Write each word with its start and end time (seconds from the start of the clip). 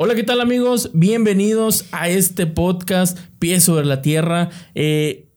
Hola, 0.00 0.14
¿qué 0.14 0.22
tal 0.22 0.40
amigos? 0.40 0.92
Bienvenidos 0.94 1.86
a 1.90 2.08
este 2.08 2.46
podcast 2.46 3.18
Pie 3.40 3.58
sobre 3.58 3.84
la 3.84 4.00
Tierra. 4.00 4.48
Eh, 4.76 5.28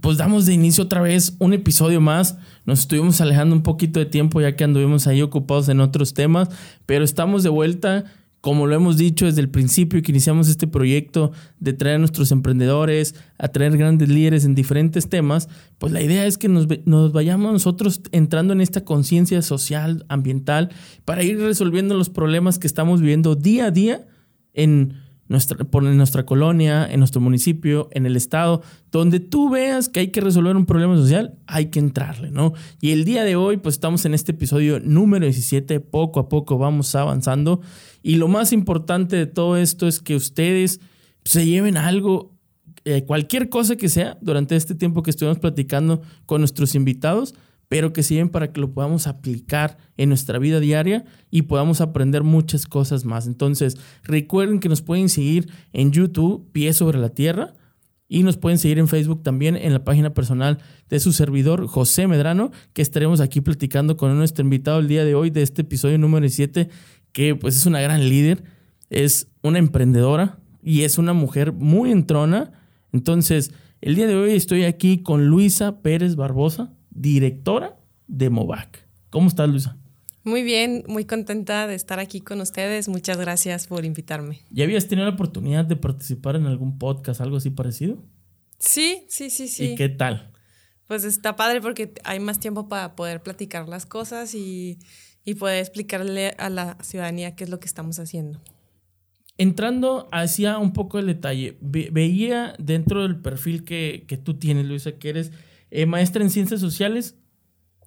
pues 0.00 0.16
damos 0.16 0.46
de 0.46 0.54
inicio 0.54 0.84
otra 0.84 1.02
vez 1.02 1.36
un 1.38 1.52
episodio 1.52 2.00
más. 2.00 2.38
Nos 2.64 2.80
estuvimos 2.80 3.20
alejando 3.20 3.54
un 3.54 3.62
poquito 3.62 4.00
de 4.00 4.06
tiempo 4.06 4.40
ya 4.40 4.56
que 4.56 4.64
anduvimos 4.64 5.06
ahí 5.06 5.20
ocupados 5.20 5.68
en 5.68 5.80
otros 5.80 6.14
temas, 6.14 6.48
pero 6.86 7.04
estamos 7.04 7.42
de 7.42 7.50
vuelta 7.50 8.06
como 8.46 8.68
lo 8.68 8.76
hemos 8.76 8.96
dicho 8.96 9.26
desde 9.26 9.40
el 9.40 9.48
principio 9.48 10.00
que 10.02 10.12
iniciamos 10.12 10.48
este 10.48 10.68
proyecto 10.68 11.32
de 11.58 11.72
traer 11.72 11.96
a 11.96 11.98
nuestros 11.98 12.30
emprendedores, 12.30 13.16
a 13.38 13.48
traer 13.48 13.76
grandes 13.76 14.08
líderes 14.08 14.44
en 14.44 14.54
diferentes 14.54 15.08
temas, 15.08 15.48
pues 15.78 15.92
la 15.92 16.00
idea 16.00 16.24
es 16.26 16.38
que 16.38 16.46
nos, 16.48 16.68
nos 16.84 17.10
vayamos 17.10 17.52
nosotros 17.52 18.02
entrando 18.12 18.52
en 18.52 18.60
esta 18.60 18.84
conciencia 18.84 19.42
social, 19.42 20.06
ambiental, 20.08 20.70
para 21.04 21.24
ir 21.24 21.40
resolviendo 21.40 21.96
los 21.96 22.08
problemas 22.08 22.60
que 22.60 22.68
estamos 22.68 23.00
viviendo 23.00 23.34
día 23.34 23.64
a 23.64 23.70
día 23.72 24.06
en 24.54 24.94
nuestra, 25.28 25.64
por 25.64 25.82
nuestra 25.82 26.24
colonia, 26.24 26.86
en 26.88 27.00
nuestro 27.00 27.20
municipio, 27.20 27.88
en 27.92 28.06
el 28.06 28.16
estado, 28.16 28.62
donde 28.92 29.20
tú 29.20 29.50
veas 29.50 29.88
que 29.88 30.00
hay 30.00 30.08
que 30.08 30.20
resolver 30.20 30.56
un 30.56 30.66
problema 30.66 30.96
social, 30.96 31.34
hay 31.46 31.66
que 31.66 31.78
entrarle, 31.78 32.30
¿no? 32.30 32.52
Y 32.80 32.92
el 32.92 33.04
día 33.04 33.24
de 33.24 33.36
hoy, 33.36 33.56
pues 33.56 33.74
estamos 33.74 34.04
en 34.04 34.14
este 34.14 34.32
episodio 34.32 34.80
número 34.80 35.24
17, 35.26 35.80
poco 35.80 36.20
a 36.20 36.28
poco 36.28 36.58
vamos 36.58 36.94
avanzando. 36.94 37.60
Y 38.06 38.18
lo 38.18 38.28
más 38.28 38.52
importante 38.52 39.16
de 39.16 39.26
todo 39.26 39.56
esto 39.56 39.88
es 39.88 39.98
que 39.98 40.14
ustedes 40.14 40.78
se 41.24 41.44
lleven 41.44 41.76
algo, 41.76 42.36
eh, 42.84 43.02
cualquier 43.04 43.48
cosa 43.48 43.74
que 43.74 43.88
sea, 43.88 44.16
durante 44.20 44.54
este 44.54 44.76
tiempo 44.76 45.02
que 45.02 45.10
estuvimos 45.10 45.40
platicando 45.40 46.02
con 46.24 46.40
nuestros 46.40 46.76
invitados, 46.76 47.34
pero 47.66 47.92
que 47.92 48.04
sirven 48.04 48.28
para 48.28 48.52
que 48.52 48.60
lo 48.60 48.72
podamos 48.72 49.08
aplicar 49.08 49.76
en 49.96 50.10
nuestra 50.10 50.38
vida 50.38 50.60
diaria 50.60 51.04
y 51.32 51.42
podamos 51.42 51.80
aprender 51.80 52.22
muchas 52.22 52.66
cosas 52.66 53.04
más. 53.04 53.26
Entonces, 53.26 53.76
recuerden 54.04 54.60
que 54.60 54.68
nos 54.68 54.82
pueden 54.82 55.08
seguir 55.08 55.50
en 55.72 55.90
YouTube, 55.90 56.48
Pie 56.52 56.74
sobre 56.74 57.00
la 57.00 57.08
Tierra, 57.08 57.54
y 58.08 58.22
nos 58.22 58.36
pueden 58.36 58.58
seguir 58.58 58.78
en 58.78 58.86
Facebook 58.86 59.24
también 59.24 59.56
en 59.56 59.72
la 59.72 59.82
página 59.82 60.14
personal 60.14 60.58
de 60.88 61.00
su 61.00 61.12
servidor, 61.12 61.66
José 61.66 62.06
Medrano, 62.06 62.52
que 62.72 62.82
estaremos 62.82 63.20
aquí 63.20 63.40
platicando 63.40 63.96
con 63.96 64.16
nuestro 64.16 64.44
invitado 64.44 64.78
el 64.78 64.86
día 64.86 65.04
de 65.04 65.16
hoy 65.16 65.30
de 65.30 65.42
este 65.42 65.62
episodio 65.62 65.98
número 65.98 66.28
7, 66.28 66.68
que 67.16 67.34
pues 67.34 67.56
es 67.56 67.64
una 67.64 67.80
gran 67.80 68.10
líder, 68.10 68.44
es 68.90 69.28
una 69.40 69.58
emprendedora 69.58 70.38
y 70.62 70.82
es 70.82 70.98
una 70.98 71.14
mujer 71.14 71.50
muy 71.52 71.90
entrona. 71.90 72.52
Entonces, 72.92 73.52
el 73.80 73.94
día 73.94 74.06
de 74.06 74.14
hoy 74.14 74.32
estoy 74.32 74.64
aquí 74.64 75.02
con 75.02 75.24
Luisa 75.24 75.80
Pérez 75.80 76.14
Barbosa 76.14 76.74
directora 76.90 77.80
de 78.06 78.28
MOVAC. 78.28 78.86
¿Cómo 79.08 79.28
estás, 79.28 79.48
Luisa? 79.48 79.78
Muy 80.24 80.42
bien, 80.42 80.84
muy 80.88 81.06
contenta 81.06 81.66
de 81.66 81.74
estar 81.74 82.00
aquí 82.00 82.20
con 82.20 82.42
ustedes. 82.42 82.86
Muchas 82.86 83.16
gracias 83.16 83.66
por 83.66 83.86
invitarme. 83.86 84.42
¿Ya 84.50 84.64
habías 84.64 84.86
tenido 84.86 85.08
la 85.08 85.14
oportunidad 85.14 85.64
de 85.64 85.76
participar 85.76 86.36
en 86.36 86.44
algún 86.44 86.76
podcast, 86.76 87.22
algo 87.22 87.38
así 87.38 87.48
parecido? 87.48 87.96
Sí, 88.58 89.06
sí, 89.08 89.30
sí, 89.30 89.48
sí. 89.48 89.68
¿Y 89.68 89.74
qué 89.74 89.88
tal? 89.88 90.32
Pues 90.86 91.04
está 91.04 91.34
padre 91.34 91.62
porque 91.62 91.94
hay 92.04 92.20
más 92.20 92.40
tiempo 92.40 92.68
para 92.68 92.94
poder 92.94 93.22
platicar 93.22 93.70
las 93.70 93.86
cosas 93.86 94.34
y, 94.34 94.78
poder 95.34 95.58
explicarle 95.58 96.34
a 96.38 96.48
la 96.50 96.78
ciudadanía 96.82 97.34
qué 97.34 97.44
es 97.44 97.50
lo 97.50 97.58
que 97.60 97.66
estamos 97.66 97.98
haciendo. 97.98 98.40
Entrando 99.38 100.08
hacia 100.12 100.56
un 100.58 100.72
poco 100.72 100.98
el 100.98 101.06
detalle, 101.06 101.58
veía 101.60 102.54
dentro 102.58 103.02
del 103.02 103.20
perfil 103.20 103.64
que, 103.64 104.04
que 104.08 104.16
tú 104.16 104.38
tienes, 104.38 104.64
Luisa, 104.66 104.92
que 104.92 105.10
eres 105.10 105.32
eh, 105.70 105.84
maestra 105.84 106.22
en 106.22 106.30
ciencias 106.30 106.60
sociales. 106.60 107.16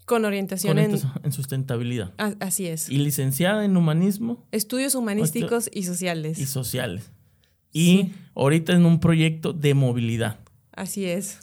Con 0.06 0.26
orientación 0.26 0.78
en, 0.78 1.00
en, 1.23 1.32
sustentabilidad. 1.32 2.14
así 2.40 2.67
es. 2.67 2.90
Y 2.90 2.98
licenciada 2.98 3.64
en 3.64 3.78
humanismo. 3.78 4.45
Estudios 4.52 4.94
humanísticos 4.95 5.70
y 5.73 5.84
sociales. 5.84 6.40
Y 6.40 6.45
sociales. 6.45 7.12
Y 7.72 8.12
ahorita 8.36 8.73
en 8.73 8.86
un 8.86 9.00
proyecto 9.00 9.54
de 9.54 9.73
movilidad. 9.76 10.40
Así 10.72 11.06
es. 11.06 11.40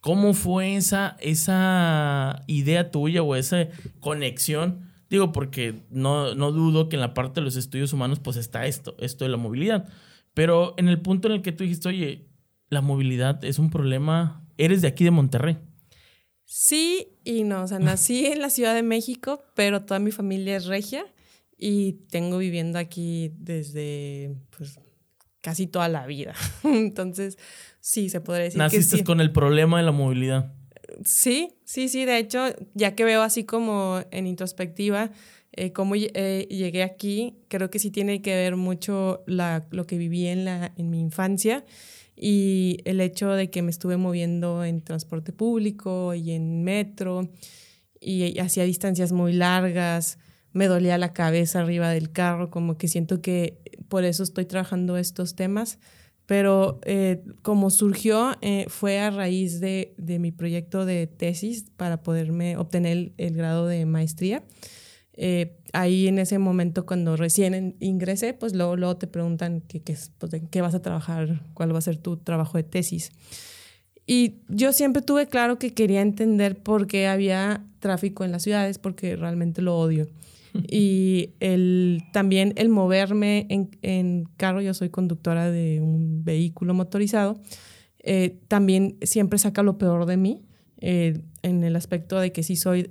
¿Cómo 0.00 0.34
fue 0.34 0.76
esa, 0.76 1.16
esa 1.20 2.42
idea 2.46 2.90
tuya 2.90 3.22
o 3.22 3.34
esa 3.34 3.68
conexión? 4.00 4.91
Digo, 5.12 5.30
porque 5.30 5.82
no, 5.90 6.34
no 6.34 6.52
dudo 6.52 6.88
que 6.88 6.96
en 6.96 7.02
la 7.02 7.12
parte 7.12 7.40
de 7.40 7.44
los 7.44 7.56
estudios 7.56 7.92
humanos 7.92 8.18
pues 8.18 8.38
está 8.38 8.64
esto, 8.64 8.96
esto 8.98 9.26
de 9.26 9.30
la 9.30 9.36
movilidad. 9.36 9.86
Pero 10.32 10.72
en 10.78 10.88
el 10.88 11.02
punto 11.02 11.28
en 11.28 11.34
el 11.34 11.42
que 11.42 11.52
tú 11.52 11.64
dijiste, 11.64 11.86
oye, 11.90 12.30
la 12.70 12.80
movilidad 12.80 13.44
es 13.44 13.58
un 13.58 13.68
problema, 13.68 14.42
eres 14.56 14.80
de 14.80 14.88
aquí 14.88 15.04
de 15.04 15.10
Monterrey. 15.10 15.58
Sí 16.46 17.08
y 17.24 17.44
no, 17.44 17.62
o 17.62 17.68
sea, 17.68 17.78
nací 17.78 18.24
en 18.24 18.40
la 18.40 18.48
Ciudad 18.48 18.74
de 18.74 18.82
México, 18.82 19.44
pero 19.54 19.82
toda 19.82 20.00
mi 20.00 20.12
familia 20.12 20.56
es 20.56 20.64
regia 20.64 21.04
y 21.58 21.92
tengo 22.08 22.38
viviendo 22.38 22.78
aquí 22.78 23.34
desde 23.36 24.34
pues, 24.56 24.80
casi 25.42 25.66
toda 25.66 25.90
la 25.90 26.06
vida. 26.06 26.32
Entonces, 26.64 27.36
sí, 27.80 28.08
se 28.08 28.22
podría 28.22 28.44
decir. 28.44 28.56
Naciste 28.56 28.96
que 28.96 29.04
con 29.04 29.20
el 29.20 29.30
problema 29.30 29.76
de 29.76 29.84
la 29.84 29.92
movilidad. 29.92 30.54
Sí, 31.04 31.54
sí, 31.64 31.88
sí. 31.88 32.04
De 32.04 32.18
hecho, 32.18 32.44
ya 32.74 32.94
que 32.94 33.04
veo 33.04 33.22
así 33.22 33.44
como 33.44 34.00
en 34.10 34.26
introspectiva 34.26 35.10
eh, 35.52 35.72
cómo 35.72 35.94
eh, 35.96 36.46
llegué 36.50 36.82
aquí, 36.82 37.36
creo 37.48 37.70
que 37.70 37.78
sí 37.78 37.90
tiene 37.90 38.22
que 38.22 38.34
ver 38.34 38.56
mucho 38.56 39.22
lo 39.26 39.86
que 39.86 39.98
viví 39.98 40.26
en, 40.26 40.44
la, 40.46 40.72
en 40.76 40.88
mi 40.88 41.00
infancia 41.00 41.64
y 42.16 42.78
el 42.84 43.00
hecho 43.00 43.30
de 43.30 43.50
que 43.50 43.62
me 43.62 43.70
estuve 43.70 43.96
moviendo 43.96 44.64
en 44.64 44.80
transporte 44.80 45.32
público 45.32 46.14
y 46.14 46.32
en 46.32 46.64
metro 46.64 47.28
y 48.00 48.38
hacía 48.38 48.64
distancias 48.64 49.12
muy 49.12 49.32
largas, 49.32 50.18
me 50.52 50.66
dolía 50.66 50.98
la 50.98 51.12
cabeza 51.12 51.60
arriba 51.60 51.90
del 51.90 52.12
carro, 52.12 52.50
como 52.50 52.76
que 52.76 52.88
siento 52.88 53.20
que 53.20 53.58
por 53.88 54.04
eso 54.04 54.22
estoy 54.22 54.46
trabajando 54.46 54.96
estos 54.96 55.34
temas, 55.34 55.78
pero 56.26 56.80
eh, 56.84 57.22
como 57.42 57.70
surgió 57.70 58.36
eh, 58.40 58.66
fue 58.68 59.00
a 59.00 59.10
raíz 59.10 59.60
de, 59.60 59.94
de, 59.98 60.18
mi 60.18 60.32
proyecto 60.32 60.86
de 60.86 61.06
tesis 61.06 61.66
para 61.76 62.02
poderme 62.02 62.56
obtener 62.56 63.12
el 63.16 63.34
grado 63.34 63.66
de 63.66 63.84
maestría. 63.86 64.42
Eh, 65.14 65.58
ahí 65.74 66.08
en 66.08 66.18
ese 66.18 66.38
momento 66.38 66.86
cuando 66.86 67.16
recién 67.16 67.76
ingresé, 67.80 68.32
pues 68.32 68.54
luego, 68.54 68.76
luego 68.76 68.96
te 68.96 69.06
preguntan 69.06 69.60
qué, 69.60 69.82
qué, 69.82 69.96
pues, 70.18 70.32
qué 70.50 70.60
vas 70.60 70.74
a 70.74 70.80
trabajar, 70.82 71.42
cuál 71.54 71.74
va 71.74 71.78
a 71.78 71.82
ser 71.82 71.98
tu 71.98 72.16
trabajo 72.16 72.56
de 72.56 72.64
tesis. 72.64 73.10
Y 74.06 74.36
yo 74.48 74.72
siempre 74.72 75.02
tuve 75.02 75.28
claro 75.28 75.58
que 75.58 75.74
quería 75.74 76.00
entender 76.00 76.60
por 76.62 76.86
qué 76.86 77.06
había 77.06 77.64
tráfico 77.78 78.24
en 78.24 78.32
las 78.32 78.42
ciudades, 78.42 78.78
porque 78.78 79.16
realmente 79.16 79.62
lo 79.62 79.78
odio. 79.78 80.08
Y 80.68 81.30
el, 81.40 82.02
también 82.12 82.52
el 82.56 82.68
moverme 82.68 83.46
en, 83.48 83.70
en 83.82 84.24
carro, 84.36 84.60
yo 84.60 84.74
soy 84.74 84.90
conductora 84.90 85.50
de 85.50 85.80
un 85.80 86.24
vehículo 86.24 86.74
motorizado, 86.74 87.40
eh, 88.00 88.38
también 88.48 88.96
siempre 89.02 89.38
saca 89.38 89.62
lo 89.62 89.78
peor 89.78 90.06
de 90.06 90.16
mí, 90.16 90.42
eh, 90.78 91.20
en 91.42 91.62
el 91.62 91.76
aspecto 91.76 92.18
de 92.18 92.32
que 92.32 92.42
sí 92.42 92.56
soy 92.56 92.90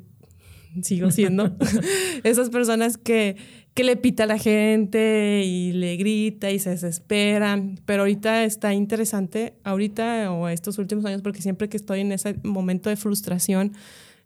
sigo 0.81 1.11
siendo 1.11 1.51
esas 2.23 2.49
personas 2.49 2.97
que, 2.97 3.35
que 3.73 3.83
le 3.83 3.97
pita 3.97 4.23
a 4.23 4.27
la 4.27 4.37
gente 4.37 5.43
y 5.45 5.73
le 5.73 5.97
grita 5.97 6.51
y 6.51 6.59
se 6.59 6.69
desespera. 6.71 7.61
Pero 7.85 8.03
ahorita 8.03 8.45
está 8.45 8.73
interesante, 8.73 9.55
ahorita 9.63 10.31
o 10.31 10.47
estos 10.47 10.77
últimos 10.77 11.05
años, 11.05 11.21
porque 11.21 11.41
siempre 11.41 11.69
que 11.69 11.77
estoy 11.77 12.01
en 12.01 12.11
ese 12.11 12.35
momento 12.43 12.89
de 12.89 12.95
frustración, 12.95 13.73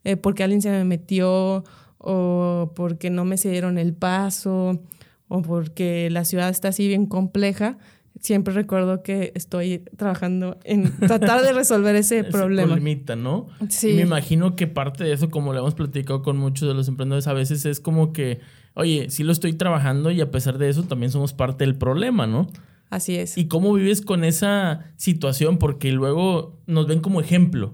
eh, 0.04 0.18
porque 0.18 0.44
alguien 0.44 0.62
se 0.62 0.70
me 0.70 0.84
metió 0.84 1.64
o 1.98 2.72
porque 2.76 3.10
no 3.10 3.26
me 3.26 3.38
cedieron 3.38 3.78
el 3.78 3.94
paso 3.94 4.82
o 5.28 5.42
porque 5.42 6.10
la 6.12 6.26
ciudad 6.26 6.50
está 6.50 6.70
así 6.70 6.88
bien 6.88 7.06
compleja, 7.06 7.78
siempre 8.20 8.54
recuerdo 8.54 9.04
que 9.04 9.32
estoy 9.36 9.80
trabajando 9.98 10.58
en 10.64 10.92
tratar 11.00 11.42
de 11.42 11.54
resolver 11.54 11.96
ese, 11.96 12.20
ese 12.20 12.32
problema. 12.32 12.68
Problemita, 12.68 13.16
¿no? 13.16 13.48
Sí. 13.70 13.94
me 13.94 14.02
imagino 14.02 14.56
que 14.56 14.68
parte 14.68 15.04
de 15.04 15.14
eso, 15.14 15.30
como 15.30 15.54
lo 15.54 15.60
hemos 15.60 15.76
platicado 15.76 16.22
con 16.22 16.38
muchos 16.38 16.68
de 16.68 16.74
los 16.74 16.88
emprendedores, 16.88 17.28
a 17.28 17.34
veces 17.34 17.66
es 17.66 17.80
como 17.80 18.14
que, 18.14 18.40
oye, 18.74 19.10
sí 19.10 19.24
lo 19.24 19.32
estoy 19.32 19.54
trabajando 19.54 20.12
y 20.12 20.22
a 20.22 20.32
pesar 20.32 20.58
de 20.58 20.70
eso 20.70 20.84
también 20.84 21.12
somos 21.12 21.34
parte 21.34 21.66
del 21.66 21.76
problema, 21.76 22.28
¿no? 22.28 22.48
Así 22.90 23.16
es. 23.16 23.38
¿Y 23.38 23.48
cómo 23.48 23.74
vives 23.74 24.02
con 24.02 24.24
esa 24.24 24.94
situación? 24.96 25.58
Porque 25.58 25.92
luego 25.92 26.60
nos 26.68 26.88
ven 26.88 27.02
como 27.02 27.20
ejemplo. 27.20 27.74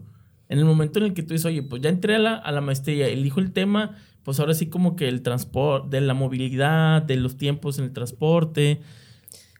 En 0.50 0.60
el 0.60 0.66
momento 0.66 1.00
en 1.00 1.06
el 1.06 1.14
que 1.14 1.24
tú 1.24 1.34
dices, 1.34 1.46
oye, 1.46 1.64
pues 1.64 1.82
ya 1.82 1.90
entré 1.90 2.16
a 2.16 2.20
la, 2.20 2.36
a 2.36 2.52
la 2.52 2.62
maestría, 2.62 3.08
elijo 3.08 3.40
el 3.40 3.52
tema, 3.52 3.98
pues 4.24 4.40
ahora 4.40 4.54
sí 4.54 4.68
como 4.68 4.96
que 4.96 5.08
el 5.08 5.22
transporte, 5.22 5.98
de 5.98 6.02
la 6.02 6.14
movilidad, 6.14 7.02
de 7.02 7.16
los 7.16 7.38
tiempos 7.38 7.80
en 7.80 7.86
el 7.86 7.94
transporte, 7.94 8.82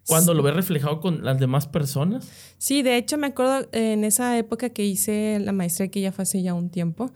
cuando 0.08 0.34
lo 0.34 0.44
ves 0.44 0.56
reflejado 0.56 1.00
con 1.00 1.24
las 1.24 1.40
demás 1.40 1.68
personas. 1.68 2.30
Sí, 2.58 2.82
de 2.82 2.98
hecho 2.98 3.18
me 3.18 3.28
acuerdo 3.28 3.68
en 3.72 4.04
esa 4.04 4.38
época 4.38 4.70
que 4.70 4.86
hice 4.86 5.40
la 5.40 5.52
maestría, 5.52 5.90
que 5.90 6.02
ya 6.02 6.12
fue 6.12 6.24
hace 6.24 6.42
ya 6.42 6.54
un 6.54 6.70
tiempo, 6.70 7.12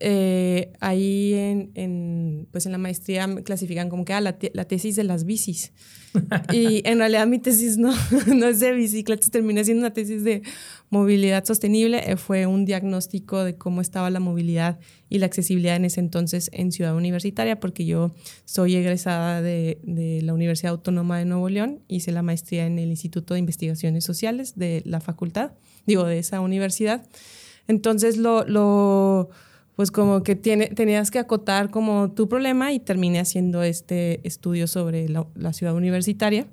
eh, 0.00 0.72
ahí 0.80 1.34
en, 1.34 2.48
pues 2.50 2.66
en 2.66 2.72
la 2.72 2.78
maestría 2.78 3.26
me 3.26 3.42
clasifican 3.42 3.90
como 3.90 4.04
que 4.04 4.14
ah, 4.14 4.20
la, 4.20 4.36
la 4.54 4.64
tesis 4.64 4.96
de 4.96 5.04
las 5.04 5.24
bicis. 5.24 5.72
y 6.52 6.82
en 6.88 6.98
realidad 6.98 7.26
mi 7.26 7.38
tesis 7.38 7.76
no, 7.76 7.92
no 8.26 8.46
es 8.46 8.60
de 8.60 8.72
bicicletas, 8.72 9.30
terminé 9.30 9.64
siendo 9.64 9.82
una 9.82 9.92
tesis 9.92 10.24
de 10.24 10.42
movilidad 10.88 11.44
sostenible. 11.44 12.10
Eh, 12.10 12.16
fue 12.16 12.46
un 12.46 12.64
diagnóstico 12.64 13.44
de 13.44 13.56
cómo 13.56 13.80
estaba 13.80 14.10
la 14.10 14.20
movilidad 14.20 14.78
y 15.08 15.18
la 15.18 15.26
accesibilidad 15.26 15.76
en 15.76 15.84
ese 15.84 16.00
entonces 16.00 16.50
en 16.52 16.72
Ciudad 16.72 16.96
Universitaria, 16.96 17.60
porque 17.60 17.84
yo 17.84 18.12
soy 18.44 18.76
egresada 18.76 19.42
de, 19.42 19.78
de 19.82 20.22
la 20.22 20.34
Universidad 20.34 20.72
Autónoma 20.72 21.18
de 21.18 21.24
Nuevo 21.24 21.48
León, 21.48 21.80
hice 21.88 22.12
la 22.12 22.22
maestría 22.22 22.66
en 22.66 22.78
el 22.78 22.90
Instituto 22.90 23.34
de 23.34 23.40
Investigaciones 23.40 24.04
Sociales 24.04 24.54
de 24.56 24.82
la 24.84 25.00
facultad, 25.00 25.52
digo, 25.86 26.04
de 26.04 26.18
esa 26.18 26.40
universidad. 26.40 27.06
Entonces 27.68 28.16
lo, 28.16 28.44
lo 28.44 29.30
pues 29.80 29.90
como 29.90 30.22
que 30.22 30.36
tiene, 30.36 30.66
tenías 30.66 31.10
que 31.10 31.18
acotar 31.18 31.70
como 31.70 32.12
tu 32.12 32.28
problema 32.28 32.70
y 32.70 32.80
terminé 32.80 33.18
haciendo 33.18 33.62
este 33.62 34.20
estudio 34.28 34.66
sobre 34.66 35.08
la, 35.08 35.52
ciudad 35.54 35.74
universitaria. 35.74 36.46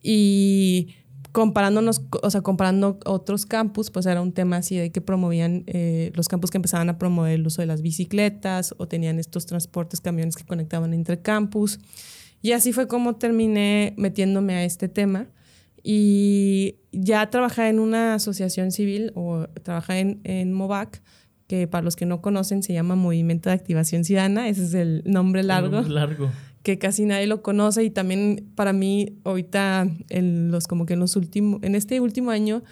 Y 0.00 0.94
comparándonos, 1.32 2.02
o 2.22 2.30
sea, 2.30 2.42
comparando 2.42 3.00
otros 3.04 3.46
campus, 3.46 3.90
pues 3.90 4.06
era 4.06 4.22
un 4.22 4.30
tema 4.30 4.58
así 4.58 4.76
de 4.76 4.92
que 4.92 5.00
promovían 5.00 5.64
eh, 5.66 6.12
los 6.14 6.28
campus 6.28 6.52
que 6.52 6.58
empezaban 6.58 6.88
a 6.88 6.98
promover 6.98 7.32
el 7.32 7.44
uso 7.44 7.62
de 7.62 7.66
las 7.66 7.82
bicicletas 7.82 8.76
o 8.78 8.86
tenían 8.86 9.18
estos 9.18 9.44
transportes, 9.46 10.00
camiones 10.00 10.36
que 10.36 10.44
conectaban 10.44 10.94
entre 10.94 11.20
campus. 11.20 11.80
Y 12.42 12.52
así 12.52 12.72
fue 12.72 12.86
como 12.86 13.16
terminé 13.16 13.92
metiéndome 13.96 14.54
a 14.54 14.62
este 14.62 14.88
tema. 14.88 15.26
Y 15.82 16.76
ya 16.92 17.28
trabajé 17.28 17.70
en 17.70 17.80
una 17.80 18.14
asociación 18.14 18.70
civil 18.70 19.10
o 19.16 19.48
trabajé 19.64 19.98
en, 19.98 20.20
en 20.22 20.52
MOVAC, 20.52 21.02
que 21.52 21.68
para 21.68 21.84
los 21.84 21.96
que 21.96 22.06
no 22.06 22.22
conocen 22.22 22.62
se 22.62 22.72
llama 22.72 22.96
Movimiento 22.96 23.50
de 23.50 23.54
Activación 23.56 24.04
Ciudadana, 24.04 24.48
ese 24.48 24.64
es 24.64 24.72
el 24.72 25.02
nombre 25.04 25.42
largo. 25.42 25.82
largo. 25.82 26.30
Que 26.62 26.78
casi 26.78 27.04
nadie 27.04 27.26
lo 27.26 27.42
conoce 27.42 27.84
y 27.84 27.90
también 27.90 28.46
para 28.54 28.72
mí 28.72 29.18
ahorita 29.24 29.86
en 30.08 30.50
los 30.50 30.66
como 30.66 30.86
que 30.86 30.94
en 30.94 31.00
los 31.00 31.14
últimos 31.14 31.62
en 31.62 31.74
este 31.74 32.00
último 32.00 32.30
año 32.30 32.62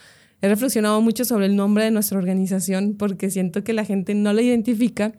he 0.41 0.49
reflexionado 0.49 1.03
mucho 1.03 1.27
sobre 1.27 1.44
el 1.44 1.56
nombre 1.56 1.85
de 1.85 1.91
nuestra 1.91 2.17
organización 2.17 2.94
porque 2.99 3.29
siento 3.29 3.62
que 3.65 3.75
la 3.75 3.85
gente 3.85 4.15
no 4.15 4.32
la 4.32 4.41
identifica 4.41 5.12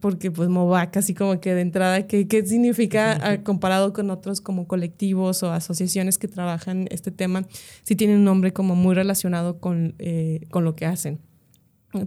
porque 0.00 0.32
pues 0.32 0.48
MOVAC 0.48 0.96
así 0.96 1.14
como 1.14 1.38
que 1.38 1.54
de 1.54 1.60
entrada 1.60 2.08
qué, 2.08 2.26
qué 2.26 2.44
significa 2.44 3.16
ah, 3.22 3.44
comparado 3.44 3.92
con 3.92 4.10
otros 4.10 4.40
como 4.40 4.66
colectivos 4.66 5.44
o 5.44 5.52
asociaciones 5.52 6.18
que 6.18 6.26
trabajan 6.26 6.88
este 6.90 7.12
tema 7.12 7.44
si 7.84 7.94
tiene 7.94 8.16
un 8.16 8.24
nombre 8.24 8.52
como 8.52 8.74
muy 8.74 8.96
relacionado 8.96 9.60
con, 9.60 9.94
eh, 10.00 10.48
con 10.50 10.64
lo 10.64 10.74
que 10.74 10.84
hacen. 10.84 11.20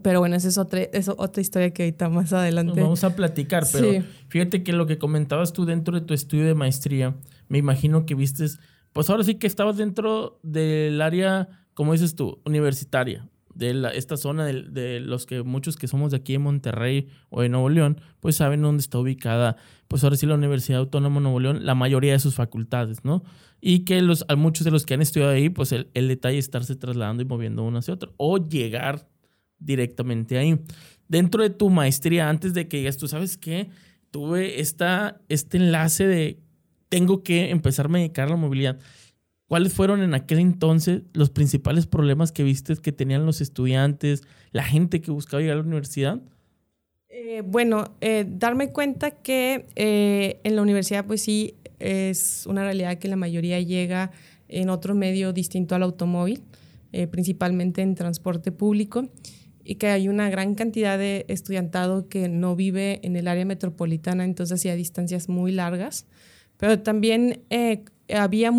Pero 0.03 0.19
bueno, 0.19 0.35
esa 0.35 0.47
es 0.47 0.57
otra, 0.57 0.81
es 0.81 1.09
otra 1.09 1.41
historia 1.41 1.71
que 1.71 1.83
ahorita 1.83 2.09
más 2.09 2.33
adelante. 2.33 2.79
vamos 2.81 3.03
a 3.03 3.15
platicar, 3.15 3.65
pero 3.71 4.03
fíjate 4.27 4.63
que 4.63 4.73
lo 4.73 4.85
que 4.85 4.99
comentabas 4.99 5.53
tú 5.53 5.65
dentro 5.65 5.99
de 5.99 6.05
tu 6.05 6.13
estudio 6.13 6.45
de 6.45 6.53
maestría, 6.53 7.15
me 7.47 7.57
imagino 7.57 8.05
que 8.05 8.13
vistes, 8.13 8.59
pues 8.93 9.09
ahora 9.09 9.23
sí 9.23 9.35
que 9.35 9.47
estabas 9.47 9.77
dentro 9.77 10.39
del 10.43 11.01
área, 11.01 11.49
como 11.73 11.93
dices 11.93 12.15
tú, 12.15 12.39
universitaria, 12.45 13.27
de 13.55 13.73
la, 13.73 13.89
esta 13.89 14.17
zona 14.17 14.45
de, 14.45 14.63
de, 14.63 14.99
los 14.99 15.25
que 15.25 15.43
muchos 15.43 15.75
que 15.77 15.87
somos 15.87 16.11
de 16.11 16.17
aquí 16.17 16.35
en 16.35 16.43
Monterrey 16.43 17.09
o 17.29 17.41
de 17.41 17.49
Nuevo 17.49 17.69
León, 17.69 17.99
pues 18.19 18.35
saben 18.35 18.61
dónde 18.61 18.81
está 18.81 18.99
ubicada, 18.99 19.57
pues 19.87 20.03
ahora 20.03 20.15
sí 20.15 20.25
la 20.25 20.35
Universidad 20.35 20.79
Autónoma 20.79 21.15
de 21.15 21.23
Nuevo 21.23 21.39
León, 21.39 21.65
la 21.65 21.75
mayoría 21.75 22.13
de 22.13 22.19
sus 22.19 22.35
facultades, 22.35 23.03
¿no? 23.03 23.23
Y 23.59 23.79
que 23.79 24.01
los, 24.01 24.25
a 24.27 24.35
muchos 24.35 24.63
de 24.63 24.71
los 24.71 24.85
que 24.85 24.93
han 24.93 25.01
estudiado 25.01 25.33
ahí, 25.33 25.49
pues 25.49 25.71
el, 25.71 25.89
el 25.95 26.07
detalle 26.07 26.37
es 26.37 26.45
estarse 26.45 26.75
trasladando 26.75 27.23
y 27.23 27.25
moviendo 27.25 27.63
uno 27.63 27.79
hacia 27.79 27.93
otro, 27.93 28.13
o 28.17 28.37
llegar 28.37 29.10
directamente 29.61 30.37
ahí. 30.37 30.59
Dentro 31.07 31.43
de 31.43 31.49
tu 31.49 31.69
maestría, 31.69 32.29
antes 32.29 32.53
de 32.53 32.67
que 32.67 32.77
digas, 32.77 32.97
tú 32.97 33.07
sabes 33.07 33.37
qué, 33.37 33.69
tuve 34.11 34.59
esta, 34.59 35.21
este 35.29 35.57
enlace 35.57 36.07
de 36.07 36.39
tengo 36.89 37.23
que 37.23 37.51
empezar 37.51 37.87
a 37.87 37.89
dedicar 37.89 38.27
a 38.27 38.31
la 38.31 38.35
movilidad. 38.35 38.77
¿Cuáles 39.47 39.73
fueron 39.73 40.01
en 40.01 40.13
aquel 40.13 40.39
entonces 40.39 41.03
los 41.13 41.29
principales 41.29 41.87
problemas 41.87 42.31
que 42.31 42.43
viste 42.43 42.75
que 42.75 42.91
tenían 42.91 43.25
los 43.25 43.41
estudiantes, 43.41 44.23
la 44.51 44.63
gente 44.63 45.01
que 45.01 45.11
buscaba 45.11 45.41
llegar 45.41 45.57
a 45.57 45.61
la 45.61 45.67
universidad? 45.67 46.21
Eh, 47.09 47.43
bueno, 47.45 47.95
eh, 48.01 48.25
darme 48.27 48.71
cuenta 48.71 49.11
que 49.11 49.65
eh, 49.75 50.39
en 50.43 50.55
la 50.55 50.61
universidad 50.61 51.05
pues 51.05 51.21
sí 51.21 51.55
es 51.79 52.45
una 52.45 52.63
realidad 52.63 52.97
que 52.97 53.07
la 53.07 53.17
mayoría 53.17 53.59
llega 53.59 54.11
en 54.47 54.69
otro 54.69 54.95
medio 54.95 55.33
distinto 55.33 55.75
al 55.75 55.83
automóvil, 55.83 56.41
principalmente 57.09 57.81
en 57.81 57.95
transporte 57.95 58.51
público 58.51 59.07
y 59.63 59.75
que 59.75 59.87
hay 59.87 60.07
una 60.07 60.29
gran 60.29 60.55
cantidad 60.55 60.97
de 60.97 61.25
estudiantado 61.27 62.07
que 62.09 62.29
no 62.29 62.55
vive 62.55 62.99
en 63.03 63.15
el 63.15 63.27
área 63.27 63.45
metropolitana, 63.45 64.23
entonces 64.23 64.65
a 64.65 64.75
distancias 64.75 65.29
muy 65.29 65.51
largas. 65.51 66.05
Pero 66.57 66.79
también 66.79 67.41
eh, 67.49 67.83
había, 68.13 68.51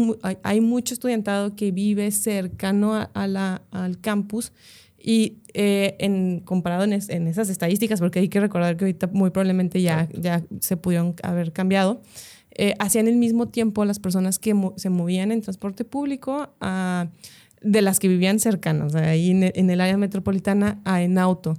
hay 0.43 0.61
mucho 0.61 0.95
estudiantado 0.95 1.55
que 1.55 1.71
vive 1.71 2.11
cercano 2.11 3.09
a, 3.13 3.27
la, 3.27 3.63
al 3.71 4.01
campus 4.01 4.53
y 4.99 5.39
eh, 5.55 5.97
en, 5.99 6.41
comparado 6.41 6.85
en, 6.85 6.93
esas 6.93 7.49
estadísticas, 7.49 8.01
porque 8.01 8.21
hay 8.21 8.29
que 8.29 8.41
recordar 8.41 8.77
que 8.77 8.85
ahorita 8.85 9.09
muy 9.09 9.31
probablemente 9.31 9.83
ya, 9.83 10.09
ya 10.13 10.45
se 10.61 10.77
pudieron 10.77 11.15
haber 11.23 11.53
cambiado, 11.53 12.03
eh, 12.55 12.75
hacían 12.79 13.09
el 13.09 13.17
mismo 13.17 13.49
tiempo 13.49 13.85
las 13.85 13.99
personas 13.99 14.39
que 14.39 14.55
se 14.77 14.91
movían 14.91 15.33
en 15.33 15.41
transporte 15.41 15.85
público 15.85 16.51
a 16.61 17.09
de 17.63 17.83
las 17.83 17.99
que 17.99 18.09
vivían 18.09 18.39
cercanas, 18.39 18.95
ahí 18.95 19.31
en 19.31 19.71
el, 19.71 19.81
área 19.81 19.97
metropolitana, 19.97 20.81
a 20.85 21.03
en 21.03 21.19
auto. 21.19 21.55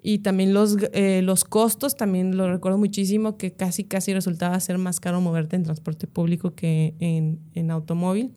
Y 0.00 0.18
también 0.18 0.54
los, 0.54 0.76
eh, 0.92 1.22
los 1.22 1.44
costos, 1.44 1.96
también 1.96 2.36
lo 2.36 2.50
recuerdo 2.50 2.78
muchísimo, 2.78 3.36
que 3.36 3.52
casi, 3.52 3.84
casi 3.84 4.14
resultaba 4.14 4.58
ser 4.60 4.78
más 4.78 5.00
caro 5.00 5.20
moverte 5.20 5.56
en 5.56 5.64
transporte 5.64 6.06
público 6.06 6.54
que 6.54 6.94
en, 7.00 7.40
en 7.54 7.70
automóvil. 7.70 8.32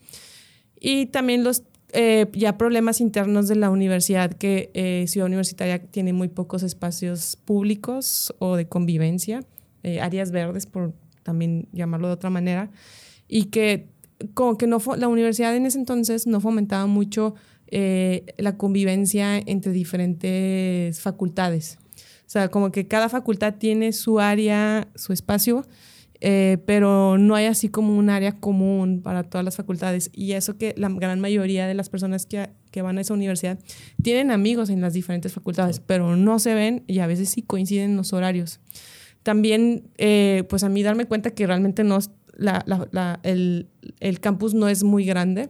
Y 0.79 1.07
también 1.07 1.43
los 1.43 1.63
eh, 1.93 2.25
ya 2.33 2.57
problemas 2.57 2.99
internos 2.99 3.47
de 3.47 3.55
la 3.55 3.69
universidad, 3.69 4.33
que 4.33 4.71
eh, 4.73 5.05
Ciudad 5.07 5.27
Universitaria 5.27 5.79
tiene 5.79 6.13
muy 6.13 6.29
pocos 6.29 6.63
espacios 6.63 7.35
públicos 7.35 8.33
o 8.39 8.55
de 8.55 8.67
convivencia, 8.67 9.43
áreas 9.99 10.31
verdes, 10.31 10.67
por 10.67 10.93
también 11.23 11.67
llamarlo 11.71 12.07
de 12.07 12.13
otra 12.13 12.29
manera, 12.29 12.69
y 13.27 13.45
que 13.45 13.87
como 14.33 14.57
que 14.57 14.67
no 14.67 14.79
la 14.97 15.07
universidad 15.07 15.55
en 15.55 15.65
ese 15.65 15.79
entonces 15.79 16.27
no 16.27 16.39
fomentaba 16.39 16.85
mucho 16.85 17.35
eh, 17.67 18.25
la 18.37 18.57
convivencia 18.57 19.37
entre 19.37 19.71
diferentes 19.71 20.99
facultades. 20.99 21.77
O 21.95 22.29
sea, 22.31 22.49
como 22.49 22.71
que 22.71 22.87
cada 22.87 23.09
facultad 23.09 23.55
tiene 23.55 23.91
su 23.93 24.19
área, 24.19 24.87
su 24.95 25.13
espacio, 25.13 25.65
eh, 26.21 26.59
pero 26.65 27.17
no 27.17 27.35
hay 27.35 27.45
así 27.45 27.67
como 27.67 27.97
un 27.97 28.09
área 28.09 28.39
común 28.39 29.01
para 29.01 29.23
todas 29.23 29.43
las 29.43 29.55
facultades. 29.55 30.11
Y 30.13 30.33
eso 30.33 30.57
que 30.57 30.73
la 30.77 30.89
gran 30.89 31.19
mayoría 31.19 31.67
de 31.67 31.73
las 31.73 31.89
personas 31.89 32.25
que, 32.25 32.49
que 32.71 32.81
van 32.81 32.97
a 32.97 33.01
esa 33.01 33.13
universidad 33.13 33.59
tienen 34.01 34.31
amigos 34.31 34.69
en 34.69 34.81
las 34.81 34.93
diferentes 34.93 35.33
facultades, 35.33 35.79
pero 35.79 36.15
no 36.15 36.39
se 36.39 36.53
ven 36.53 36.83
y 36.87 36.99
a 36.99 37.07
veces 37.07 37.29
sí 37.29 37.41
coinciden 37.41 37.97
los 37.97 38.13
horarios. 38.13 38.59
También, 39.23 39.89
eh, 39.97 40.43
pues 40.49 40.63
a 40.63 40.69
mí 40.69 40.81
darme 40.81 41.05
cuenta 41.05 41.31
que 41.31 41.45
realmente 41.45 41.83
no, 41.83 41.99
la, 42.35 42.63
la, 42.65 43.19
el, 43.23 43.67
el, 43.99 44.19
campus 44.19 44.53
no 44.53 44.67
es 44.67 44.83
muy 44.83 45.05
grande, 45.05 45.49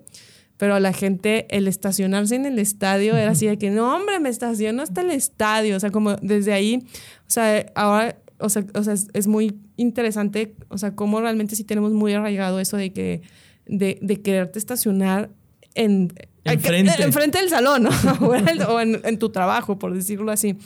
pero 0.57 0.79
la 0.79 0.93
gente, 0.93 1.47
el 1.49 1.67
estacionarse 1.67 2.35
en 2.35 2.45
el 2.45 2.59
estadio 2.59 3.17
era 3.17 3.31
así 3.31 3.47
de 3.47 3.57
que, 3.57 3.71
no, 3.71 3.95
hombre, 3.95 4.19
me 4.19 4.29
estaciono 4.29 4.83
hasta 4.83 5.01
el 5.01 5.09
estadio. 5.09 5.75
O 5.75 5.79
sea, 5.79 5.89
como 5.89 6.15
desde 6.17 6.53
ahí, 6.53 6.83
o 7.21 7.29
sea, 7.29 7.65
ahora, 7.73 8.17
o 8.37 8.49
sea, 8.49 8.65
o 8.75 8.83
sea 8.83 8.93
es, 8.93 9.27
muy 9.27 9.55
interesante, 9.77 10.53
o 10.67 10.77
sea, 10.77 10.95
cómo 10.95 11.19
realmente 11.19 11.55
sí 11.55 11.63
tenemos 11.63 11.93
muy 11.93 12.13
arraigado 12.13 12.59
eso 12.59 12.77
de 12.77 12.93
que, 12.93 13.21
de, 13.65 13.97
de 14.01 14.21
quererte 14.21 14.59
estacionar 14.59 15.31
en... 15.73 16.13
Enfrente. 16.43 17.39
del 17.39 17.49
salón, 17.49 17.83
¿no? 17.83 17.89
o 18.21 18.79
en, 18.79 19.01
en, 19.03 19.17
tu 19.19 19.29
trabajo, 19.29 19.79
por 19.79 19.93
decirlo 19.93 20.31
así. 20.31 20.57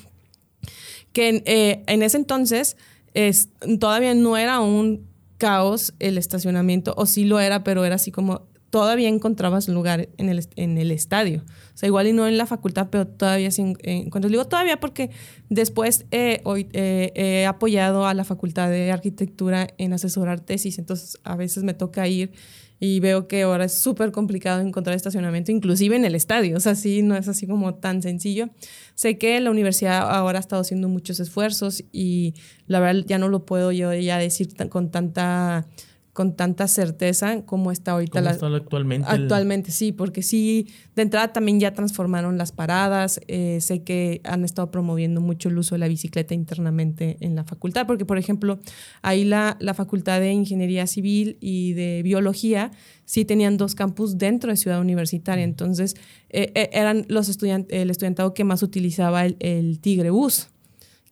Que 1.13 1.29
en, 1.29 1.43
eh, 1.45 1.83
en 1.87 2.01
ese 2.01 2.17
entonces 2.17 2.75
es, 3.13 3.49
todavía 3.79 4.13
no 4.13 4.35
era 4.35 4.59
un 4.59 5.05
caos 5.45 5.93
el 5.99 6.17
estacionamiento, 6.17 6.95
o 6.97 7.05
sí 7.05 7.23
lo 7.23 7.39
era, 7.39 7.63
pero 7.63 7.85
era 7.85 7.97
así 7.97 8.11
como 8.11 8.47
todavía 8.71 9.09
encontrabas 9.09 9.69
lugar 9.69 10.09
en 10.17 10.29
el, 10.29 10.43
en 10.55 10.79
el 10.79 10.89
estadio. 10.89 11.43
O 11.75 11.77
sea, 11.77 11.85
igual 11.85 12.07
y 12.07 12.13
no 12.13 12.27
en 12.27 12.35
la 12.39 12.47
facultad, 12.47 12.87
pero 12.89 13.05
todavía 13.05 13.51
sí 13.51 13.61
encuentras. 13.83 14.31
Digo 14.31 14.47
todavía 14.47 14.79
porque 14.79 15.11
después 15.49 16.05
hoy, 16.45 16.67
eh, 16.73 17.11
he 17.13 17.45
apoyado 17.45 18.07
a 18.07 18.15
la 18.15 18.23
facultad 18.23 18.71
de 18.71 18.91
arquitectura 18.91 19.67
en 19.77 19.93
asesorar 19.93 20.39
tesis, 20.39 20.79
entonces 20.79 21.19
a 21.23 21.35
veces 21.35 21.63
me 21.63 21.75
toca 21.75 22.07
ir 22.07 22.31
y 22.79 22.99
veo 22.99 23.27
que 23.27 23.43
ahora 23.43 23.65
es 23.65 23.77
súper 23.77 24.11
complicado 24.11 24.61
encontrar 24.61 24.95
estacionamiento, 24.95 25.51
inclusive 25.51 25.95
en 25.95 26.05
el 26.05 26.15
estadio, 26.15 26.57
o 26.57 26.59
sea, 26.59 26.75
sí, 26.75 27.01
no 27.01 27.15
es 27.15 27.27
así 27.27 27.47
como 27.47 27.75
tan 27.75 28.01
sencillo. 28.01 28.49
Sé 28.95 29.17
que 29.17 29.39
la 29.39 29.51
universidad 29.51 30.09
ahora 30.09 30.39
ha 30.39 30.41
estado 30.41 30.61
haciendo 30.61 30.89
muchos 30.89 31.19
esfuerzos 31.19 31.83
y 31.91 32.33
la 32.67 32.79
verdad 32.79 33.03
ya 33.05 33.17
no 33.17 33.29
lo 33.29 33.45
puedo 33.45 33.71
yo 33.71 33.93
ya 33.93 34.17
decir 34.17 34.49
con 34.69 34.91
tanta 34.91 35.67
con 36.15 36.37
tanta 36.37 36.69
certeza 36.69 37.41
como 37.41 37.73
está 37.73 37.91
ahorita 37.91 38.21
la, 38.21 38.29
actualmente. 38.29 39.05
Actualmente, 39.05 39.71
sí, 39.71 39.91
porque 39.91 40.21
sí, 40.23 40.69
de 40.95 41.01
entrada 41.01 41.33
también 41.33 41.59
ya 41.59 41.73
transformaron 41.73 42.37
las 42.37 42.53
paradas. 42.53 43.19
Eh, 43.27 43.59
sé 43.59 43.83
que 43.83 44.21
han 44.23 44.45
estado 44.45 44.71
promoviendo 44.71 45.19
mucho 45.19 45.49
el 45.49 45.57
uso 45.57 45.75
de 45.75 45.79
la 45.79 45.89
bicicleta 45.89 46.33
internamente 46.33 47.17
en 47.19 47.35
la 47.35 47.43
facultad, 47.43 47.85
porque 47.85 48.05
por 48.05 48.17
ejemplo, 48.17 48.59
ahí 49.01 49.25
la, 49.25 49.57
la 49.59 49.73
Facultad 49.73 50.21
de 50.21 50.31
Ingeniería 50.31 50.87
Civil 50.87 51.37
y 51.41 51.73
de 51.73 52.01
Biología 52.01 52.71
sí 53.03 53.25
tenían 53.25 53.57
dos 53.57 53.75
campus 53.75 54.17
dentro 54.17 54.51
de 54.51 54.55
Ciudad 54.55 54.79
Universitaria. 54.79 55.43
Entonces, 55.43 55.97
eh, 56.29 56.53
eh, 56.55 56.69
eran 56.71 57.05
los 57.09 57.27
estudiantes, 57.27 57.77
el 57.77 57.89
estudiantado 57.89 58.33
que 58.33 58.45
más 58.45 58.63
utilizaba 58.63 59.25
el, 59.25 59.35
el 59.41 59.81
Tigre 59.81 60.11
Bus 60.11 60.47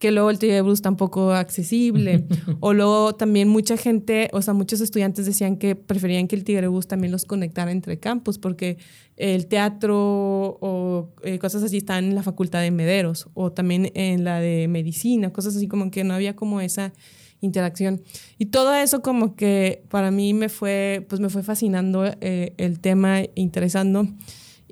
que 0.03 0.11
luego 0.11 0.31
el 0.31 0.63
Bus 0.63 0.81
tampoco 0.81 1.31
accesible. 1.31 2.25
o 2.59 2.73
luego 2.73 3.15
también 3.15 3.47
mucha 3.47 3.77
gente, 3.77 4.29
o 4.33 4.41
sea, 4.41 4.53
muchos 4.53 4.81
estudiantes 4.81 5.25
decían 5.25 5.55
que 5.55 5.77
preferían 5.77 6.27
que 6.27 6.35
el 6.35 6.43
Tigre 6.43 6.67
Bus 6.67 6.89
también 6.89 7.13
los 7.13 7.23
conectara 7.23 7.71
entre 7.71 7.97
campus, 8.01 8.37
porque 8.37 8.79
el 9.15 9.47
teatro 9.47 10.57
o 10.59 11.13
eh, 11.23 11.39
cosas 11.39 11.63
así 11.63 11.77
están 11.77 12.03
en 12.03 12.15
la 12.15 12.21
facultad 12.21 12.59
de 12.59 12.71
Mederos, 12.71 13.29
o 13.33 13.53
también 13.53 13.93
en 13.93 14.25
la 14.25 14.41
de 14.41 14.67
medicina, 14.67 15.31
cosas 15.31 15.55
así 15.55 15.69
como 15.69 15.89
que 15.89 16.03
no 16.03 16.13
había 16.13 16.35
como 16.35 16.59
esa 16.59 16.91
interacción. 17.39 18.01
Y 18.37 18.47
todo 18.47 18.75
eso 18.75 19.01
como 19.01 19.37
que 19.37 19.85
para 19.87 20.11
mí 20.11 20.33
me 20.33 20.49
fue, 20.49 21.05
pues 21.07 21.21
me 21.21 21.29
fue 21.29 21.43
fascinando 21.43 22.03
eh, 22.19 22.53
el 22.57 22.81
tema, 22.81 23.21
interesando. 23.35 24.09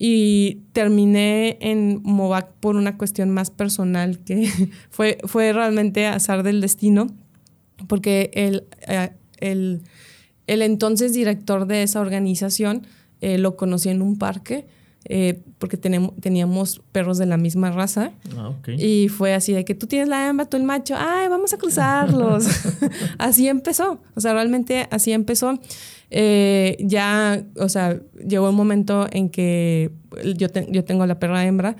Y 0.03 0.63
terminé 0.73 1.59
en 1.61 2.01
Movac 2.01 2.53
por 2.53 2.75
una 2.75 2.97
cuestión 2.97 3.29
más 3.29 3.51
personal 3.51 4.17
que 4.17 4.49
fue, 4.89 5.19
fue 5.25 5.53
realmente 5.53 6.07
azar 6.07 6.41
del 6.41 6.59
destino, 6.59 7.05
porque 7.87 8.31
el, 8.33 8.63
eh, 8.87 9.11
el, 9.37 9.83
el 10.47 10.63
entonces 10.63 11.13
director 11.13 11.67
de 11.67 11.83
esa 11.83 12.01
organización 12.01 12.87
eh, 13.21 13.37
lo 13.37 13.55
conocí 13.55 13.89
en 13.89 14.01
un 14.01 14.17
parque. 14.17 14.65
Eh, 15.05 15.41
porque 15.57 15.77
tenemos, 15.77 16.15
teníamos 16.21 16.81
perros 16.91 17.17
de 17.17 17.25
la 17.25 17.37
misma 17.37 17.71
raza. 17.71 18.11
Ah, 18.37 18.53
y 18.77 19.07
fue 19.09 19.33
así 19.33 19.51
de 19.53 19.65
que 19.65 19.73
tú 19.75 19.87
tienes 19.87 20.07
la 20.07 20.27
hembra, 20.27 20.45
tú 20.45 20.57
el 20.57 20.63
macho, 20.63 20.95
ay, 20.97 21.27
vamos 21.27 21.53
a 21.53 21.57
cruzarlos. 21.57 22.45
así 23.17 23.47
empezó. 23.47 24.01
O 24.15 24.21
sea, 24.21 24.33
realmente 24.33 24.87
así 24.91 25.11
empezó. 25.11 25.59
Eh, 26.11 26.77
ya, 26.79 27.43
o 27.57 27.69
sea, 27.69 27.99
llegó 28.27 28.49
un 28.49 28.55
momento 28.55 29.07
en 29.11 29.29
que 29.29 29.91
yo, 30.35 30.47
yo 30.69 30.83
tengo 30.83 31.05
la 31.05 31.19
perra 31.19 31.45
hembra, 31.45 31.77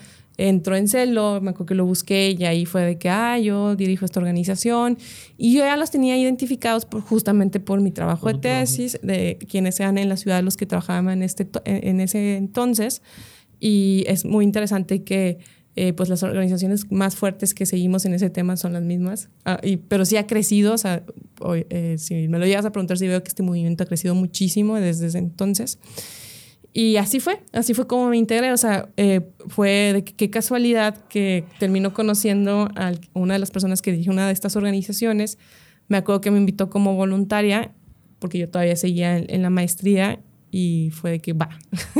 entró 0.50 0.75
en 0.75 0.88
celo, 0.88 1.39
me 1.41 1.51
acuerdo 1.51 1.67
que 1.67 1.75
lo 1.75 1.86
busqué 1.86 2.36
y 2.38 2.43
ahí 2.45 2.65
fue 2.65 2.81
de 2.81 2.98
que, 2.98 3.10
ah, 3.10 3.38
yo 3.38 3.75
dirijo 3.75 4.05
esta 4.05 4.19
organización 4.19 4.98
y 5.38 5.53
yo 5.53 5.60
ya 5.60 5.77
los 5.77 5.91
tenía 5.91 6.17
identificados 6.17 6.86
por, 6.86 7.01
justamente 7.01 7.60
por 7.60 7.81
mi 7.81 7.91
trabajo 7.91 8.27
de 8.27 8.39
tesis, 8.39 9.00
de 9.03 9.38
quienes 9.50 9.75
sean 9.75 9.98
en 9.98 10.10
la 10.10 10.17
ciudad 10.17 10.43
los 10.43 10.57
que 10.57 10.65
trabajaban 10.65 11.10
en, 11.10 11.24
este, 11.24 11.48
en 11.65 12.00
ese 12.01 12.38
entonces. 12.38 13.01
Y 13.60 14.03
es 14.07 14.25
muy 14.25 14.43
interesante 14.43 15.03
que 15.03 15.38
eh, 15.75 15.93
pues 15.93 16.10
las 16.10 16.21
organizaciones 16.24 16.91
más 16.91 17.15
fuertes 17.15 17.53
que 17.53 17.65
seguimos 17.65 18.05
en 18.05 18.13
ese 18.13 18.29
tema 18.29 18.57
son 18.57 18.74
las 18.74 18.83
mismas, 18.83 19.29
ah, 19.45 19.57
y, 19.63 19.77
pero 19.77 20.03
sí 20.03 20.17
ha 20.17 20.27
crecido, 20.27 20.74
o 20.74 20.77
sea, 20.77 21.03
eh, 21.69 21.95
si 21.98 22.27
me 22.27 22.39
lo 22.39 22.45
llegas 22.45 22.65
a 22.65 22.74
preguntar, 22.74 22.98
sí 22.98 23.07
veo 23.07 23.24
que 23.24 23.29
este 23.29 23.41
movimiento 23.41 23.83
ha 23.83 23.86
crecido 23.86 24.13
muchísimo 24.13 24.75
desde 24.75 25.07
ese 25.07 25.19
entonces. 25.19 25.79
Y 26.73 26.95
así 26.95 27.19
fue, 27.19 27.41
así 27.51 27.73
fue 27.73 27.85
como 27.85 28.09
me 28.09 28.17
integré, 28.17 28.53
o 28.53 28.57
sea, 28.57 28.89
eh, 28.95 29.21
fue 29.47 29.91
de 29.93 30.03
qué 30.05 30.29
casualidad 30.29 30.95
que 31.09 31.43
terminó 31.59 31.93
conociendo 31.93 32.69
a 32.75 32.93
una 33.13 33.33
de 33.33 33.39
las 33.39 33.51
personas 33.51 33.81
que 33.81 33.91
dirige 33.91 34.09
una 34.09 34.25
de 34.25 34.33
estas 34.33 34.55
organizaciones, 34.55 35.37
me 35.89 35.97
acuerdo 35.97 36.21
que 36.21 36.31
me 36.31 36.37
invitó 36.37 36.69
como 36.69 36.95
voluntaria, 36.95 37.73
porque 38.19 38.37
yo 38.37 38.47
todavía 38.47 38.77
seguía 38.77 39.17
en 39.17 39.41
la 39.41 39.49
maestría, 39.49 40.19
y 40.51 40.89
fue 40.91 41.11
de 41.11 41.19
que 41.19 41.33
va. 41.33 41.49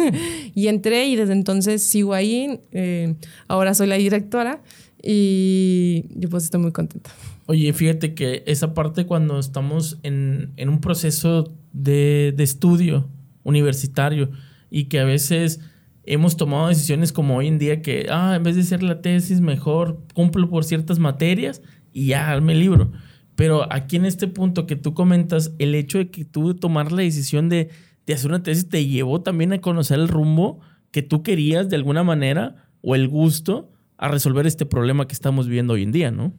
y 0.54 0.68
entré 0.68 1.08
y 1.08 1.16
desde 1.16 1.34
entonces 1.34 1.82
sigo 1.82 2.14
ahí. 2.14 2.60
Eh, 2.72 3.16
ahora 3.48 3.74
soy 3.74 3.88
la 3.88 3.96
directora 3.96 4.62
y 5.02 6.04
yo 6.16 6.30
pues 6.30 6.44
estoy 6.44 6.60
muy 6.60 6.72
contenta. 6.72 7.12
Oye, 7.48 7.72
fíjate 7.74 8.14
que 8.14 8.44
esa 8.46 8.74
parte 8.74 9.06
cuando 9.06 9.40
estamos 9.40 9.98
en, 10.04 10.52
en 10.58 10.70
un 10.70 10.80
proceso 10.80 11.52
de, 11.74 12.34
de, 12.36 12.44
estudio 12.44 13.10
universitario 13.44 14.30
y 14.72 14.86
que 14.86 15.00
a 15.00 15.06
veces 15.06 15.60
hemos 16.04 16.36
tomado 16.36 16.70
decisiones 16.70 17.14
como 17.14 17.38
hoy 17.38 17.48
en 17.48 17.60
día 17.60 17.84
que, 17.84 18.08
ah, 18.10 18.34
en 18.36 18.42
vez 18.42 18.56
de 18.56 18.62
hacer 18.62 18.82
la 18.82 19.02
tesis, 19.02 19.42
mejor 19.42 20.00
cumplo 20.16 20.50
por 20.50 20.64
ciertas 20.64 20.98
materias 20.98 21.62
y 21.94 22.08
ya, 22.08 22.34
el 22.34 22.60
libro. 22.60 22.92
Pero 23.36 23.72
aquí 23.72 23.98
en 23.98 24.06
este 24.06 24.28
punto 24.28 24.66
que 24.66 24.76
tú 24.76 24.96
comentas, 24.96 25.54
el 25.60 25.76
hecho 25.76 26.00
de 26.00 26.10
que 26.10 26.26
tú 26.26 26.56
tomar 26.56 26.92
la 26.92 27.04
decisión 27.04 27.48
de 27.48 27.70
de 28.06 28.14
hacer 28.14 28.30
una 28.30 28.44
tesis 28.44 28.68
te 28.70 28.86
llevó 28.86 29.22
también 29.22 29.54
a 29.54 29.62
conocer 29.62 30.00
el 30.00 30.08
rumbo 30.08 30.60
que 30.92 31.02
tú 31.02 31.24
querías 31.24 31.70
de 31.70 31.76
alguna 31.76 32.04
manera 32.04 32.68
o 32.82 32.96
el 32.96 33.08
gusto 33.08 33.72
a 33.98 34.08
resolver 34.08 34.48
este 34.48 34.66
problema 34.66 35.08
que 35.08 35.14
estamos 35.14 35.48
viviendo 35.48 35.74
hoy 35.74 35.84
en 35.84 35.92
día, 35.92 36.12
¿no? 36.12 36.34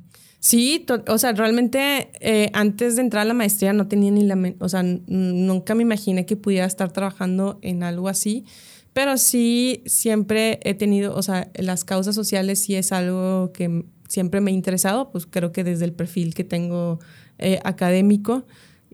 Sí, 0.44 0.84
o 1.06 1.18
sea, 1.18 1.34
realmente 1.34 2.11
eh, 2.18 2.50
antes 2.52 2.96
de 2.96 3.02
entrar 3.02 3.22
a 3.22 3.25
la 3.26 3.32
maestría 3.32 3.72
no 3.72 3.87
tenía 3.87 4.11
ni 4.11 4.25
la, 4.25 4.37
o 4.58 4.68
sea, 4.68 4.82
nunca 4.82 5.76
me 5.76 5.82
imaginé 5.82 6.26
que 6.26 6.34
pudiera 6.34 6.66
estar 6.66 6.90
trabajando 6.92 7.61
en 7.62 7.84
algo 7.84 8.08
así, 8.08 8.44
pero 8.92 9.18
sí 9.18 9.84
siempre 9.87 10.58
he 10.64 10.75
tenido, 10.75 11.14
o 11.14 11.22
sea, 11.22 11.49
las 11.54 11.84
causas 11.84 12.16
sociales 12.16 12.61
sí 12.61 12.75
es 12.75 12.90
algo 12.90 13.52
que 13.52 13.84
siempre 14.08 14.40
me 14.40 14.50
ha 14.50 14.54
interesado, 14.54 15.12
pues 15.12 15.26
creo 15.26 15.52
que 15.52 15.62
desde 15.62 15.84
el 15.84 15.92
perfil 15.92 16.34
que 16.34 16.42
tengo 16.42 16.99
eh, 17.38 17.61
académico, 17.62 18.44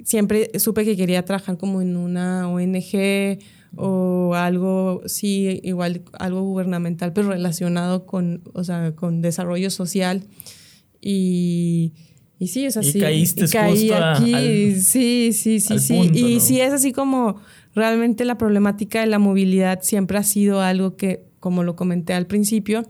siempre 0.04 0.50
supe 0.58 0.84
que 0.84 0.98
quería 0.98 1.24
trabajar 1.24 1.56
como 1.56 1.80
en 1.80 1.96
una 1.96 2.46
ONG 2.50 3.38
o 3.74 4.34
algo, 4.34 5.00
sí, 5.06 5.60
igual 5.64 6.02
algo 6.18 6.42
gubernamental, 6.42 7.14
pero 7.14 7.30
relacionado 7.30 8.04
con, 8.04 8.42
o 8.52 8.64
sea, 8.64 8.94
con 8.94 9.22
desarrollo 9.22 9.70
social. 9.70 10.24
Y, 11.00 11.92
y 12.38 12.48
sí, 12.48 12.64
es 12.64 12.76
así. 12.76 12.98
Y 12.98 13.00
caíste 13.00 13.48
caí 13.48 13.90
aquí, 13.92 14.74
sí, 14.80 15.32
sí, 15.32 15.60
sí, 15.60 15.78
sí. 15.78 16.10
y 16.12 16.40
sí, 16.40 16.60
es 16.60 16.72
así 16.72 16.92
como 16.92 17.40
realmente 17.74 18.24
la 18.24 18.38
problemática 18.38 19.00
de 19.00 19.06
la 19.06 19.18
movilidad 19.18 19.82
siempre 19.82 20.18
ha 20.18 20.22
sido 20.22 20.60
algo 20.60 20.96
que, 20.96 21.24
como 21.40 21.62
lo 21.62 21.76
comenté 21.76 22.14
al 22.14 22.26
principio, 22.26 22.84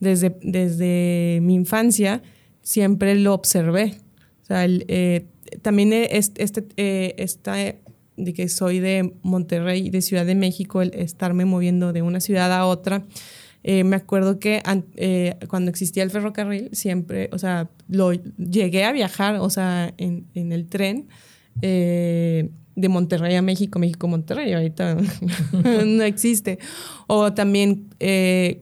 desde, 0.00 0.36
desde 0.42 1.40
mi 1.42 1.54
infancia 1.54 2.22
siempre 2.62 3.14
lo 3.14 3.34
observé. 3.34 3.96
O 4.42 4.46
sea, 4.46 4.64
el, 4.64 4.84
eh, 4.88 5.26
también 5.62 5.92
este, 5.92 6.64
eh, 6.76 7.14
esta, 7.18 7.54
de 7.54 8.34
que 8.34 8.48
soy 8.48 8.80
de 8.80 9.14
Monterrey, 9.22 9.90
de 9.90 10.02
Ciudad 10.02 10.26
de 10.26 10.34
México, 10.34 10.82
el 10.82 10.92
estarme 10.94 11.44
moviendo 11.44 11.92
de 11.92 12.02
una 12.02 12.20
ciudad 12.20 12.52
a 12.52 12.66
otra. 12.66 13.04
Eh, 13.62 13.84
me 13.84 13.96
acuerdo 13.96 14.38
que 14.38 14.62
eh, 14.96 15.36
cuando 15.48 15.70
existía 15.70 16.02
el 16.02 16.10
ferrocarril, 16.10 16.70
siempre, 16.72 17.28
o 17.32 17.38
sea, 17.38 17.68
lo 17.88 18.12
llegué 18.12 18.84
a 18.84 18.92
viajar, 18.92 19.36
o 19.36 19.50
sea, 19.50 19.92
en, 19.98 20.26
en 20.34 20.52
el 20.52 20.66
tren 20.66 21.08
de 21.60 22.88
Monterrey 22.88 23.34
a 23.34 23.42
México, 23.42 23.78
México-Monterrey, 23.78 24.52
ahorita 24.52 24.96
no 25.86 26.02
existe. 26.04 26.58
O 27.06 27.34
también 27.34 27.88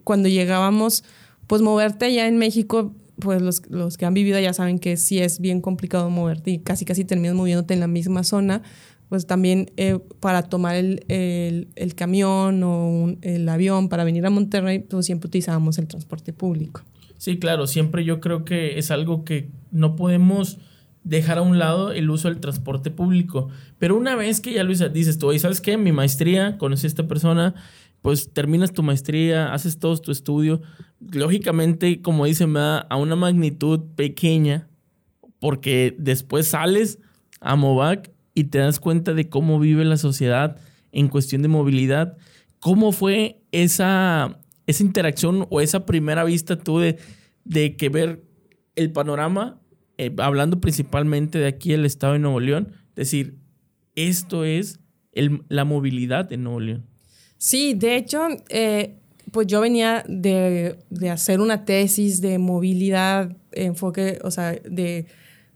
cuando 0.05 0.28
llegábamos, 0.28 1.05
pues 1.47 1.62
moverte 1.62 2.07
allá 2.07 2.26
en 2.26 2.38
México 2.38 2.95
pues 3.19 3.43
los, 3.43 3.69
los, 3.69 3.97
que 3.97 4.07
han 4.07 4.14
vivido 4.14 4.38
ya 4.38 4.52
saben 4.52 4.78
que 4.78 4.97
sí 4.97 5.19
es 5.19 5.40
bien 5.40 5.61
complicado 5.61 6.09
moverte 6.11 6.52
y 6.52 6.59
casi 6.59 6.85
casi 6.85 7.05
terminas 7.05 7.35
moviéndote 7.35 7.75
en 7.75 7.81
la 7.81 7.88
misma 7.88 8.23
zona, 8.25 8.62
pues 9.09 9.27
también 9.27 9.71
eh, 9.77 9.99
para 10.21 10.43
tomar 10.43 10.77
el, 10.77 11.05
el, 11.09 11.69
el 11.77 11.95
camión 11.95 12.62
o 12.62 13.17
el 13.23 13.49
avión 13.49 13.88
para 13.88 14.05
venir 14.05 14.27
a 14.27 14.31
Monterrey, 14.31 14.81
pues 14.81 15.07
siempre 15.07 15.29
utilizábamos 15.29 15.79
el 15.79 15.87
transporte 15.87 16.33
público. 16.33 16.83
Sí, 17.17 17.38
claro, 17.38 17.67
siempre 17.67 18.05
yo 18.05 18.21
creo 18.21 18.45
que 18.45 18.79
es 18.79 18.91
algo 18.91 19.25
que 19.25 19.50
no 19.71 19.97
podemos 19.97 20.59
dejar 21.05 21.38
a 21.38 21.43
un 21.43 21.59
lado 21.59 21.93
el 21.93 22.11
uso 22.11 22.29
del 22.29 22.38
transporte 22.38 22.91
público. 22.91 23.49
Pero 23.79 23.97
una 23.97 24.15
vez 24.15 24.41
que 24.41 24.53
ya 24.53 24.62
Luisa 24.62 24.88
dices 24.88 25.19
tú, 25.19 25.37
¿sabes 25.38 25.61
qué? 25.61 25.77
Mi 25.79 25.91
maestría, 25.91 26.59
conocí 26.59 26.87
a 26.87 26.88
esta 26.88 27.09
persona, 27.09 27.55
pues 28.03 28.33
terminas 28.33 28.73
tu 28.73 28.83
maestría, 28.83 29.53
haces 29.53 29.79
todo 29.79 29.97
tu 29.97 30.12
estudio, 30.12 30.61
lógicamente, 31.00 32.03
como 32.03 32.27
dicen, 32.27 32.55
va 32.55 32.79
a 32.79 32.97
una 32.97 33.17
magnitud 33.17 33.81
pequeña, 33.97 34.69
porque 35.41 35.97
después 35.99 36.49
sales 36.49 36.99
a 37.41 37.57
Movac 37.57 38.11
y 38.38 38.45
te 38.45 38.59
das 38.59 38.78
cuenta 38.78 39.14
de 39.14 39.28
cómo 39.28 39.59
vive 39.59 39.85
la 39.85 39.97
sociedad 39.97 40.57
en 40.92 41.09
cuestión 41.09 41.42
de 41.42 41.49
movilidad. 41.49 42.16
¿Cómo 42.61 42.92
fue 42.92 43.42
esa, 43.50 44.38
esa 44.68 44.83
interacción 44.85 45.49
o 45.50 45.61
esa 45.61 45.85
primera 45.85 46.23
vista 46.23 46.57
tú 46.57 46.78
de, 46.78 46.99
de 47.45 47.76
que 47.76 47.88
ver 47.88 48.23
el 48.76 48.92
panorama, 48.92 49.61
eh, 49.97 50.14
hablando 50.18 50.61
principalmente 50.61 51.40
de 51.40 51.49
aquí 51.49 51.73
el 51.73 51.85
estado 51.85 52.12
de 52.12 52.21
Nuevo 52.21 52.38
León, 52.38 52.68
decir, 52.95 53.38
esto 53.97 54.45
es 54.45 54.78
la 55.49 55.64
movilidad 55.64 56.26
de 56.26 56.37
Nuevo 56.37 56.61
León? 56.61 56.87
Sí, 57.38 57.75
de 57.75 57.97
hecho, 57.97 58.28
eh, 58.50 59.00
pues 59.33 59.49
yo 59.49 59.61
venía 59.61 60.04
de, 60.07 60.78
hacer 61.11 61.40
una 61.40 61.64
tesis 61.64 62.21
de 62.21 62.38
movilidad, 62.38 63.37
enfoque, 63.50 64.21
o 64.23 64.30
sea, 64.30 64.52
de 64.52 65.07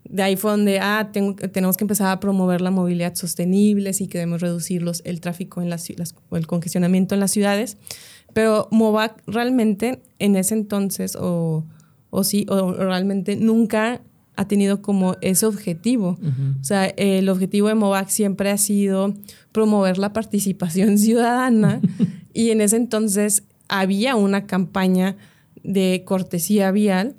de 0.05 0.23
ahí 0.23 0.37
fue 0.37 0.51
donde, 0.51 0.81
ah, 0.81 1.11
tenemos 1.53 1.77
que 1.77 1.85
empezar 1.85 2.09
a 2.09 2.21
promover 2.21 2.61
la 2.61 2.71
movilidad 2.71 3.15
sostenible, 3.15 3.93
y 3.99 4.07
queremos 4.09 4.41
reducir 4.41 4.83
los, 4.83 5.03
el 5.05 5.21
tráfico 5.21 5.63
en 5.63 5.71
las, 5.71 5.89
o 6.29 6.37
el 6.37 6.47
congestionamiento 6.47 7.15
en 7.15 7.21
las 7.21 7.31
ciudades. 7.31 7.77
Pero 8.33 8.69
MOVAC 8.71 9.23
realmente 9.27 10.03
en 10.19 10.37
ese 10.37 10.55
entonces, 10.55 11.17
o, 11.17 11.65
o 12.11 12.25
sí, 12.25 12.47
o 12.49 12.73
realmente 12.73 13.37
nunca 13.37 14.01
ha 14.37 14.49
tenido 14.49 14.81
como 14.81 15.17
ese 15.21 15.47
objetivo. 15.47 16.19
O 16.61 16.65
sea, 16.65 16.87
el 16.87 17.29
objetivo 17.29 17.69
de 17.69 17.75
MOVAC 17.75 18.09
siempre 18.09 18.51
ha 18.51 18.57
sido 18.57 19.15
promover 19.53 19.99
la 19.99 20.13
participación 20.13 20.99
ciudadana 20.99 21.81
y 22.33 22.51
en 22.51 22.61
ese 22.61 22.77
entonces 22.77 23.45
había 23.69 24.17
una 24.17 24.47
campaña 24.47 25.17
de 25.63 26.03
cortesía 26.05 26.71
vial 26.71 27.15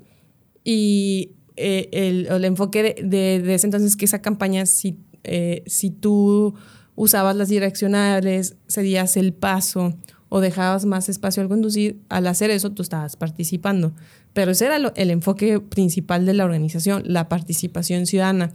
y 0.63 1.31
eh, 1.55 1.89
el, 1.91 2.45
enfoque 2.45 2.95
de, 3.03 3.53
ese 3.53 3.67
entonces 3.67 3.95
que 3.95 4.05
esa 4.05 4.21
campaña, 4.21 4.65
si, 4.65 4.97
eh, 5.23 5.63
si 5.67 5.91
tú 5.91 6.55
usabas 6.95 7.35
las 7.35 7.49
direccionales, 7.49 8.55
cedías 8.67 9.17
el 9.17 9.33
paso 9.33 9.93
o 10.29 10.41
dejabas 10.41 10.85
más 10.85 11.09
espacio 11.09 11.43
al 11.43 11.49
conducir, 11.49 11.99
al 12.09 12.25
hacer 12.25 12.49
eso 12.49 12.71
tú 12.71 12.81
estabas 12.81 13.15
participando. 13.15 13.93
Pero 14.33 14.51
ese 14.51 14.65
era 14.65 14.77
el 14.77 15.11
enfoque 15.11 15.59
principal 15.59 16.25
de 16.25 16.33
la 16.33 16.45
organización, 16.45 17.03
la 17.05 17.29
participación 17.29 18.07
ciudadana. 18.07 18.51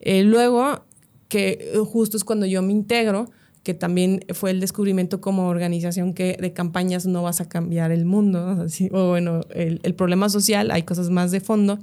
Eh, 0.00 0.24
luego, 0.24 0.84
que 1.28 1.72
justo 1.86 2.16
es 2.16 2.24
cuando 2.24 2.46
yo 2.46 2.60
me 2.60 2.72
integro, 2.72 3.30
que 3.62 3.74
también 3.74 4.24
fue 4.34 4.50
el 4.50 4.58
descubrimiento 4.58 5.20
como 5.20 5.46
organización 5.46 6.14
que 6.14 6.36
de 6.40 6.52
campañas 6.52 7.06
no 7.06 7.22
vas 7.22 7.40
a 7.40 7.48
cambiar 7.48 7.92
el 7.92 8.04
mundo, 8.04 8.66
o 8.90 9.08
bueno, 9.10 9.42
el, 9.54 9.78
el, 9.84 9.94
problema 9.94 10.28
social, 10.28 10.72
hay 10.72 10.82
cosas 10.82 11.10
más 11.10 11.30
de 11.30 11.40
fondo. 11.40 11.78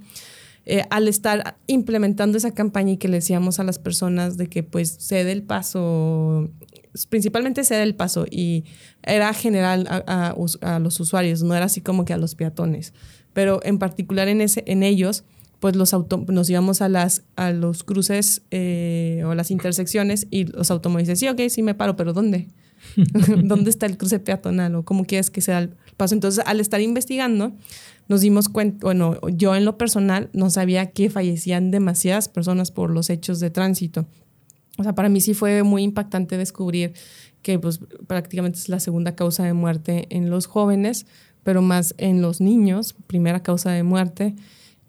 Eh, 0.72 0.84
al 0.92 1.08
estar 1.08 1.58
implementando 1.66 2.38
esa 2.38 2.52
campaña 2.52 2.92
y 2.92 2.98
que 2.98 3.08
le 3.08 3.16
decíamos 3.16 3.60
a 3.60 3.64
las 3.64 3.80
personas 3.80 4.38
de 4.38 4.50
que 4.50 4.62
pues 4.62 4.98
cede 5.00 5.32
el 5.32 5.42
paso, 5.42 6.52
principalmente 7.10 7.64
cede 7.64 7.82
el 7.82 7.96
paso 7.96 8.28
y 8.30 8.66
era 9.02 9.34
general 9.34 9.88
a, 9.90 10.36
los 10.80 11.00
usuarios, 11.00 11.42
no 11.42 11.56
era 11.56 11.66
así 11.66 11.82
como 11.82 12.06
que 12.06 12.14
a 12.14 12.18
los 12.18 12.36
peatones, 12.36 12.94
pero 13.34 13.62
en 13.64 13.80
particular 13.80 14.28
en, 14.28 14.42
ese, 14.42 14.64
en 14.68 14.84
ellos 14.84 15.24
pues 15.60 15.76
los 15.76 15.92
auto, 15.92 16.24
nos 16.28 16.48
íbamos 16.52 16.84
a, 16.84 16.88
las, 16.88 17.24
a 17.36 17.50
los 17.50 17.84
cruces 17.84 18.44
eh, 18.52 19.24
o 19.26 19.34
las 19.34 19.50
intersecciones 19.50 20.28
y 20.30 20.44
los 20.44 20.70
automóviles 20.70 21.08
decían, 21.08 21.36
sí, 21.36 21.46
ok, 21.46 21.50
sí 21.50 21.64
me 21.64 21.74
paro, 21.74 21.96
pero 21.96 22.14
¿dónde? 22.14 22.48
¿Dónde 23.44 23.72
está 23.72 23.88
el 23.88 23.98
cruce 23.98 24.20
peatonal 24.20 24.76
o 24.76 24.86
cómo 24.86 25.06
quieres 25.06 25.32
que 25.32 25.42
sea 25.42 25.58
el 25.58 25.70
paso? 25.98 26.14
Entonces, 26.14 26.44
al 26.46 26.60
estar 26.60 26.80
investigando, 26.80 27.54
nos 28.10 28.22
dimos 28.22 28.50
cuenta, 28.50 28.80
bueno, 28.82 29.18
yo 29.30 29.56
en 29.56 29.64
lo 29.64 29.78
personal 29.78 30.30
no 30.34 30.50
sabía 30.50 30.92
que 30.92 31.12
fallecían 31.12 31.72
demasiadas 31.72 32.28
personas 32.28 32.72
por 32.72 32.90
los 32.90 33.10
hechos 33.12 33.40
de 33.40 33.52
tránsito. 33.52 34.08
O 34.80 34.84
sea, 34.84 34.96
para 34.96 35.10
mí 35.10 35.22
sí 35.22 35.36
fue 35.36 35.62
muy 35.62 35.84
impactante 35.84 36.36
descubrir 36.36 36.94
que 37.44 37.60
pues, 37.60 37.80
prácticamente 38.08 38.58
es 38.58 38.68
la 38.68 38.80
segunda 38.80 39.16
causa 39.16 39.44
de 39.44 39.54
muerte 39.54 40.08
en 40.10 40.32
los 40.32 40.48
jóvenes, 40.48 41.06
pero 41.44 41.62
más 41.62 41.94
en 42.00 42.22
los 42.22 42.42
niños, 42.42 42.96
primera 43.06 43.44
causa 43.44 43.72
de 43.72 43.84
muerte, 43.84 44.36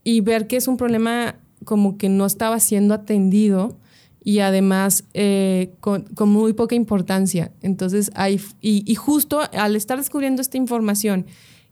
y 0.02 0.22
ver 0.22 0.46
que 0.46 0.56
es 0.56 0.66
un 0.66 0.78
problema 0.78 1.36
como 1.64 1.98
que 1.98 2.08
no 2.08 2.24
estaba 2.24 2.58
siendo 2.58 2.94
atendido 2.94 3.76
y 4.24 4.38
además 4.38 5.04
eh, 5.12 5.74
con, 5.80 6.06
muy 6.26 6.54
poca 6.54 6.74
importancia. 6.74 7.52
Entonces, 7.60 8.10
hay, 8.14 8.40
y, 8.62 8.90
y 8.90 8.94
justo 8.94 9.40
al 9.52 9.76
estar 9.76 9.98
descubriendo 9.98 10.40
esta 10.40 10.56
información 10.56 11.26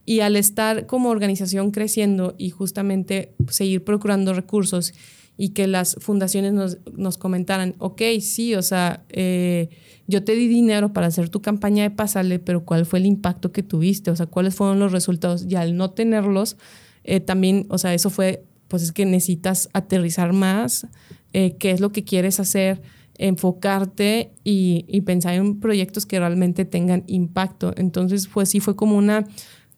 y 0.09 0.21
al 0.21 0.37
estar 0.37 0.87
como 0.87 1.11
organización 1.11 1.71
creciendo 1.71 2.35
y 2.39 2.49
justamente 2.49 3.35
seguir 3.51 3.85
procurando 3.85 4.33
recursos 4.33 4.95
y 5.37 5.51
que 5.51 5.67
las 5.67 5.97
fundaciones 6.01 6.55
nos, 6.55 6.79
nos 6.97 7.19
comentaran, 7.19 7.75
ok, 7.77 8.01
sí, 8.23 8.55
o 8.55 8.63
sea, 8.63 9.05
eh, 9.11 9.69
yo 10.07 10.25
te 10.25 10.35
di 10.35 10.49
dinero 10.49 10.95
para 10.95 11.09
hacer 11.09 11.29
tu 11.29 11.43
campaña 11.43 11.83
de 11.83 11.91
pasarle, 11.91 12.39
pero 12.39 12.65
¿cuál 12.65 12.87
fue 12.87 13.01
el 13.01 13.05
impacto 13.05 13.53
que 13.53 13.63
tuviste? 13.63 14.11
O 14.11 14.17
sea, 14.17 14.25
¿cuáles 14.25 14.55
fueron 14.55 14.79
los 14.79 14.93
resultados? 14.93 15.45
Y 15.47 15.57
al 15.57 15.77
no 15.77 15.91
tenerlos, 15.91 16.57
eh, 17.05 17.21
también, 17.21 17.67
o 17.69 17.77
sea, 17.77 17.93
eso 17.93 18.09
fue, 18.09 18.45
pues 18.69 18.83
es 18.85 18.93
que 18.93 19.05
necesitas 19.05 19.69
aterrizar 19.75 20.33
más, 20.33 20.87
eh, 21.35 21.57
qué 21.59 21.71
es 21.71 21.81
lo 21.81 21.93
que 21.93 22.05
quieres 22.05 22.41
hacer, 22.41 22.81
enfocarte 23.19 24.33
y, 24.43 24.87
y, 24.89 25.03
pensar 25.03 25.35
en 25.35 25.61
proyectos 25.61 26.07
que 26.07 26.19
realmente 26.19 26.65
tengan 26.65 27.05
impacto. 27.09 27.75
Entonces, 27.77 28.27
pues 28.29 28.49
sí 28.49 28.61
fue 28.61 28.75
como 28.77 28.97
una 28.97 29.27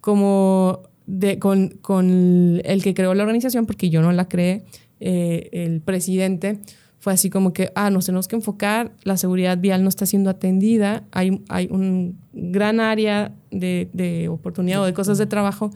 como 0.01 0.83
con, 1.39 2.61
el 2.65 2.83
que 2.83 2.95
creó 2.95 3.15
la 3.15 3.23
organización, 3.23 3.67
porque 3.67 3.91
yo 3.91 4.03
no 4.03 4.13
la 4.13 4.29
creé, 4.29 4.65
eh, 5.01 5.49
el 5.53 5.81
presidente, 5.81 6.61
fue 7.01 7.15
así 7.15 7.31
como 7.31 7.53
que, 7.53 7.73
ah, 7.75 7.91
nos 7.91 8.07
tenemos 8.07 8.29
que 8.29 8.37
enfocar, 8.37 8.93
la 9.05 9.17
seguridad 9.17 9.59
vial 9.59 9.83
no 9.83 9.89
está 9.89 10.05
siendo 10.05 10.29
atendida, 10.29 11.05
hay, 11.13 11.43
hay 11.49 11.67
un 11.71 12.19
gran 12.33 12.79
área 12.79 13.35
de, 13.51 14.29
oportunidad 14.31 14.83
o 14.83 14.85
de 14.85 14.93
cosas 14.93 15.17
de 15.17 15.27
trabajo 15.27 15.71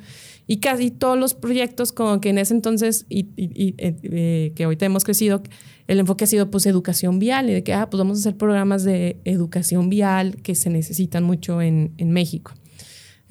y 0.46 0.58
casi 0.58 0.90
todos 0.90 1.18
los 1.18 1.32
proyectos 1.32 1.92
como 1.92 2.20
que 2.20 2.28
en 2.28 2.36
ese 2.36 2.52
entonces 2.52 3.06
y, 3.08 3.30
eh, 3.38 3.96
eh, 4.02 4.52
que 4.54 4.64
ahorita 4.64 4.84
hemos 4.84 5.02
crecido, 5.02 5.42
el 5.88 5.98
enfoque 5.98 6.24
ha 6.24 6.26
sido 6.26 6.50
pues 6.50 6.66
educación 6.66 7.18
vial 7.18 7.48
y 7.48 7.54
de 7.54 7.64
que, 7.64 7.72
ah, 7.72 7.88
pues 7.88 7.98
vamos 7.98 8.18
a 8.18 8.20
hacer 8.20 8.36
programas 8.36 8.84
de 8.84 9.16
educación 9.24 9.88
vial 9.88 10.36
que 10.42 10.54
se 10.54 10.68
necesitan 10.68 11.24
mucho 11.24 11.62
en 11.62 11.94
México. 11.98 12.52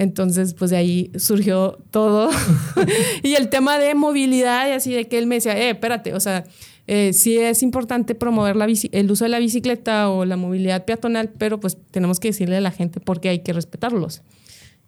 Entonces, 0.03 0.53
pues 0.53 0.71
de 0.71 0.77
ahí 0.77 1.11
surgió 1.17 1.79
todo. 1.91 2.29
y 3.23 3.33
el 3.35 3.49
tema 3.49 3.77
de 3.77 3.95
movilidad 3.95 4.67
y 4.67 4.71
así 4.71 4.93
de 4.93 5.07
que 5.07 5.17
él 5.17 5.27
me 5.27 5.35
decía, 5.35 5.57
eh, 5.57 5.71
espérate, 5.71 6.13
o 6.13 6.19
sea, 6.19 6.43
eh, 6.85 7.13
sí 7.13 7.37
es 7.37 7.63
importante 7.63 8.13
promover 8.13 8.55
la 8.55 8.67
el 8.91 9.11
uso 9.11 9.23
de 9.23 9.29
la 9.29 9.39
bicicleta 9.39 10.09
o 10.09 10.25
la 10.25 10.35
movilidad 10.35 10.85
peatonal, 10.85 11.31
pero 11.37 11.59
pues 11.59 11.77
tenemos 11.91 12.19
que 12.19 12.29
decirle 12.29 12.57
a 12.57 12.61
la 12.61 12.71
gente 12.71 12.99
por 12.99 13.21
qué 13.21 13.29
hay 13.29 13.39
que 13.39 13.53
respetarlos. 13.53 14.21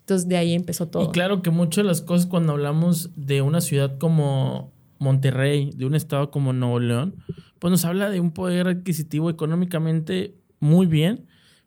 Entonces 0.01 0.27
de 0.27 0.37
ahí 0.37 0.53
empezó 0.53 0.87
todo. 0.87 1.09
Y 1.09 1.11
claro 1.11 1.41
que 1.41 1.51
muchas 1.51 1.83
de 1.83 1.87
las 1.87 2.01
cosas 2.01 2.27
cuando 2.27 2.53
hablamos 2.53 3.11
de 3.15 3.41
una 3.41 3.61
ciudad 3.61 3.97
como 3.97 4.71
Monterrey, 4.99 5.71
de 5.75 5.85
un 5.85 5.95
estado 5.95 6.31
como 6.31 6.53
Nuevo 6.53 6.79
León, 6.79 7.15
pues 7.59 7.71
nos 7.71 7.85
habla 7.85 8.09
de 8.09 8.19
un 8.19 8.31
poder 8.31 8.67
adquisitivo 8.67 9.29
económicamente 9.29 10.35
muy 10.59 10.85
bien, 10.85 11.25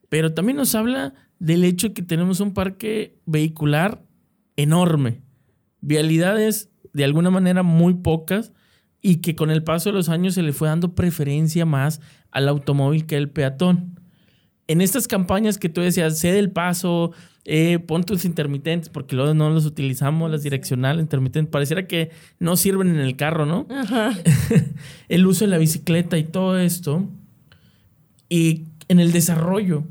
pero 0.09 0.35
también 0.35 0.57
nos 0.57 0.75
habla 0.75 1.15
del 1.39 1.65
hecho 1.65 1.89
de 1.89 1.95
que 1.95 2.03
tenemos 2.03 2.41
un 2.41 2.53
parque 2.53 3.17
vehicular 3.27 4.03
enorme, 4.57 5.23
vialidades 5.81 6.71
de 6.93 7.05
alguna 7.05 7.31
manera 7.31 7.63
muy 7.63 7.95
pocas 7.95 8.53
y 9.01 9.17
que 9.17 9.37
con 9.37 9.51
el 9.51 9.63
paso 9.63 9.91
de 9.91 9.95
los 9.95 10.09
años 10.09 10.35
se 10.35 10.43
le 10.43 10.53
fue 10.53 10.69
dando 10.69 10.95
preferencia 10.95 11.65
más 11.65 12.01
al 12.31 12.49
automóvil 12.49 13.07
que 13.07 13.17
al 13.17 13.31
peatón. 13.31 14.01
En 14.67 14.81
estas 14.81 15.09
campañas 15.09 15.59
que 15.59 15.69
tú 15.69 15.81
decías, 15.81 16.19
cede 16.19 16.39
el 16.39 16.51
paso, 16.51 17.13
eh, 17.45 17.79
pon 17.79 18.05
tus 18.05 18.25
intermitentes, 18.25 18.91
porque 18.91 19.17
luego 19.17 19.33
no 19.33 19.49
los 19.49 19.65
utilizamos, 19.65 20.31
las 20.31 20.43
direccionales, 20.43 21.03
intermitentes, 21.03 21.51
pareciera 21.51 21.87
que 21.87 22.11
no 22.39 22.57
sirven 22.57 22.89
en 22.89 22.99
el 22.99 23.17
carro, 23.17 23.47
¿no? 23.47 23.67
el 25.09 25.27
uso 25.27 25.45
de 25.47 25.51
la 25.53 25.59
bicicleta 25.59 26.19
y 26.19 26.25
todo 26.25 26.59
esto. 26.59 27.09
Y 28.29 28.65
en 28.89 29.01
el 29.01 29.13
desarrollo 29.13 29.85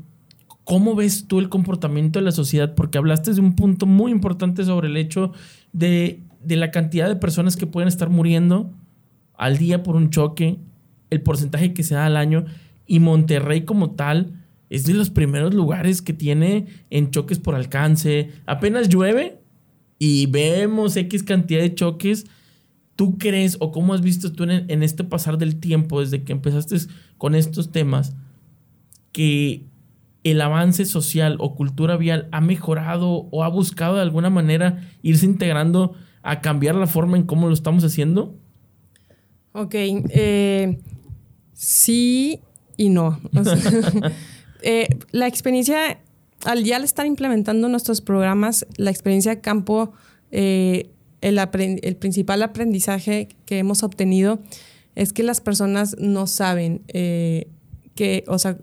¿Cómo 0.68 0.94
ves 0.94 1.24
tú 1.26 1.38
el 1.38 1.48
comportamiento 1.48 2.18
de 2.18 2.26
la 2.26 2.30
sociedad? 2.30 2.74
Porque 2.74 2.98
hablaste 2.98 3.32
de 3.32 3.40
un 3.40 3.54
punto 3.54 3.86
muy 3.86 4.12
importante 4.12 4.66
sobre 4.66 4.88
el 4.88 4.98
hecho 4.98 5.32
de, 5.72 6.20
la 6.46 6.70
cantidad 6.70 7.08
de 7.08 7.16
personas 7.16 7.56
que 7.56 7.66
pueden 7.66 7.88
estar 7.88 8.10
muriendo 8.10 8.70
al 9.32 9.56
día 9.56 9.82
por 9.82 9.96
un 9.96 10.10
choque, 10.10 10.58
el 11.08 11.22
porcentaje 11.22 11.72
que 11.72 11.82
se 11.82 11.94
da 11.94 12.04
al 12.04 12.18
año, 12.18 12.44
y 12.86 13.00
Monterrey 13.00 13.62
como 13.62 13.92
tal 13.92 14.44
es 14.68 14.84
de 14.84 14.92
los 14.92 15.08
primeros 15.08 15.54
lugares 15.54 16.02
que 16.02 16.12
tiene 16.12 16.66
en 16.90 17.12
choques 17.12 17.38
por 17.38 17.54
alcance. 17.54 18.32
Apenas 18.44 18.90
llueve 18.90 19.40
y 19.98 20.26
vemos 20.26 20.98
X 20.98 21.22
cantidad 21.22 21.62
de 21.62 21.74
choques. 21.74 22.26
¿Tú 22.94 23.16
crees 23.16 23.56
o 23.60 23.72
cómo 23.72 23.94
has 23.94 24.02
visto 24.02 24.32
tú 24.32 24.44
en, 24.44 24.70
en 24.70 24.82
este 24.82 25.02
pasar 25.02 25.38
del 25.38 25.60
tiempo, 25.60 26.02
desde 26.02 26.24
que 26.24 26.32
empezaste 26.32 26.76
con 27.16 27.34
estos 27.34 27.72
temas, 27.72 28.14
que 29.12 29.64
el 30.24 30.40
avance 30.40 30.84
social 30.84 31.36
o 31.38 31.54
cultura 31.54 31.96
vial 31.96 32.28
ha 32.32 32.40
mejorado 32.40 33.28
o 33.30 33.44
ha 33.44 33.48
buscado 33.48 33.96
de 33.96 34.02
alguna 34.02 34.30
manera 34.30 34.82
irse 35.02 35.26
integrando 35.26 35.94
a 36.22 36.40
cambiar 36.40 36.74
la 36.74 36.86
forma 36.86 37.16
en 37.16 37.24
cómo 37.24 37.48
lo 37.48 37.54
estamos 37.54 37.84
haciendo? 37.84 38.34
Ok, 39.52 39.74
eh, 39.74 40.78
sí 41.52 42.40
y 42.76 42.90
no. 42.90 43.20
Eh, 44.60 44.88
la 45.12 45.28
experiencia, 45.28 46.00
al 46.44 46.64
ya 46.64 46.78
estar 46.78 47.06
implementando 47.06 47.68
nuestros 47.68 48.00
programas, 48.00 48.66
la 48.76 48.90
experiencia 48.90 49.32
de 49.32 49.40
campo, 49.40 49.92
eh, 50.32 50.90
el, 51.20 51.38
el, 51.38 51.96
principal 51.96 52.42
aprendizaje 52.42 53.28
que 53.46 53.58
hemos 53.58 53.84
obtenido 53.84 54.40
es 54.96 55.12
que 55.12 55.22
las 55.22 55.40
personas 55.40 55.94
no 56.00 56.26
saben 56.26 56.82
que, 56.88 58.24
o 58.26 58.40
sea, 58.40 58.58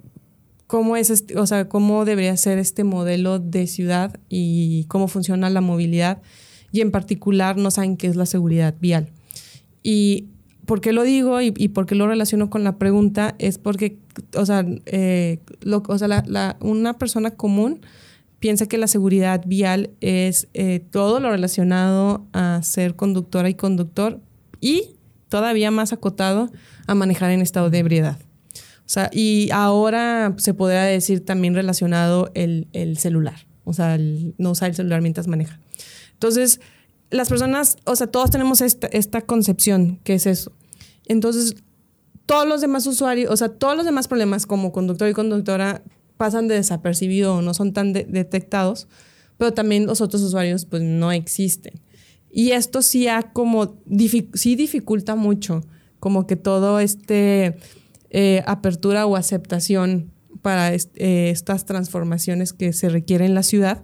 cómo 0.67 0.97
es, 0.97 1.09
este, 1.09 1.37
o 1.37 1.45
sea, 1.45 1.69
cómo 1.69 2.05
debería 2.05 2.35
ser 2.37 2.57
este 2.57 2.83
modelo 2.83 3.39
de 3.39 3.67
ciudad 3.67 4.19
y 4.29 4.85
cómo 4.85 5.07
funciona 5.07 5.49
la 5.49 5.61
movilidad 5.61 6.21
y 6.71 6.81
en 6.81 6.91
particular 6.91 7.57
no 7.57 7.71
saben 7.71 7.97
qué 7.97 8.07
es 8.07 8.15
la 8.15 8.25
seguridad 8.25 8.75
vial. 8.79 9.09
Y 9.83 10.27
¿por 10.65 10.81
qué 10.81 10.93
lo 10.93 11.03
digo 11.03 11.41
y, 11.41 11.53
y, 11.55 11.69
por 11.69 11.85
qué 11.85 11.95
lo 11.95 12.07
relaciono 12.07 12.49
con 12.49 12.63
la 12.63 12.77
pregunta? 12.77 13.35
Es 13.39 13.57
porque, 13.57 13.97
o 14.35 14.45
sea, 14.45 14.65
eh, 14.85 15.39
lo, 15.61 15.83
o 15.87 15.97
sea 15.97 16.07
la, 16.07 16.57
una 16.59 16.97
persona 16.97 17.31
común 17.31 17.81
piensa 18.39 18.67
que 18.67 18.77
la 18.77 18.87
seguridad 18.87 19.43
vial 19.45 19.91
es 20.01 20.49
eh, 20.53 20.79
todo 20.91 21.19
lo 21.19 21.29
relacionado 21.29 22.25
a 22.33 22.61
ser 22.63 22.95
conductora 22.95 23.49
y 23.49 23.53
conductor 23.53 24.19
y 24.59 24.95
todavía 25.29 25.71
más 25.71 25.93
acotado 25.93 26.51
a 26.87 26.95
manejar 26.95 27.31
en 27.31 27.41
estado 27.41 27.69
de 27.69 27.79
ebriedad. 27.79 28.19
O 28.85 28.89
sea, 28.89 29.09
y 29.11 29.49
ahora 29.51 30.35
se 30.37 30.53
podría 30.53 30.83
decir 30.83 31.25
también 31.25 31.55
relacionado 31.55 32.31
el, 32.35 32.67
el 32.73 32.97
celular, 32.97 33.47
o 33.63 33.73
sea, 33.73 33.97
no 34.37 34.51
usar 34.51 34.69
el 34.69 34.75
celular 34.75 35.01
mientras 35.01 35.27
maneja. 35.27 35.59
Entonces, 36.13 36.59
las 37.09 37.29
personas, 37.29 37.77
o 37.85 37.95
sea, 37.95 38.07
todos 38.07 38.29
tenemos 38.29 38.61
esta, 38.61 38.87
esta 38.87 39.21
concepción, 39.21 39.99
que 40.03 40.13
es 40.13 40.27
eso. 40.27 40.51
Entonces, 41.05 41.55
todos 42.25 42.47
los 42.47 42.61
demás 42.61 42.85
usuarios, 42.87 43.31
o 43.31 43.37
sea, 43.37 43.49
todos 43.49 43.75
los 43.75 43.85
demás 43.85 44.07
problemas 44.07 44.45
como 44.45 44.71
conductor 44.71 45.09
y 45.09 45.13
conductora 45.13 45.83
pasan 46.17 46.47
de 46.47 46.55
desapercibido 46.55 47.35
o 47.35 47.41
no 47.41 47.53
son 47.53 47.73
tan 47.73 47.93
detectados, 47.93 48.87
pero 49.37 49.53
también 49.53 49.85
los 49.85 50.01
otros 50.01 50.21
usuarios 50.21 50.65
pues 50.65 50.81
no 50.81 51.11
existen. 51.11 51.81
Y 52.31 52.51
esto 52.51 52.81
sí 52.81 53.07
ha 53.07 53.33
como, 53.33 53.77
sí 54.33 54.55
dificulta 54.55 55.15
mucho 55.15 55.63
como 55.99 56.27
que 56.27 56.35
todo 56.35 56.79
este 56.79 57.57
eh, 58.17 58.41
apertura 58.45 59.05
o 59.05 59.17
aceptación 59.17 60.09
para 60.41 60.73
eh, 60.73 60.79
estas 60.95 61.65
transformaciones 61.65 62.53
que 62.53 62.71
se 62.71 62.87
requieren 62.87 63.27
en 63.27 63.35
la 63.35 63.43
ciudad. 63.43 63.83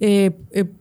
Eh, 0.00 0.30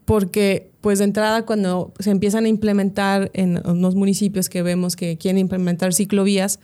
porque 0.06 0.72
pues 0.80 1.00
de 1.00 1.04
entrada 1.04 1.46
cuando 1.46 1.94
se 2.00 2.10
empiezan 2.10 2.46
a 2.46 2.48
implementar 2.48 3.32
en 3.34 3.56
los 3.82 3.96
municipios 3.96 4.48
que 4.48 4.62
vemos 4.62 4.96
que 4.96 5.17
quieren 5.17 5.39
implementar 5.39 5.94
ciclovías, 5.94 6.62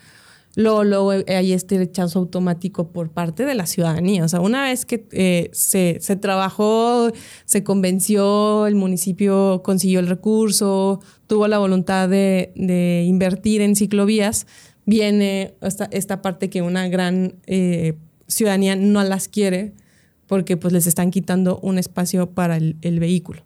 luego, 0.56 1.12
hay 1.12 1.52
este 1.52 1.78
rechazo 1.80 2.20
automático 2.20 2.94
por 2.94 3.10
parte 3.10 3.44
de 3.44 3.54
la 3.54 3.66
ciudadanía. 3.66 4.24
O 4.24 4.30
sea, 4.30 4.40
una 4.40 4.64
vez 4.64 4.86
que 4.86 5.50
se, 5.52 5.98
se, 6.00 6.16
trabajó, 6.16 7.12
se 7.44 7.66
convenció, 7.66 8.68
el 8.68 8.76
municipio 8.76 9.62
consiguió 9.64 10.00
el 10.00 10.08
recurso, 10.08 11.02
tuvo 11.28 11.50
la 11.50 11.58
voluntad 11.58 12.08
de, 12.08 12.54
de 12.56 13.04
invertir 13.06 13.60
en 13.60 13.76
ciclovías, 13.76 14.48
viene 14.88 15.54
esta, 15.62 15.88
esta 15.92 16.24
parte 16.24 16.50
que 16.50 16.64
una 16.64 16.88
gran 16.88 17.36
eh, 17.46 17.98
ciudadanía 18.28 18.76
no 18.76 19.04
las 19.04 19.28
quiere 19.28 19.74
porque 20.28 20.58
pues 20.58 20.74
les 20.74 20.88
están 20.88 21.12
quitando 21.12 21.60
un 21.60 21.78
espacio 21.78 22.32
para 22.32 22.58
el, 22.58 23.00
vehículo. 23.00 23.44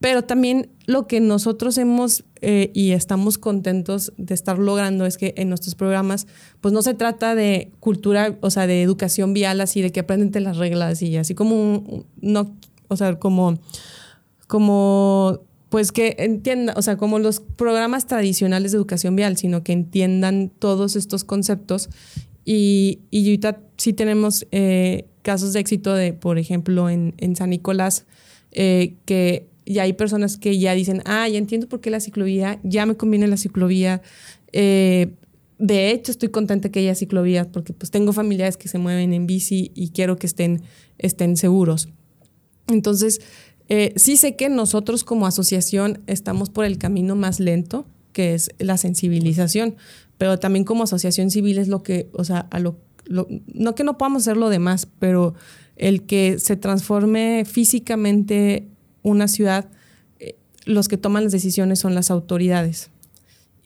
Pero 0.00 0.22
también 0.22 0.70
lo 0.86 1.06
que 1.06 1.20
nosotros 1.20 1.78
hemos 1.78 2.24
eh, 2.40 2.70
y 2.74 2.90
estamos 2.90 3.38
contentos 3.38 4.12
de 4.16 4.34
estar 4.34 4.58
logrando 4.58 5.06
es 5.06 5.16
que 5.16 5.34
en 5.36 5.48
nuestros 5.48 5.74
programas, 5.74 6.26
pues 6.60 6.74
no 6.74 6.82
se 6.82 6.94
trata 6.94 7.34
de 7.34 7.70
cultura, 7.78 8.36
o 8.40 8.50
sea, 8.50 8.66
de 8.66 8.82
educación 8.82 9.32
vial, 9.32 9.60
así 9.60 9.80
de 9.80 9.92
que 9.92 10.00
aprenden 10.00 10.44
las 10.44 10.56
reglas 10.56 11.02
y 11.02 11.16
así 11.18 11.34
como, 11.34 12.04
no, 12.20 12.56
o 12.88 12.96
sea, 12.96 13.18
como, 13.18 13.58
como, 14.48 15.40
pues 15.72 15.90
que 15.90 16.16
entiendan, 16.18 16.76
o 16.76 16.82
sea, 16.82 16.98
como 16.98 17.18
los 17.18 17.40
programas 17.40 18.06
tradicionales 18.06 18.72
de 18.72 18.76
educación 18.76 19.16
vial, 19.16 19.38
sino 19.38 19.64
que 19.64 19.72
entiendan 19.72 20.50
todos 20.50 20.96
estos 20.96 21.24
conceptos. 21.24 21.88
Y, 22.44 22.98
y 23.10 23.24
ahorita 23.24 23.58
sí 23.78 23.94
tenemos 23.94 24.46
eh, 24.50 25.06
casos 25.22 25.54
de 25.54 25.60
éxito 25.60 25.94
de, 25.94 26.12
por 26.12 26.36
ejemplo, 26.36 26.90
en, 26.90 27.14
en 27.16 27.36
San 27.36 27.48
Nicolás, 27.48 28.04
eh, 28.50 28.96
que 29.06 29.48
y 29.64 29.78
hay 29.78 29.94
personas 29.94 30.36
que 30.36 30.58
ya 30.58 30.74
dicen, 30.74 31.00
ah, 31.06 31.26
ya 31.26 31.38
entiendo 31.38 31.70
por 31.70 31.80
qué 31.80 31.88
la 31.88 32.00
ciclovía, 32.00 32.60
ya 32.62 32.84
me 32.84 32.94
conviene 32.94 33.26
la 33.26 33.38
ciclovía. 33.38 34.02
Eh, 34.52 35.14
de 35.58 35.90
hecho, 35.90 36.12
estoy 36.12 36.28
contenta 36.28 36.68
que 36.68 36.80
haya 36.80 36.94
ciclovías 36.94 37.46
porque 37.46 37.72
pues 37.72 37.90
tengo 37.90 38.12
familiares 38.12 38.58
que 38.58 38.68
se 38.68 38.76
mueven 38.76 39.14
en 39.14 39.26
bici 39.26 39.72
y 39.74 39.88
quiero 39.88 40.16
que 40.16 40.26
estén, 40.26 40.64
estén 40.98 41.38
seguros. 41.38 41.88
Entonces, 42.68 43.20
eh, 43.68 43.92
sí 43.96 44.16
sé 44.16 44.36
que 44.36 44.48
nosotros 44.48 45.04
como 45.04 45.26
asociación 45.26 46.00
estamos 46.06 46.50
por 46.50 46.64
el 46.64 46.78
camino 46.78 47.16
más 47.16 47.40
lento, 47.40 47.86
que 48.12 48.34
es 48.34 48.50
la 48.58 48.76
sensibilización, 48.76 49.76
pero 50.18 50.38
también 50.38 50.64
como 50.64 50.84
asociación 50.84 51.30
civil 51.30 51.58
es 51.58 51.68
lo 51.68 51.82
que, 51.82 52.08
o 52.12 52.24
sea, 52.24 52.46
a 52.50 52.60
lo, 52.60 52.76
no 53.08 53.74
que 53.74 53.84
no 53.84 53.98
podamos 53.98 54.22
hacer 54.22 54.36
lo 54.36 54.48
demás, 54.48 54.86
pero 54.98 55.34
el 55.76 56.04
que 56.04 56.38
se 56.38 56.56
transforme 56.56 57.44
físicamente 57.44 58.68
una 59.02 59.26
ciudad, 59.26 59.68
eh, 60.20 60.36
los 60.64 60.88
que 60.88 60.98
toman 60.98 61.24
las 61.24 61.32
decisiones 61.32 61.80
son 61.80 61.94
las 61.94 62.10
autoridades 62.10 62.91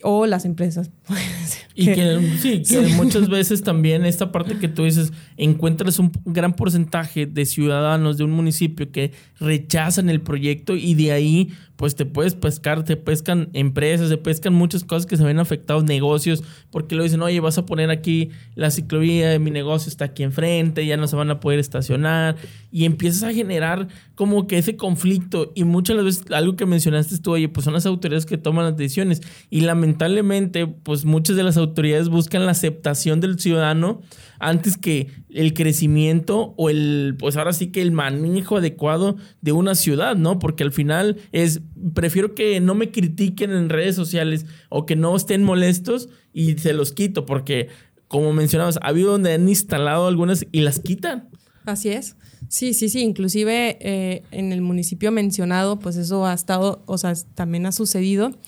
o 0.03 0.27
las 0.27 0.45
empresas. 0.45 0.91
Y 1.79 1.93
que 1.93 2.39
sí, 2.41 2.63
que 2.63 2.81
muchas 2.95 3.29
veces 3.29 3.63
también 3.63 4.07
esta 4.07 4.33
parte 4.33 4.57
que 4.57 4.67
tú 4.67 4.85
dices, 4.85 5.13
encuentras 5.37 5.99
un 5.99 6.11
gran 6.25 6.55
porcentaje 6.55 7.27
de 7.27 7.45
ciudadanos 7.45 8.17
de 8.17 8.25
un 8.25 8.31
municipio 8.31 8.91
que 8.91 9.13
rechazan 9.39 10.09
el 10.09 10.23
proyecto 10.23 10.75
y 10.75 10.95
de 10.95 11.13
ahí 11.13 11.51
pues 11.77 11.95
te 11.95 12.07
puedes 12.07 12.35
pescar, 12.35 12.85
te 12.85 12.97
pescan 12.97 13.51
empresas, 13.53 14.09
te 14.09 14.17
pescan 14.17 14.55
muchas 14.55 14.83
cosas 14.83 15.07
que 15.07 15.17
se 15.17 15.25
ven 15.25 15.39
afectados, 15.39 15.85
negocios, 15.85 16.43
porque 16.71 16.95
lo 16.95 17.03
dicen, 17.03 17.23
oye, 17.23 17.39
vas 17.41 17.59
a 17.59 17.67
poner 17.67 17.91
aquí 17.91 18.31
la 18.55 18.71
ciclovía 18.71 19.29
de 19.29 19.39
mi 19.39 19.51
negocio, 19.51 19.89
está 19.91 20.07
aquí 20.07 20.23
enfrente, 20.23 20.87
ya 20.87 20.97
no 20.97 21.07
se 21.07 21.17
van 21.17 21.31
a 21.31 21.41
poder 21.41 21.59
estacionar, 21.59 22.37
y 22.73 22.87
empiezas 22.87 23.23
a 23.25 23.33
generar 23.33 23.89
como 24.15 24.47
que 24.47 24.59
ese 24.59 24.77
conflicto, 24.77 25.53
y 25.55 25.65
muchas 25.65 26.03
veces 26.03 26.25
algo 26.31 26.57
que 26.57 26.67
mencionaste 26.67 27.19
tú, 27.19 27.33
oye, 27.33 27.49
pues 27.49 27.65
son 27.65 27.75
las 27.75 27.87
autoridades 27.87 28.27
que 28.27 28.39
toman 28.39 28.65
las 28.65 28.77
decisiones, 28.77 29.21
y 29.51 29.61
lamentablemente, 29.61 30.67
pues 30.67 31.05
muchas 31.05 31.37
de 31.37 31.43
las 31.43 31.59
autoridades 31.59 32.09
buscan 32.09 32.47
la 32.47 32.53
aceptación 32.53 33.21
del 33.21 33.39
ciudadano 33.39 34.01
antes 34.39 34.77
que 34.77 35.09
el 35.31 35.55
crecimiento 35.55 36.55
o 36.57 36.71
el, 36.71 37.17
pues 37.19 37.37
ahora 37.37 37.53
sí 37.53 37.69
que 37.69 37.83
el 37.83 37.93
manejo 37.93 38.57
adecuado 38.57 39.17
de 39.41 39.53
una 39.53 39.75
ciudad, 39.75 40.17
¿no? 40.17 40.39
Porque 40.39 40.65
al 40.65 40.73
final 40.73 41.17
es, 41.33 41.61
prefiero 41.95 42.35
que 42.35 42.61
no 42.61 42.75
me 42.75 42.91
critiquen 42.91 43.53
en 43.53 43.69
redes 43.69 43.97
sociales 43.97 44.47
o 44.69 44.87
que 44.87 44.97
no 44.97 45.17
estén 45.17 45.43
molestos 45.43 46.09
y 46.33 46.59
se 46.59 46.73
los 46.73 46.93
quito, 46.93 47.27
porque 47.27 47.69
como 48.09 48.33
mencionabas, 48.33 48.79
ha 48.83 48.89
habido 48.89 49.13
donde 49.13 49.33
han 49.33 49.49
instalado 49.49 50.07
algunas 50.07 50.47
y 50.53 50.61
las 50.61 50.79
quitan. 50.79 51.29
Así 51.65 51.89
es. 51.89 52.17
Sí, 52.49 52.75
sí, 52.75 52.89
sí. 52.89 53.01
Inclusive 53.01 53.79
eh, 53.81 54.23
en 54.31 54.53
el 54.53 54.61
municipio 54.61 55.11
mencionado, 55.11 55.79
pues 55.79 55.97
eso 55.97 56.25
ha 56.27 56.33
estado, 56.33 56.83
o 56.87 56.99
sea, 56.99 57.15
también 57.35 57.67
ha 57.67 57.73
sucedido. 57.73 58.39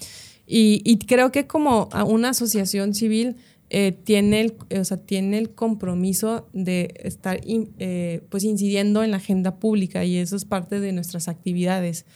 Y, 0.46 0.82
y 0.84 0.98
creo 0.98 1.32
que 1.32 1.46
como 1.46 1.88
una 2.06 2.30
asociación 2.30 2.94
civil 2.94 3.36
eh, 3.70 3.92
tiene, 3.92 4.40
el, 4.40 4.56
o 4.78 4.84
sea, 4.84 4.96
tiene 4.96 5.36
el 5.36 5.50
compromiso 5.50 6.48
de 6.54 6.94
estar 7.02 7.38
eh, 7.44 8.22
pues 8.30 8.44
incidiendo 8.44 9.02
en 9.02 9.10
la 9.10 9.18
agenda 9.18 9.56
pública 9.58 10.06
y 10.06 10.16
eso 10.16 10.36
es 10.36 10.46
parte 10.46 10.80
de 10.80 10.92
nuestras 10.92 11.28
actividades. 11.28 12.06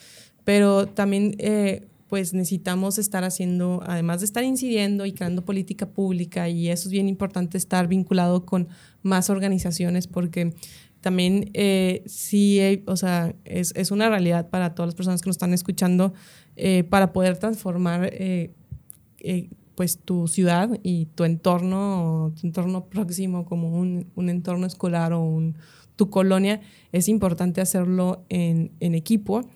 Pero 0.44 0.86
también 0.86 1.34
eh, 1.38 1.88
pues 2.08 2.32
necesitamos 2.32 2.96
estar 2.96 3.22
haciendo, 3.24 3.82
además 3.86 4.20
de 4.20 4.26
estar 4.26 4.44
incidiendo 4.44 5.04
y 5.04 5.12
creando 5.12 5.44
política 5.44 5.86
pública, 5.86 6.48
y 6.48 6.68
eso 6.68 6.88
es 6.88 6.92
bien 6.92 7.08
importante 7.08 7.58
estar 7.58 7.86
vinculado 7.86 8.46
con 8.46 8.68
más 9.02 9.28
organizaciones 9.28 10.06
porque 10.06 10.54
también 11.00 11.50
sí, 12.06 12.82
o 12.86 12.96
sea, 12.96 13.34
es, 13.44 13.72
es, 13.76 13.90
una 13.90 14.08
realidad 14.08 14.50
para 14.50 14.74
todas 14.74 14.88
las 14.88 14.94
personas 14.94 15.20
que 15.20 15.28
nos 15.28 15.34
están 15.34 15.52
escuchando 15.52 16.12
para 16.90 17.12
poder 17.12 17.38
transformar 17.38 18.12
pues 19.74 19.98
tu 19.98 20.28
ciudad 20.28 20.70
y 20.82 21.06
tu 21.06 21.24
entorno, 21.24 22.32
tu 22.40 22.46
entorno 22.46 22.86
próximo 22.86 23.44
como 23.44 23.76
un, 23.78 24.10
un 24.14 24.28
entorno 24.28 24.66
escolar 24.66 25.12
o 25.12 25.40
tu 25.96 26.10
colonia, 26.10 26.60
es 26.92 27.08
importante 27.08 27.60
hacerlo 27.60 28.24
en, 28.28 28.72
en 28.80 28.94
equipo. 28.94 29.48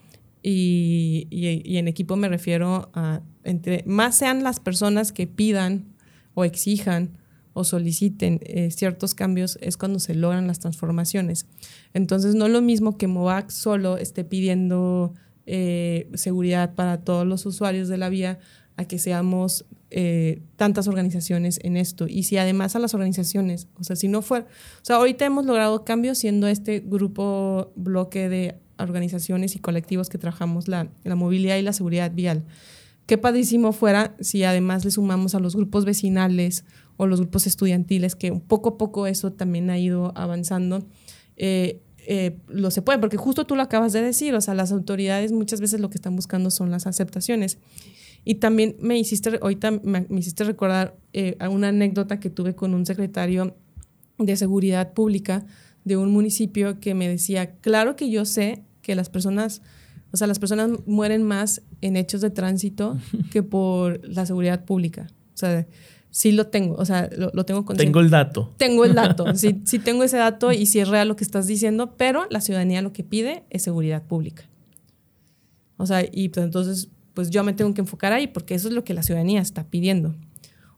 Y, 0.43 1.27
y, 1.31 1.77
en 1.77 1.89
equipo 1.89 2.15
me 2.15 2.29
refiero 2.29 2.91
a 2.95 3.21
entre 3.43 3.83
más 3.85 4.17
sean 4.17 4.45
las 4.45 4.61
personas 4.61 5.11
que 5.11 5.27
pidan 5.27 5.87
o 6.35 6.45
exijan 6.45 7.19
o 7.53 7.65
soliciten 7.65 8.39
eh, 8.43 8.71
ciertos 8.71 9.15
cambios 9.15 9.59
es 9.61 9.77
cuando 9.77 9.99
se 9.99 10.15
logran 10.15 10.47
las 10.47 10.59
transformaciones. 10.59 11.47
Entonces 11.95 12.35
no 12.35 12.47
es 12.47 12.53
lo 12.53 12.61
mismo 12.61 12.99
que 12.99 13.07
MOVAC 13.07 13.51
solo 13.51 13.97
esté 13.97 14.25
pidiendo 14.25 15.15
eh, 15.47 16.11
seguridad 16.15 16.75
para 16.75 16.99
todos 17.01 17.27
los 17.27 17.47
usuarios 17.47 17.89
de 17.89 17.97
la 17.97 18.09
vía 18.09 18.39
a 18.77 18.85
que 18.85 18.99
seamos 18.99 19.65
eh, 19.91 20.43
tantas 20.57 20.89
organizaciones 20.89 21.61
en 21.63 21.77
esto. 21.77 22.07
Y 22.09 22.25
si 22.25 22.39
además 22.39 22.75
a 22.77 22.79
las 22.79 22.95
organizaciones, 22.95 23.69
o 23.79 23.85
sea, 23.85 23.97
si 23.97 24.09
no 24.09 24.23
fuera, 24.23 24.47
o 24.47 24.85
sea, 24.85 24.97
ahorita 24.97 25.25
hemos 25.25 25.47
logrado 25.47 25.85
cambios 25.85 26.19
siendo 26.19 26.49
este 26.49 26.81
grupo, 26.81 27.73
bloque 27.77 28.29
de 28.29 28.57
organizaciones 28.79 29.57
y 29.57 29.59
colectivos 29.59 30.09
que 30.09 30.19
trabajamos 30.19 30.69
la, 30.69 30.89
la 31.05 31.15
movilidad 31.15 31.57
y 31.57 31.63
la 31.63 31.73
seguridad 31.73 32.11
vial. 32.13 32.45
Qué 33.07 33.19
padrísimo 33.19 33.73
fuera 33.73 34.17
si 34.21 34.43
además 34.43 34.85
le 34.85 34.91
sumamos 34.91 35.35
a 35.35 35.39
los 35.39 35.55
grupos 35.55 35.85
vecinales 35.85 36.65
o 36.97 37.07
los 37.07 37.21
grupos 37.21 37.47
estudiantiles, 37.47 38.17
que 38.17 38.33
poco 38.33 38.71
a 38.71 38.79
poco 38.79 39.07
eso 39.07 39.33
también 39.33 39.71
ha 39.71 39.79
ido 39.79 40.13
avanzando. 40.17 40.85
Eh, 41.37 41.81
eh, 42.09 42.39
lo 42.49 42.71
se 42.71 42.83
puede, 42.83 42.99
porque 42.99 43.17
justo 43.17 43.47
tú 43.47 43.57
lo 43.57 43.63
acabas 43.63 43.93
de 43.93 44.03
decir, 44.03 44.35
o 44.35 44.41
sea, 44.41 44.55
las 44.55 44.73
autoridades 44.73 45.33
muchas 45.33 45.61
veces 45.61 45.81
lo 45.81 45.91
que 45.91 45.99
están 45.99 46.17
buscando 46.17 46.51
son 46.51 46.71
las 46.71 46.87
aceptaciones. 46.87 47.59
Y 48.29 48.35
también 48.35 48.75
me 48.81 48.99
hiciste, 48.99 49.39
ahorita 49.41 49.71
me, 49.71 50.05
me 50.09 50.19
hiciste 50.19 50.43
recordar 50.43 50.97
eh, 51.13 51.39
una 51.49 51.69
anécdota 51.69 52.19
que 52.19 52.29
tuve 52.29 52.57
con 52.57 52.75
un 52.75 52.85
secretario 52.85 53.57
de 54.19 54.37
seguridad 54.37 54.95
pública 54.95 55.47
de 55.85 55.97
un 55.97 56.11
municipio 56.11 56.81
que 56.81 56.95
me 56.95 57.09
decía, 57.09 57.53
claro 57.61 57.95
que 57.95 58.11
yo 58.11 58.25
sé 58.25 58.65
que 58.83 58.97
las 58.97 59.11
personas, 59.11 59.63
o 60.11 60.17
sea, 60.17 60.27
las 60.27 60.41
personas 60.41 60.71
mueren 60.87 61.23
más 61.23 61.63
en 61.81 61.97
hechos 61.97 62.21
de 62.21 62.31
tránsito 62.31 62.99
que 63.31 63.45
por 63.45 64.01
la 64.05 64.27
seguridad 64.27 64.65
pública. 64.65 65.07
O 65.33 65.37
sea, 65.37 65.65
sí 66.11 66.33
lo 66.33 66.49
tengo, 66.49 66.75
o 66.75 66.85
sea, 66.85 67.09
lo, 67.17 67.31
tengo 67.45 67.65
consciente. 67.65 67.85
Tengo 67.85 68.01
el 68.01 68.11
dato. 68.11 68.55
Tengo 68.57 68.85
el 68.85 68.95
dato, 68.95 69.35
sí, 69.37 69.63
sí 69.65 69.79
tengo 69.79 70.03
ese 70.03 70.17
dato 70.17 70.51
y 70.51 70.67
sí 70.67 70.81
es 70.81 70.89
real 70.89 71.07
lo 71.07 71.15
que 71.15 71.23
estás 71.23 71.47
diciendo, 71.47 71.95
pero 71.97 72.27
la 72.29 72.41
ciudadanía 72.41 72.83
lo 72.83 72.93
que 72.93 73.05
pide 73.05 73.45
es 73.51 73.63
seguridad 73.63 74.03
pública. 74.03 74.49
O 75.77 75.87
sea, 75.87 76.05
y 76.11 76.31
pues 76.31 76.45
entonces, 76.45 76.89
pues 77.17 77.31
yo 77.31 77.43
me 77.43 77.55
tengo 77.55 77.73
que 77.73 77.81
enfocar 77.81 78.13
ahí 78.13 78.27
porque 78.27 78.55
eso 78.55 78.69
es 78.69 78.75
lo 78.75 78.85
que 78.85 78.93
la 78.93 79.03
ciudadanía 79.03 79.41
está 79.41 79.65
pidiendo. 79.71 80.15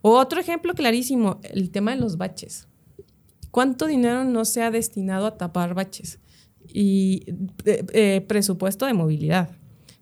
Otro 0.02 0.40
ejemplo 0.40 0.72
clarísimo, 0.72 1.40
el 1.42 1.70
tema 1.70 1.90
de 1.90 2.00
los 2.00 2.16
baches. 2.16 2.68
¿Cuánto 3.50 3.88
dinero 3.88 4.22
no 4.22 4.44
se 4.44 4.62
ha 4.62 4.70
destinado 4.70 5.26
a 5.26 5.36
tapar 5.36 5.74
baches? 5.74 6.20
Y 6.64 7.24
eh, 7.64 7.84
eh, 7.92 8.24
presupuesto 8.28 8.86
de 8.86 8.94
movilidad, 8.94 9.50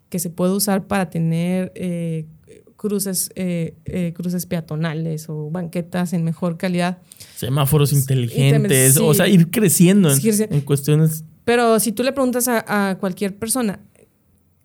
que 0.09 0.19
se 0.19 0.29
puede 0.29 0.53
usar 0.53 0.85
para 0.85 1.09
tener 1.09 1.71
eh, 1.73 2.27
cruces, 2.75 3.31
cruces 4.13 4.45
peatonales 4.45 5.29
o 5.29 5.49
banquetas 5.49 6.13
en 6.13 6.23
mejor 6.23 6.57
calidad. 6.57 6.99
Semáforos 7.35 7.93
inteligentes, 7.93 8.95
o 8.97 9.11
sea, 9.15 9.27
ir 9.27 9.49
creciendo 9.49 10.11
en, 10.13 10.61
cuestiones. 10.61 11.23
Pero 11.47 11.79
si 11.79 11.93
tú 11.93 12.03
le 12.03 12.11
preguntas 12.11 12.47
a, 12.47 12.97
cualquier 12.99 13.39
persona 13.39 13.79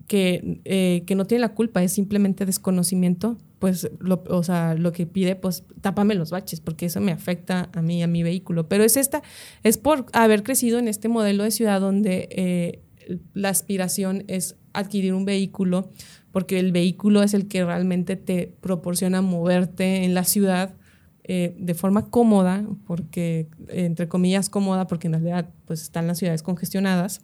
que, 0.07 1.03
que 1.07 1.15
no 1.15 1.27
tiene 1.27 1.41
la 1.41 1.55
culpa, 1.55 1.83
es 1.83 1.93
simplemente 1.93 2.47
desconocimiento, 2.47 3.39
pues, 3.63 3.89
lo, 4.01 4.25
o 4.29 4.43
sea, 4.43 4.75
lo 4.75 4.91
que 4.91 5.07
pide, 5.07 5.37
pues, 5.37 5.65
tápame 5.81 6.17
los 6.17 6.31
baches, 6.31 6.61
porque 6.61 6.87
eso 6.87 7.01
me 7.01 7.13
afecta 7.13 7.71
a 7.73 7.81
mí, 7.81 8.03
a 8.03 8.09
mi 8.09 8.25
vehículo. 8.25 8.69
Pero 8.69 8.83
es 8.83 8.97
esta, 8.97 9.23
es 9.63 9.79
por 9.79 10.07
haber 10.13 10.43
crecido 10.43 10.81
en 10.81 10.89
este 10.89 11.09
modelo 11.09 11.45
de 11.45 11.53
ciudad 11.53 11.81
donde 11.81 12.29
eh, 12.33 12.83
la 13.35 13.51
aspiración 13.51 14.25
es 14.27 14.57
adquirir 14.73 15.15
un 15.15 15.25
vehículo, 15.25 15.91
porque 16.33 16.59
el 16.59 16.73
vehículo 16.73 17.23
es 17.23 17.35
el 17.35 17.47
que 17.47 17.65
realmente 17.65 18.17
te 18.17 18.53
proporciona 18.61 19.23
moverte 19.23 20.03
en 20.03 20.15
la 20.15 20.25
ciudad 20.25 20.75
eh, 21.23 21.55
de 21.57 21.75
forma 21.75 22.11
cómoda, 22.11 22.67
porque, 22.85 23.47
entre 23.69 24.09
comillas, 24.09 24.51
cómoda, 24.51 24.89
porque 24.89 25.07
en 25.07 25.13
realidad, 25.13 25.51
pues, 25.67 25.83
están 25.83 26.09
las 26.09 26.19
ciudades 26.19 26.43
congestionadas 26.43 27.21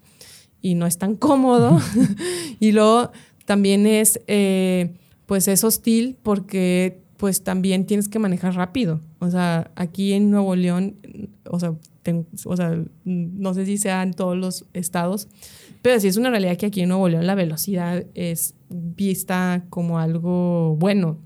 y 0.61 0.75
no 0.75 0.87
es 0.87 0.99
tan 0.99 1.15
cómodo. 1.17 1.81
y 2.61 2.73
luego 2.73 3.13
también 3.45 3.87
es... 3.87 4.21
Eh, 4.27 4.95
pues 5.29 5.47
es 5.47 5.63
hostil 5.63 6.17
porque 6.23 7.03
pues 7.19 7.45
también 7.45 7.85
tienes 7.85 8.09
que 8.09 8.19
manejar 8.19 8.55
rápido. 8.55 9.03
O 9.19 9.31
sea, 9.31 9.71
aquí 9.77 10.15
en 10.15 10.31
Nuevo 10.31 10.57
León, 10.57 10.97
o 11.45 11.61
sea, 11.61 11.75
o 12.47 12.57
sea, 12.57 12.83
no 13.05 13.53
sé 13.53 13.67
si 13.67 13.77
sea 13.77 14.03
en 14.03 14.15
todos 14.15 14.39
los 14.39 14.65
estados, 14.73 15.29
pero 15.83 16.01
sí 16.01 16.09
es 16.09 16.17
una 16.17 16.31
realidad 16.31 16.57
que 16.57 16.65
aquí 16.65 16.81
en 16.81 16.89
Nuevo 16.89 17.11
León 17.11 17.27
la 17.27 17.35
velocidad 17.35 18.07
es 18.15 18.55
vista 18.71 19.67
como 19.69 19.99
algo 19.99 20.77
bueno. 20.77 21.19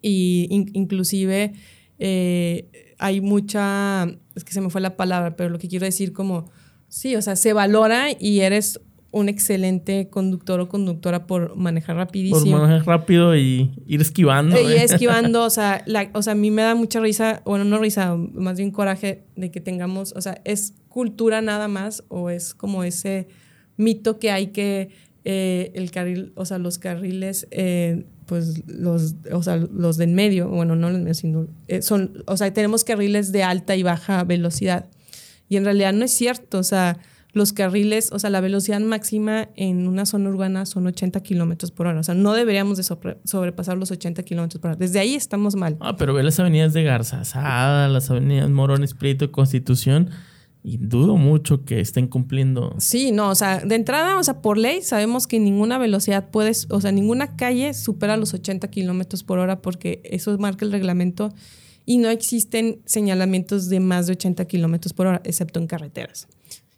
Y 0.00 0.46
inclusive 0.74 1.54
eh, 1.98 2.94
hay 2.98 3.20
mucha, 3.20 4.04
es 4.36 4.44
que 4.44 4.52
se 4.52 4.60
me 4.60 4.70
fue 4.70 4.80
la 4.80 4.96
palabra, 4.96 5.34
pero 5.34 5.50
lo 5.50 5.58
que 5.58 5.66
quiero 5.66 5.84
decir 5.84 6.12
como, 6.12 6.48
sí, 6.88 7.16
o 7.16 7.22
sea, 7.22 7.36
se 7.36 7.52
valora 7.52 8.08
y 8.18 8.40
eres 8.40 8.80
un 9.16 9.30
excelente 9.30 10.08
conductor 10.10 10.60
o 10.60 10.68
conductora 10.68 11.26
por 11.26 11.56
manejar 11.56 11.96
rapidísimo. 11.96 12.58
Por 12.58 12.68
manejar 12.68 12.86
rápido 12.86 13.34
y 13.34 13.70
ir 13.86 14.00
esquivando. 14.02 14.60
Y 14.60 14.72
¿eh? 14.72 14.84
esquivando, 14.84 15.42
o 15.42 15.50
sea, 15.50 15.82
o 16.12 16.22
sea, 16.22 16.32
a 16.32 16.36
mí 16.36 16.50
me 16.50 16.62
da 16.62 16.74
mucha 16.74 17.00
risa, 17.00 17.40
bueno, 17.46 17.64
no 17.64 17.78
risa, 17.78 18.14
más 18.16 18.58
bien 18.58 18.70
coraje 18.70 19.24
de 19.34 19.50
que 19.50 19.60
tengamos, 19.60 20.12
o 20.16 20.20
sea, 20.20 20.42
es 20.44 20.74
cultura 20.88 21.40
nada 21.40 21.66
más 21.66 22.04
o 22.08 22.28
es 22.28 22.52
como 22.52 22.84
ese 22.84 23.28
mito 23.78 24.18
que 24.18 24.30
hay 24.30 24.48
que 24.48 24.90
eh, 25.24 25.72
el 25.74 25.90
carril, 25.90 26.32
o 26.34 26.44
sea, 26.44 26.58
los 26.58 26.78
carriles, 26.78 27.48
eh, 27.52 28.04
pues 28.26 28.66
los, 28.66 29.14
o 29.32 29.42
sea, 29.42 29.56
los 29.56 29.96
de 29.96 30.04
en 30.04 30.14
medio, 30.14 30.48
bueno, 30.48 30.76
no 30.76 30.90
los 30.90 31.00
medio, 31.00 31.14
sino, 31.14 31.46
son, 31.80 32.22
o 32.26 32.36
sea, 32.36 32.52
tenemos 32.52 32.84
carriles 32.84 33.32
de 33.32 33.44
alta 33.44 33.76
y 33.76 33.82
baja 33.82 34.24
velocidad. 34.24 34.90
Y 35.48 35.56
en 35.56 35.64
realidad 35.64 35.92
no 35.92 36.04
es 36.04 36.12
cierto, 36.12 36.58
o 36.58 36.62
sea, 36.62 36.98
los 37.36 37.52
carriles, 37.52 38.10
o 38.12 38.18
sea, 38.18 38.30
la 38.30 38.40
velocidad 38.40 38.80
máxima 38.80 39.50
en 39.56 39.86
una 39.86 40.06
zona 40.06 40.30
urbana 40.30 40.64
son 40.64 40.86
80 40.86 41.20
kilómetros 41.20 41.70
por 41.70 41.86
hora. 41.86 42.00
O 42.00 42.02
sea, 42.02 42.14
no 42.14 42.32
deberíamos 42.32 42.78
de 42.78 42.82
sobrepasar 43.24 43.76
los 43.76 43.90
80 43.90 44.22
kilómetros 44.22 44.58
por 44.58 44.70
hora. 44.70 44.78
Desde 44.78 45.00
ahí 45.00 45.14
estamos 45.14 45.54
mal. 45.54 45.76
Ah, 45.80 45.96
pero 45.96 46.14
ve 46.14 46.22
las 46.22 46.40
avenidas 46.40 46.72
de 46.72 46.82
Garzazada, 46.82 47.88
las 47.88 48.10
avenidas 48.10 48.48
Morones, 48.48 48.94
Prieto, 48.94 49.30
Constitución. 49.30 50.10
Y 50.62 50.78
dudo 50.78 51.16
mucho 51.16 51.64
que 51.64 51.78
estén 51.78 52.08
cumpliendo. 52.08 52.74
Sí, 52.78 53.12
no, 53.12 53.28
o 53.28 53.34
sea, 53.36 53.60
de 53.60 53.74
entrada, 53.74 54.18
o 54.18 54.24
sea, 54.24 54.40
por 54.40 54.58
ley 54.58 54.82
sabemos 54.82 55.28
que 55.28 55.38
ninguna 55.38 55.78
velocidad 55.78 56.30
puede, 56.30 56.52
o 56.70 56.80
sea, 56.80 56.90
ninguna 56.90 57.36
calle 57.36 57.72
supera 57.72 58.16
los 58.16 58.34
80 58.34 58.66
kilómetros 58.68 59.22
por 59.22 59.38
hora 59.38 59.60
porque 59.60 60.00
eso 60.04 60.36
marca 60.38 60.64
el 60.64 60.72
reglamento 60.72 61.32
y 61.86 61.98
no 61.98 62.10
existen 62.10 62.82
señalamientos 62.84 63.70
de 63.70 63.80
más 63.80 64.06
de 64.06 64.12
80 64.12 64.44
kilómetros 64.44 64.92
por 64.92 65.06
hora, 65.06 65.22
excepto 65.24 65.60
en 65.60 65.66
carreteras 65.66 66.28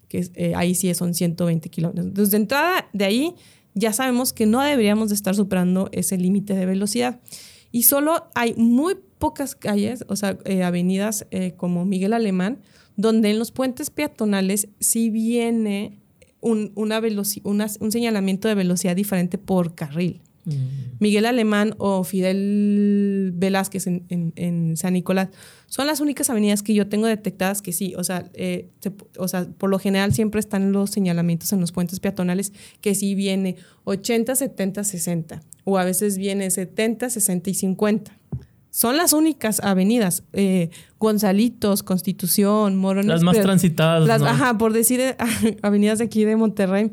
que 0.08 0.28
eh, 0.34 0.54
ahí 0.56 0.74
sí 0.74 0.92
son 0.94 1.14
120 1.14 1.68
kilómetros. 1.68 2.06
Entonces, 2.06 2.30
de 2.30 2.38
entrada, 2.38 2.88
de 2.92 3.04
ahí 3.04 3.34
ya 3.74 3.92
sabemos 3.92 4.32
que 4.32 4.46
no 4.46 4.60
deberíamos 4.60 5.10
de 5.10 5.14
estar 5.14 5.34
superando 5.34 5.88
ese 5.92 6.16
límite 6.16 6.54
de 6.54 6.66
velocidad. 6.66 7.20
Y 7.70 7.82
solo 7.82 8.28
hay 8.34 8.54
muy 8.54 8.96
pocas 9.18 9.54
calles, 9.54 10.04
o 10.08 10.16
sea, 10.16 10.38
eh, 10.44 10.62
avenidas 10.62 11.26
eh, 11.30 11.52
como 11.56 11.84
Miguel 11.84 12.14
Alemán, 12.14 12.60
donde 12.96 13.30
en 13.30 13.38
los 13.38 13.52
puentes 13.52 13.90
peatonales 13.90 14.68
sí 14.80 15.10
viene 15.10 16.00
un, 16.40 16.72
una 16.74 17.00
un 17.00 17.92
señalamiento 17.92 18.48
de 18.48 18.54
velocidad 18.54 18.96
diferente 18.96 19.38
por 19.38 19.74
carril. 19.74 20.22
Mm. 20.48 20.96
Miguel 21.00 21.26
Alemán 21.26 21.74
o 21.78 22.04
Fidel 22.04 23.32
Velázquez 23.34 23.86
en, 23.86 24.76
San 24.76 24.94
Nicolás 24.94 25.28
son 25.66 25.86
las 25.86 26.00
únicas 26.00 26.30
avenidas 26.30 26.62
que 26.62 26.74
yo 26.74 26.88
tengo 26.88 27.06
detectadas 27.06 27.62
que 27.62 27.72
sí, 27.72 27.94
o 27.96 28.04
sea, 28.04 28.28
eh, 28.34 28.68
o 29.16 29.28
sea, 29.28 29.46
por 29.46 29.70
lo 29.70 29.78
general 29.78 30.12
siempre 30.12 30.40
están 30.40 30.72
los 30.72 30.90
señalamientos 30.90 31.52
en 31.52 31.60
los 31.60 31.72
puentes 31.72 32.00
peatonales 32.00 32.52
que 32.80 32.94
sí 32.94 33.14
viene 33.14 33.56
80, 33.84 34.34
70, 34.34 34.84
60 34.84 35.42
o 35.64 35.78
a 35.78 35.84
veces 35.84 36.16
viene 36.16 36.50
70, 36.50 37.10
60 37.10 37.50
y 37.50 37.54
50. 37.54 38.18
Son 38.78 38.96
las 38.96 39.12
únicas 39.12 39.58
avenidas. 39.58 40.22
Eh, 40.32 40.70
Gonzalitos, 41.00 41.82
Constitución, 41.82 42.76
Morones. 42.76 43.08
Las 43.08 43.24
más 43.24 43.40
transitadas. 43.40 44.06
Las, 44.06 44.22
Ajá, 44.22 44.56
por 44.56 44.72
decir 44.72 45.00
eh, 45.00 45.16
avenidas 45.62 45.98
de 45.98 46.04
aquí 46.04 46.22
de 46.24 46.36
Monterrey. 46.36 46.92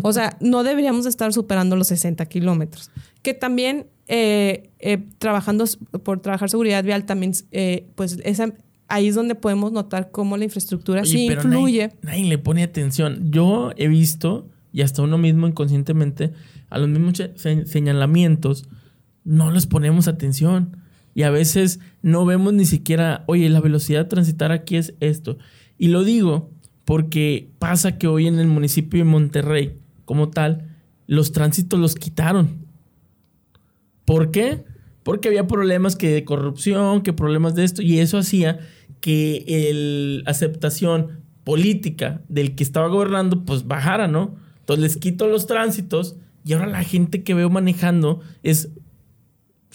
o 0.00 0.14
sea, 0.14 0.38
no 0.40 0.64
deberíamos 0.64 1.04
estar 1.04 1.34
superando 1.34 1.76
los 1.76 1.88
60 1.88 2.24
kilómetros. 2.24 2.90
Que 3.20 3.34
también, 3.34 3.86
eh, 4.08 4.70
trabajando 5.18 5.66
por 6.02 6.20
trabajar 6.20 6.48
seguridad 6.48 6.82
vial, 6.82 7.04
también, 7.04 7.32
pues 7.96 8.18
esa, 8.24 8.54
ahí 8.88 9.08
es 9.08 9.14
donde 9.14 9.34
podemos 9.34 9.72
notar 9.72 10.10
cómo 10.10 10.38
la 10.38 10.44
infraestructura 10.44 11.04
sí 11.04 11.26
influye. 11.26 11.92
Nadie, 12.00 12.24
le 12.24 12.38
pone 12.38 12.62
atención. 12.62 13.30
Yo 13.30 13.72
he 13.76 13.88
visto, 13.88 14.48
y 14.72 14.80
hasta 14.80 15.02
uno 15.02 15.18
mismo 15.18 15.46
inconscientemente, 15.46 16.32
a 16.70 16.78
los 16.78 16.88
mismos 16.88 17.22
señalamientos, 17.66 18.66
no 19.22 19.50
les 19.50 19.66
ponemos 19.66 20.08
atención 20.08 20.85
y 21.16 21.22
a 21.22 21.30
veces 21.30 21.80
no 22.02 22.26
vemos 22.26 22.52
ni 22.52 22.66
siquiera, 22.66 23.24
oye, 23.26 23.48
la 23.48 23.62
velocidad 23.62 24.00
de 24.00 24.10
transitar 24.10 24.52
aquí 24.52 24.76
es 24.76 24.92
esto. 25.00 25.38
Y 25.78 25.88
lo 25.88 26.04
digo 26.04 26.50
porque 26.84 27.48
pasa 27.58 27.96
que 27.96 28.06
hoy 28.06 28.26
en 28.26 28.38
el 28.38 28.48
municipio 28.48 28.98
de 28.98 29.04
Monterrey, 29.04 29.78
como 30.04 30.28
tal, 30.28 30.76
los 31.06 31.32
tránsitos 31.32 31.80
los 31.80 31.94
quitaron. 31.94 32.66
¿Por 34.04 34.30
qué? 34.30 34.64
Porque 35.04 35.28
había 35.28 35.46
problemas 35.46 35.96
que 35.96 36.10
de 36.10 36.26
corrupción, 36.26 37.00
que 37.00 37.14
problemas 37.14 37.54
de 37.54 37.64
esto, 37.64 37.80
y 37.80 37.98
eso 37.98 38.18
hacía 38.18 38.58
que 39.00 40.20
la 40.22 40.30
aceptación 40.30 41.22
política 41.44 42.20
del 42.28 42.54
que 42.54 42.62
estaba 42.62 42.88
gobernando, 42.88 43.46
pues 43.46 43.66
bajara, 43.66 44.06
¿no? 44.06 44.36
Entonces 44.58 44.82
les 44.82 44.96
quito 44.98 45.28
los 45.28 45.46
tránsitos 45.46 46.16
y 46.44 46.52
ahora 46.52 46.66
la 46.66 46.84
gente 46.84 47.22
que 47.22 47.32
veo 47.32 47.48
manejando 47.48 48.20
es 48.42 48.68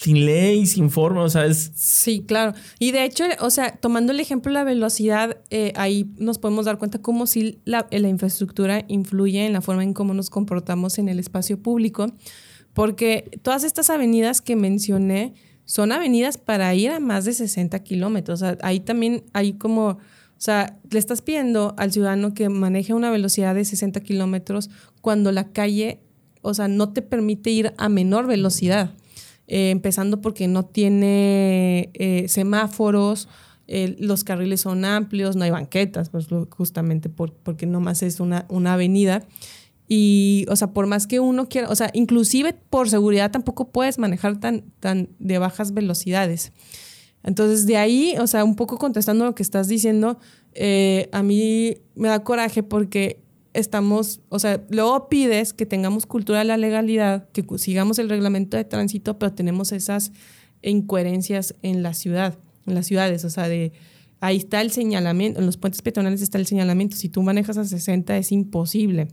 sin 0.01 0.25
ley, 0.25 0.65
sin 0.65 0.89
forma, 0.89 1.21
o 1.21 1.29
sea, 1.29 1.45
es... 1.45 1.73
Sí, 1.75 2.23
claro. 2.25 2.53
Y 2.79 2.91
de 2.91 3.05
hecho, 3.05 3.23
o 3.39 3.51
sea, 3.51 3.73
tomando 3.75 4.11
el 4.11 4.19
ejemplo 4.19 4.49
de 4.49 4.55
la 4.55 4.63
velocidad, 4.63 5.37
eh, 5.51 5.73
ahí 5.75 6.09
nos 6.17 6.39
podemos 6.39 6.65
dar 6.65 6.79
cuenta 6.79 6.99
cómo 7.03 7.27
si 7.27 7.59
la, 7.65 7.85
la, 7.91 8.09
infraestructura 8.09 8.83
influye 8.87 9.45
en 9.45 9.53
la 9.53 9.61
forma 9.61 9.83
en 9.83 9.93
cómo 9.93 10.15
nos 10.15 10.31
comportamos 10.31 10.97
en 10.97 11.07
el 11.07 11.19
espacio 11.19 11.61
público, 11.61 12.07
porque 12.73 13.39
todas 13.43 13.63
estas 13.63 13.91
avenidas 13.91 14.41
que 14.41 14.55
mencioné 14.55 15.35
son 15.65 15.91
avenidas 15.91 16.39
para 16.39 16.73
ir 16.73 16.89
a 16.89 16.99
más 16.99 17.25
de 17.25 17.33
60 17.33 17.77
kilómetros. 17.83 18.41
O 18.41 18.45
sea, 18.45 18.57
ahí 18.63 18.79
también 18.79 19.23
hay 19.33 19.53
como... 19.53 19.85
O 19.89 20.43
sea, 20.43 20.79
le 20.89 20.97
estás 20.97 21.21
pidiendo 21.21 21.75
al 21.77 21.91
ciudadano 21.91 22.33
que 22.33 22.49
maneje 22.49 22.95
una 22.95 23.11
velocidad 23.11 23.53
de 23.53 23.65
60 23.65 23.99
kilómetros 23.99 24.71
cuando 24.99 25.31
la 25.31 25.51
calle, 25.51 25.99
o 26.41 26.55
sea, 26.55 26.67
no 26.67 26.91
te 26.91 27.03
permite 27.03 27.51
ir 27.51 27.75
a 27.77 27.87
menor 27.87 28.25
velocidad. 28.25 28.95
Eh, 29.53 29.69
empezando 29.69 30.21
porque 30.21 30.47
no 30.47 30.63
tiene 30.63 31.91
eh, 31.93 32.25
semáforos, 32.29 33.27
los 33.99 34.25
carriles 34.25 34.61
son 34.61 34.83
amplios, 34.83 35.37
no 35.37 35.45
hay 35.45 35.51
banquetas, 35.51 36.09
pues 36.09 36.27
justamente 36.49 37.07
por, 37.07 37.31
porque 37.33 37.65
nomás 37.65 38.01
es 38.03 38.19
una, 38.19 38.45
una 38.49 38.73
avenida. 38.73 39.25
Y, 39.87 40.45
o 40.49 40.55
sea, 40.55 40.73
por 40.73 40.87
más 40.87 41.07
que 41.07 41.19
uno 41.21 41.47
quiera, 41.47 41.69
o 41.69 41.75
sea, 41.75 41.89
inclusive 41.93 42.53
por 42.69 42.89
seguridad 42.89 43.31
tampoco 43.31 43.71
puedes 43.71 43.97
manejar 43.97 44.39
tan, 44.41 44.63
tan 44.81 45.09
de 45.19 45.37
bajas 45.37 45.73
velocidades. 45.73 46.51
Entonces, 47.23 47.65
de 47.65 47.77
ahí, 47.77 48.15
o 48.19 48.27
sea, 48.27 48.43
un 48.43 48.55
poco 48.55 48.77
contestando 48.77 49.25
lo 49.25 49.35
que 49.35 49.43
estás 49.43 49.67
diciendo, 49.67 50.17
eh, 50.53 51.09
a 51.11 51.23
mí 51.23 51.77
me 51.95 52.07
da 52.07 52.23
coraje 52.23 52.63
porque 52.63 53.20
estamos, 53.53 54.21
o 54.29 54.39
sea, 54.39 54.63
luego 54.69 55.09
pides 55.09 55.53
que 55.53 55.65
tengamos 55.65 56.05
cultura 56.05 56.39
de 56.39 56.45
la 56.45 56.57
legalidad, 56.57 57.29
que 57.31 57.45
sigamos 57.57 57.99
el 57.99 58.09
reglamento 58.09 58.57
de 58.57 58.63
tránsito, 58.63 59.19
pero 59.19 59.33
tenemos 59.33 59.71
esas 59.71 60.11
incoherencias 60.61 61.55
en 61.61 61.83
la 61.83 61.93
ciudad, 61.93 62.37
en 62.65 62.75
las 62.75 62.87
ciudades, 62.87 63.25
o 63.25 63.29
sea, 63.29 63.47
de 63.47 63.73
ahí 64.19 64.37
está 64.37 64.61
el 64.61 64.71
señalamiento, 64.71 65.39
en 65.39 65.45
los 65.45 65.57
puentes 65.57 65.81
peatonales 65.81 66.21
está 66.21 66.37
el 66.37 66.45
señalamiento, 66.45 66.95
si 66.95 67.09
tú 67.09 67.23
manejas 67.23 67.57
a 67.57 67.65
60 67.65 68.17
es 68.17 68.31
imposible. 68.31 69.07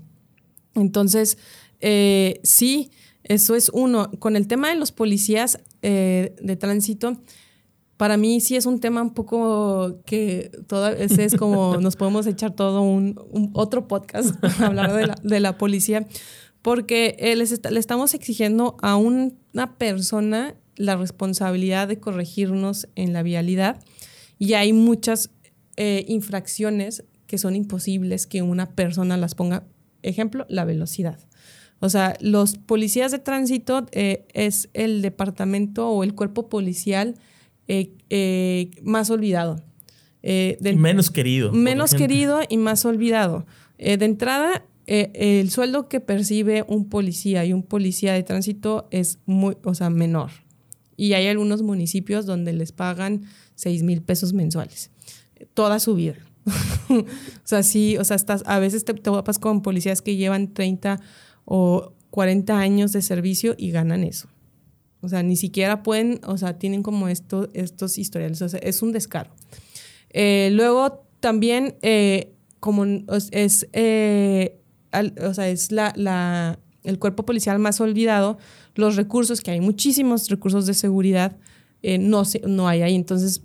Entonces, 0.75 1.39
eh, 1.81 2.41
sí, 2.43 2.91
eso 3.25 3.55
es 3.55 3.71
uno. 3.73 4.11
Con 4.19 4.37
el 4.37 4.47
tema 4.47 4.69
de 4.69 4.77
los 4.77 4.93
policías 4.93 5.61
eh, 5.83 6.35
de 6.41 6.57
tránsito, 6.57 7.21
para 7.99 8.17
mí 8.17 8.41
sí 8.41 8.57
es 8.57 8.65
un 8.65 8.81
tema 8.81 9.03
un 9.03 9.13
poco 9.13 10.01
que 10.07 10.51
toda 10.67 10.93
ese 10.93 11.25
es 11.25 11.35
como 11.35 11.77
nos 11.81 11.97
podemos 11.97 12.27
echar 12.27 12.55
todo 12.55 12.81
un, 12.81 13.51
otro 13.53 13.87
podcast 13.87 14.43
hablar 14.63 14.95
de 14.95 15.07
la, 15.09 15.17
de 15.23 15.41
la, 15.41 15.59
policía 15.59 16.07
porque 16.63 17.17
eh, 17.19 17.37
le 17.37 17.79
estamos 17.79 18.15
exigiendo 18.15 18.79
a 18.81 18.97
una 18.97 19.77
persona 19.77 20.55
la 20.77 20.97
responsabilidad 20.97 21.89
de 21.89 21.99
corregirnos 21.99 22.89
en 22.95 23.13
la 23.13 23.23
vialidad 23.23 23.83
y 24.39 24.55
hay 24.55 24.73
muchas 24.73 25.31
eh, 25.77 26.05
infracciones 26.09 27.05
que 27.27 27.39
son 27.39 27.55
imposibles 27.55 28.27
que 28.27 28.43
una 28.43 28.71
persona 28.71 29.17
las 29.17 29.35
ponga. 29.35 29.65
Ejemplo, 30.03 30.47
la 30.49 30.65
velocidad. 30.65 31.19
O 31.81 31.89
sea, 31.89 32.17
los 32.21 32.57
policías 32.57 33.13
de 33.13 33.19
tránsito 33.19 33.87
eh, 33.93 34.27
es 34.33 34.71
el 34.73 35.03
departamento 35.03 35.89
o 35.89 36.03
el 36.05 36.15
cuerpo 36.15 36.49
policial 36.49 37.17
eh, 37.69 37.93
eh, 38.09 38.71
más 38.83 39.11
olvidado. 39.11 39.63
Eh, 40.23 40.59
menos 40.77 41.11
querido. 41.11 41.53
Menos 41.53 41.95
querido 41.95 42.41
y 42.49 42.57
más 42.57 42.85
olvidado. 42.85 43.47
de 43.79 44.05
entrada, 44.05 44.65
el 44.87 45.51
sueldo 45.51 45.89
que 45.89 46.01
percibe 46.01 46.65
un 46.67 46.89
policía 46.89 47.45
y 47.45 47.53
un 47.53 47.63
policía 47.63 48.15
de 48.15 48.23
tránsito 48.23 48.89
es 48.91 49.19
muy, 49.27 49.57
o 49.63 49.75
sea, 49.75 49.91
menor. 49.91 50.31
Y 50.97 51.13
hay 51.13 51.29
algunos 51.29 51.63
municipios 51.63 52.27
donde 52.27 52.53
les 52.53 52.73
pagan 52.73 53.23
6 53.55 53.83
mil 53.85 54.03
pesos 54.03 54.33
mensuales. 54.33 54.91
Toda 55.55 55.79
su 55.79 55.95
vida. 55.95 56.17
o 56.89 57.05
sea, 57.45 57.63
sí, 57.63 57.97
o 57.99 58.05
sea, 58.05 58.17
estás, 58.17 58.43
a 58.47 58.59
veces 58.59 58.85
te, 58.85 58.95
te 58.95 59.11
con 59.41 59.63
policías 59.63 60.03
que 60.03 60.17
llevan 60.17 60.55
30 60.55 61.01
o 61.45 61.93
40 62.11 62.59
años 62.59 62.93
de 62.93 63.03
servicio 63.03 63.55
y 63.59 63.71
ganan 63.71 64.03
eso. 64.03 64.29
O 65.01 65.09
sea, 65.09 65.23
ni 65.23 65.37
siquiera 65.37 65.83
pueden, 65.83 66.21
o 66.27 66.37
sea, 66.37 66.59
tienen 66.59 66.83
como 66.83 67.09
esto, 67.09 67.49
estos 67.55 67.99
historiales. 67.99 68.43
O 68.43 68.49
sea, 68.49 68.59
es 68.61 68.83
un 68.83 68.93
descaro. 68.93 69.31
Eh, 70.11 70.51
luego 70.53 71.05
también, 71.21 71.77
eh, 71.83 72.33
como 72.61 72.85
es, 73.31 73.69
eh, 73.73 74.61
o 75.23 75.35
sea, 75.35 75.49
es 75.49 75.71
la, 75.71 75.93
la, 75.97 76.59
el 76.83 76.99
cuerpo 76.99 77.25
policial 77.25 77.59
más 77.59 77.81
olvidado, 77.81 78.39
los 78.75 78.97
recursos, 78.97 79.41
que 79.41 79.53
hay 79.53 79.61
muchísimos 79.61 80.29
recursos 80.29 80.67
de 80.67 80.75
seguridad, 80.75 81.37
no, 81.83 82.25
se, 82.25 82.41
no 82.41 82.67
hay 82.67 82.83
ahí. 82.83 82.95
Entonces, 82.97 83.43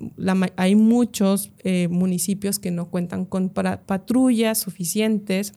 hay 0.56 0.76
muchos 0.76 1.52
municipios 1.90 2.58
que 2.58 2.72
no 2.72 2.90
cuentan 2.90 3.26
con 3.26 3.50
patrullas 3.50 4.58
suficientes 4.58 5.54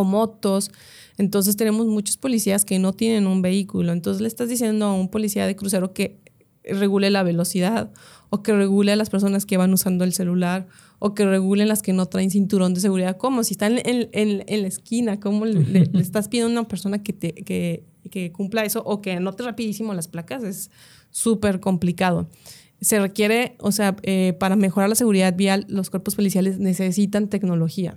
o 0.00 0.04
motos. 0.04 0.70
Entonces 1.18 1.56
tenemos 1.56 1.86
muchos 1.86 2.16
policías 2.16 2.64
que 2.64 2.78
no 2.78 2.92
tienen 2.92 3.26
un 3.26 3.42
vehículo. 3.42 3.92
Entonces 3.92 4.20
le 4.20 4.28
estás 4.28 4.48
diciendo 4.48 4.86
a 4.86 4.94
un 4.94 5.08
policía 5.08 5.46
de 5.46 5.56
crucero 5.56 5.92
que 5.92 6.18
regule 6.64 7.10
la 7.10 7.22
velocidad 7.22 7.92
o 8.28 8.42
que 8.42 8.52
regule 8.52 8.92
a 8.92 8.96
las 8.96 9.08
personas 9.08 9.46
que 9.46 9.56
van 9.56 9.72
usando 9.72 10.04
el 10.04 10.12
celular 10.12 10.66
o 10.98 11.14
que 11.14 11.24
regulen 11.24 11.68
las 11.68 11.82
que 11.82 11.92
no 11.92 12.06
traen 12.06 12.30
cinturón 12.30 12.74
de 12.74 12.80
seguridad. 12.80 13.16
¿Cómo? 13.16 13.44
Si 13.44 13.54
están 13.54 13.78
en, 13.84 14.08
en, 14.12 14.62
la 14.62 14.68
esquina, 14.68 15.20
¿cómo 15.20 15.46
le, 15.46 15.90
estás 16.00 16.28
pidiendo 16.28 16.48
a 16.48 16.60
una 16.60 16.68
persona 16.68 17.02
que, 17.02 17.12
te, 17.12 17.32
que, 17.34 17.84
que 18.10 18.32
cumpla 18.32 18.64
eso 18.64 18.82
o 18.84 19.00
que 19.00 19.12
anote 19.12 19.42
rapidísimo 19.42 19.94
las 19.94 20.08
placas? 20.08 20.42
Es 20.42 20.70
súper 21.10 21.60
complicado 21.60 22.28
se 22.80 23.00
requiere, 23.00 23.56
o 23.58 23.72
sea, 23.72 23.96
eh, 24.02 24.34
para 24.38 24.54
mejorar 24.54 24.88
la 24.88 24.94
seguridad 24.94 25.34
vial, 25.34 25.64
los 25.68 25.88
cuerpos 25.88 26.14
policiales 26.14 26.58
necesitan 26.58 27.28
tecnología 27.28 27.96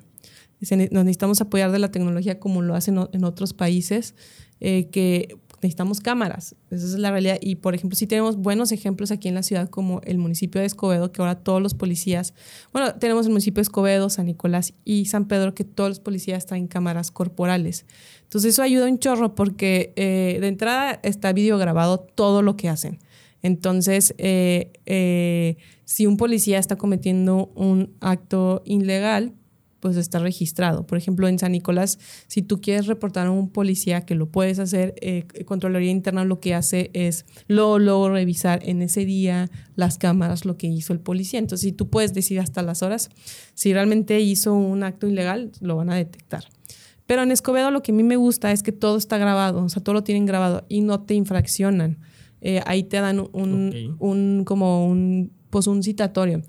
nos 0.61 1.05
necesitamos 1.05 1.41
apoyar 1.41 1.71
de 1.71 1.79
la 1.79 1.91
tecnología 1.91 2.39
como 2.39 2.61
lo 2.61 2.75
hacen 2.75 2.99
en 3.11 3.23
otros 3.23 3.53
países, 3.53 4.15
eh, 4.59 4.89
que 4.91 5.37
necesitamos 5.61 5.99
cámaras. 5.99 6.55
Esa 6.69 6.85
es 6.85 6.93
la 6.93 7.11
realidad. 7.11 7.37
Y, 7.41 7.55
por 7.55 7.75
ejemplo, 7.75 7.95
sí 7.95 8.07
tenemos 8.07 8.37
buenos 8.37 8.71
ejemplos 8.71 9.11
aquí 9.11 9.27
en 9.27 9.35
la 9.35 9.43
ciudad, 9.43 9.69
como 9.69 10.01
el 10.03 10.17
municipio 10.17 10.61
de 10.61 10.67
Escobedo, 10.67 11.11
que 11.11 11.21
ahora 11.21 11.35
todos 11.35 11.61
los 11.61 11.73
policías, 11.73 12.33
bueno, 12.71 12.95
tenemos 12.95 13.25
el 13.25 13.31
municipio 13.31 13.59
de 13.59 13.63
Escobedo, 13.63 14.09
San 14.09 14.25
Nicolás 14.25 14.73
y 14.85 15.05
San 15.05 15.27
Pedro, 15.27 15.53
que 15.53 15.63
todos 15.63 15.89
los 15.89 15.99
policías 15.99 16.45
traen 16.45 16.67
cámaras 16.67 17.11
corporales. 17.11 17.85
Entonces, 18.23 18.53
eso 18.53 18.61
ayuda 18.61 18.85
un 18.85 18.99
chorro 18.99 19.35
porque 19.35 19.93
eh, 19.95 20.37
de 20.39 20.47
entrada 20.47 20.99
está 21.03 21.33
videograbado 21.33 21.99
todo 21.99 22.41
lo 22.41 22.55
que 22.55 22.69
hacen. 22.69 22.99
Entonces, 23.41 24.13
eh, 24.17 25.55
si 25.85 26.05
un 26.05 26.17
policía 26.17 26.59
está 26.59 26.75
cometiendo 26.75 27.51
un 27.55 27.95
acto 28.01 28.61
ilegal, 28.65 29.33
pues 29.79 29.97
está 29.97 30.19
registrado. 30.19 30.85
Por 30.85 30.97
ejemplo, 30.97 31.27
en 31.27 31.39
San 31.39 31.51
Nicolás, 31.51 31.99
si 32.27 32.41
tú 32.41 32.61
quieres 32.61 32.87
reportar 32.87 33.27
a 33.27 33.31
un 33.31 33.49
policía 33.49 34.01
que 34.01 34.15
lo 34.15 34.27
puedes 34.29 34.59
hacer, 34.59 34.93
eh, 35.01 35.25
Controlaría 35.45 35.91
Interna 35.91 36.25
lo 36.25 36.39
que 36.39 36.53
hace 36.53 36.91
es 36.93 37.25
luego, 37.47 38.09
revisar 38.09 38.61
en 38.63 38.81
ese 38.81 39.05
día 39.05 39.49
las 39.75 39.97
cámaras 39.97 40.45
lo 40.45 40.57
que 40.57 40.67
hizo 40.67 40.93
el 40.93 40.99
policía. 40.99 41.39
Entonces, 41.39 41.69
si 41.69 41.71
tú 41.71 41.89
puedes 41.89 42.13
decir 42.13 42.39
hasta 42.39 42.61
las 42.61 42.83
horas, 42.83 43.09
si 43.53 43.73
realmente 43.73 44.19
hizo 44.19 44.53
un 44.53 44.83
acto 44.83 45.07
ilegal, 45.07 45.51
lo 45.61 45.75
van 45.75 45.89
a 45.89 45.95
detectar. 45.95 46.45
Pero 47.05 47.23
en 47.23 47.31
Escobedo 47.31 47.71
lo 47.71 47.81
que 47.81 47.91
a 47.91 47.95
mí 47.95 48.03
me 48.03 48.17
gusta 48.17 48.51
es 48.51 48.61
que 48.61 48.71
todo 48.71 48.97
está 48.97 49.17
grabado, 49.17 49.63
o 49.63 49.69
sea, 49.69 49.83
todo 49.83 49.93
lo 49.93 50.03
tienen 50.03 50.25
grabado 50.25 50.65
y 50.69 50.81
no 50.81 51.01
te 51.01 51.15
infraccionan. 51.15 51.97
Eh, 52.41 52.61
ahí 52.65 52.83
te 52.83 52.97
dan 52.97 53.19
un, 53.19 53.97
un 53.99 54.43
como 54.45 54.87
un, 54.87 55.31
pues 55.49 55.67
un 55.67 55.83
citatorio 55.83 56.43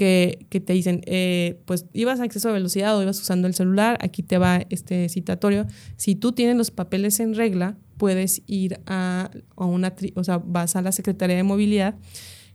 que, 0.00 0.62
te 0.64 0.72
dicen, 0.72 1.02
eh, 1.04 1.60
pues 1.66 1.84
ibas 1.92 2.20
a 2.20 2.24
exceso 2.24 2.48
de 2.48 2.54
velocidad 2.54 2.96
o 2.96 3.02
ibas 3.02 3.20
usando 3.20 3.46
el 3.46 3.52
celular, 3.52 3.98
aquí 4.00 4.22
te 4.22 4.38
va 4.38 4.62
este 4.70 5.10
citatorio. 5.10 5.66
Si 5.98 6.14
tú 6.14 6.32
tienes 6.32 6.56
los 6.56 6.70
papeles 6.70 7.20
en 7.20 7.34
regla, 7.34 7.76
puedes 7.98 8.40
ir 8.46 8.80
a, 8.86 9.30
una, 9.56 9.94
o 10.14 10.24
sea, 10.24 10.38
vas 10.38 10.74
a 10.74 10.80
la 10.80 10.90
Secretaría 10.90 11.36
de 11.36 11.42
Movilidad 11.42 11.96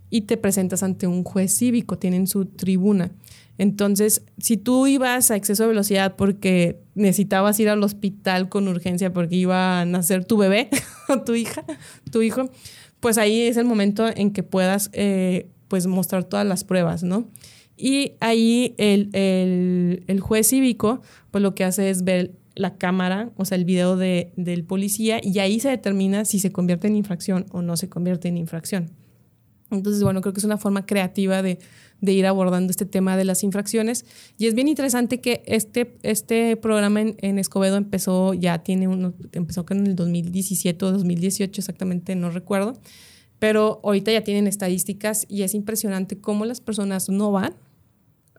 y 0.09 0.21
te 0.21 0.37
presentas 0.37 0.81
ante 0.81 1.05
un 1.05 1.23
juez 1.23 1.55
cívico, 1.55 1.99
tienen 1.99 2.25
su 2.25 2.45
tribuna. 2.45 3.11
Entonces, 3.59 4.23
si 4.39 4.57
tú 4.57 4.87
ibas 4.87 5.29
a 5.29 5.35
exceso 5.35 5.63
de 5.63 5.69
velocidad 5.69 6.15
porque 6.15 6.81
necesitabas 6.95 7.59
ir 7.59 7.69
al 7.69 7.83
hospital 7.83 8.49
con 8.49 8.67
urgencia 8.67 9.13
porque 9.13 9.35
iba 9.35 9.81
a 9.81 9.85
nacer 9.85 10.25
tu 10.25 10.37
bebé 10.37 10.69
o 11.09 11.21
tu 11.21 11.35
hija, 11.35 11.63
tu 12.11 12.23
hijo, 12.23 12.49
pues 12.99 13.19
ahí 13.19 13.41
es 13.41 13.57
el 13.57 13.65
momento 13.65 14.07
en 14.07 14.31
que 14.31 14.41
puedas 14.41 14.89
eh, 14.93 15.51
pues 15.75 15.87
mostrar 15.87 16.23
todas 16.23 16.45
las 16.45 16.63
pruebas, 16.63 17.03
¿no? 17.03 17.27
Y 17.75 18.13
ahí 18.21 18.75
el, 18.77 19.09
el, 20.07 20.19
juez 20.21 20.47
cívico, 20.47 21.01
pues 21.31 21.41
lo 21.41 21.53
que 21.53 21.65
hace 21.65 21.89
es 21.89 22.05
ver 22.05 22.31
la 22.55 22.77
cámara, 22.77 23.29
o 23.35 23.43
sea, 23.43 23.57
el 23.57 23.65
video 23.65 23.97
de, 23.97 24.31
del 24.37 24.63
policía, 24.63 25.19
y 25.21 25.39
ahí 25.39 25.59
se 25.59 25.67
determina 25.67 26.23
si 26.23 26.39
se 26.39 26.53
convierte 26.53 26.87
en 26.87 26.95
infracción 26.95 27.45
o 27.51 27.61
no 27.61 27.75
se 27.75 27.89
convierte 27.89 28.29
en 28.29 28.37
infracción. 28.37 28.91
Entonces, 29.69 30.01
bueno, 30.01 30.21
creo 30.21 30.31
que 30.31 30.39
es 30.39 30.45
una 30.45 30.57
forma 30.57 30.85
creativa 30.85 31.41
de, 31.41 31.59
de 31.99 32.13
ir 32.13 32.25
abordando 32.25 32.71
este 32.71 32.85
tema 32.85 33.17
de 33.17 33.25
las 33.25 33.43
infracciones. 33.43 34.05
Y 34.37 34.47
es 34.47 34.55
bien 34.55 34.69
interesante 34.69 35.19
que 35.19 35.43
este, 35.45 35.97
este 36.03 36.55
programa 36.55 37.01
en, 37.01 37.37
Escobedo 37.37 37.75
empezó, 37.75 38.33
ya 38.33 38.59
tiene 38.59 38.87
uno, 38.87 39.13
empezó 39.33 39.65
en 39.71 39.87
el 39.87 39.97
2017 39.97 40.85
o 40.85 40.91
2018 40.93 41.59
exactamente, 41.59 42.15
no 42.15 42.29
recuerdo. 42.29 42.79
Pero 43.39 43.81
ahorita 43.83 44.11
ya 44.11 44.23
tienen 44.23 44.47
estadísticas 44.47 45.25
y 45.29 45.43
es 45.43 45.53
impresionante 45.53 46.19
cómo 46.19 46.45
las 46.45 46.61
personas 46.61 47.09
no 47.09 47.31
van 47.31 47.55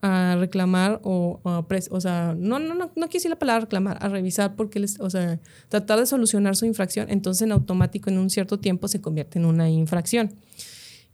a 0.03 0.37
reclamar 0.39 1.01
o, 1.05 1.41
o, 1.43 2.01
sea, 2.01 2.35
no, 2.39 2.59
no, 2.59 2.75
no, 2.75 2.91
no 2.95 3.09
quise 3.09 3.29
la 3.29 3.37
palabra 3.37 3.63
reclamar, 3.63 3.99
a 4.01 4.09
revisar 4.09 4.55
porque 4.55 4.79
les, 4.79 5.01
o 5.01 5.11
sea, 5.11 5.41
tratar 5.69 5.99
de 5.99 6.07
solucionar 6.07 6.55
su 6.55 6.67
infracción, 6.67 7.11
entonces 7.11 7.43
en 7.43 7.53
automático 7.53 8.11
en 8.11 8.19
un 8.19 8.31
cierto 8.31 8.59
tiempo 8.59 8.89
se 8.89 9.01
convierte 9.01 9.39
en 9.39 9.47
una 9.47 9.69
infracción. 9.71 10.35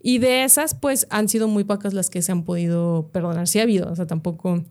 Y 0.02 0.18
de 0.18 0.42
esas, 0.42 0.74
pues 0.74 1.06
han 1.10 1.28
sido 1.28 1.46
muy 1.46 1.62
pocas 1.64 1.94
las 1.94 2.10
que 2.10 2.22
se 2.22 2.32
han 2.32 2.44
podido 2.44 3.08
perdonar. 3.12 3.46
Sí 3.46 3.60
ha 3.60 3.62
habido, 3.62 3.90
o 3.90 3.94
sea, 3.94 4.06
tampoco, 4.06 4.64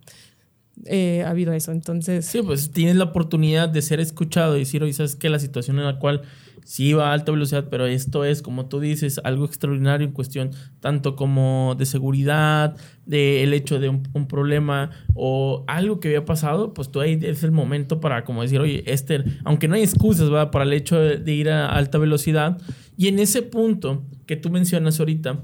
eh, 0.86 1.24
ha 1.26 1.30
habido 1.30 1.54
eso. 1.54 1.72
Entonces. 1.72 2.26
Sí, 2.26 2.42
pues 2.42 2.72
tienes 2.72 2.98
la 2.98 3.06
oportunidad 3.06 3.70
de 3.70 3.82
ser 3.82 4.02
escuchado 4.02 4.58
y 4.58 4.60
decir, 4.60 4.84
oye, 4.84 4.92
sabes 4.92 5.16
que 5.16 5.30
la 5.30 5.40
situación 5.40 5.80
en 5.80 5.86
la 5.86 6.00
cual 6.00 6.24
sí 6.64 6.94
va 6.94 7.10
a 7.10 7.14
alta 7.14 7.32
velocidad, 7.32 7.68
pero 7.70 7.86
esto 7.86 8.26
es, 8.26 8.42
como 8.42 8.68
tú 8.68 8.80
dices, 8.80 9.20
algo 9.24 9.46
extraordinario 9.46 10.08
en 10.08 10.14
cuestión 10.14 10.52
tanto 10.80 11.16
como 11.16 11.76
de 11.78 11.86
seguridad, 11.86 12.76
de 13.06 13.44
el 13.44 13.54
hecho 13.54 13.80
de 13.80 13.90
un, 13.90 14.28
problema 14.28 14.92
o 15.14 15.64
algo 15.68 16.00
que 16.00 16.10
había 16.10 16.26
pasado, 16.26 16.74
pues 16.74 16.92
tú 16.92 17.02
ahí 17.02 17.20
es 17.22 17.44
el 17.44 17.52
momento 17.52 18.00
para 18.00 18.24
como 18.24 18.42
decir, 18.42 18.60
oye, 18.60 18.84
este, 18.86 19.24
aunque 19.44 19.68
no 19.68 19.76
hay 19.76 19.84
excusas. 19.84 20.30
Para 20.52 20.66
el 20.66 20.74
hecho 20.74 21.00
de, 21.00 21.32
ir 21.34 21.50
a 21.50 21.68
alta 21.68 21.98
velocidad. 21.98 22.58
Y 22.98 23.08
en 23.08 23.20
ese 23.20 23.42
punto 23.42 24.04
que 24.26 24.36
tú 24.36 24.50
mencionas 24.50 25.00
ahorita, 25.00 25.44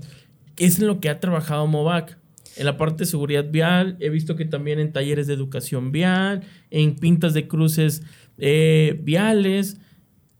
es 0.57 0.79
en 0.79 0.87
lo 0.87 0.99
que 0.99 1.09
ha 1.09 1.19
trabajado 1.19 1.67
Movac. 1.67 2.17
En 2.55 2.65
la 2.65 2.77
parte 2.77 3.03
de 3.03 3.05
seguridad 3.05 3.45
vial, 3.51 3.97
he 3.99 4.09
visto 4.09 4.35
que 4.35 4.45
también 4.45 4.79
en 4.79 4.91
talleres 4.91 5.27
de 5.27 5.33
educación 5.33 5.91
vial, 5.91 6.41
en 6.71 6.95
pintas 6.95 7.33
de 7.35 7.47
cruces 7.47 8.01
eh, 8.39 8.99
viales, 9.03 9.79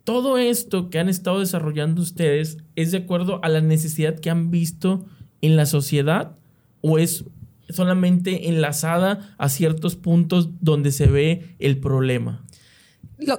todo 0.07 0.37
esto 0.37 0.89
que 0.89 0.99
han 0.99 1.09
estado 1.09 1.41
desarrollando 1.41 2.01
ustedes 2.01 2.59
es 2.77 2.93
de 2.93 2.99
acuerdo 2.99 3.43
a 3.43 3.49
la 3.49 3.59
necesidad 3.59 4.17
que 4.17 4.29
han 4.29 4.51
visto 4.51 5.05
en 5.41 5.57
la 5.57 5.65
sociedad 5.65 6.37
o 6.79 6.97
es 6.97 7.25
solamente 7.67 8.47
enlazada 8.47 9.35
a 9.37 9.49
ciertos 9.49 9.97
puntos 9.97 10.49
donde 10.61 10.93
se 10.93 11.07
ve 11.07 11.57
el 11.59 11.77
problema? 11.81 12.45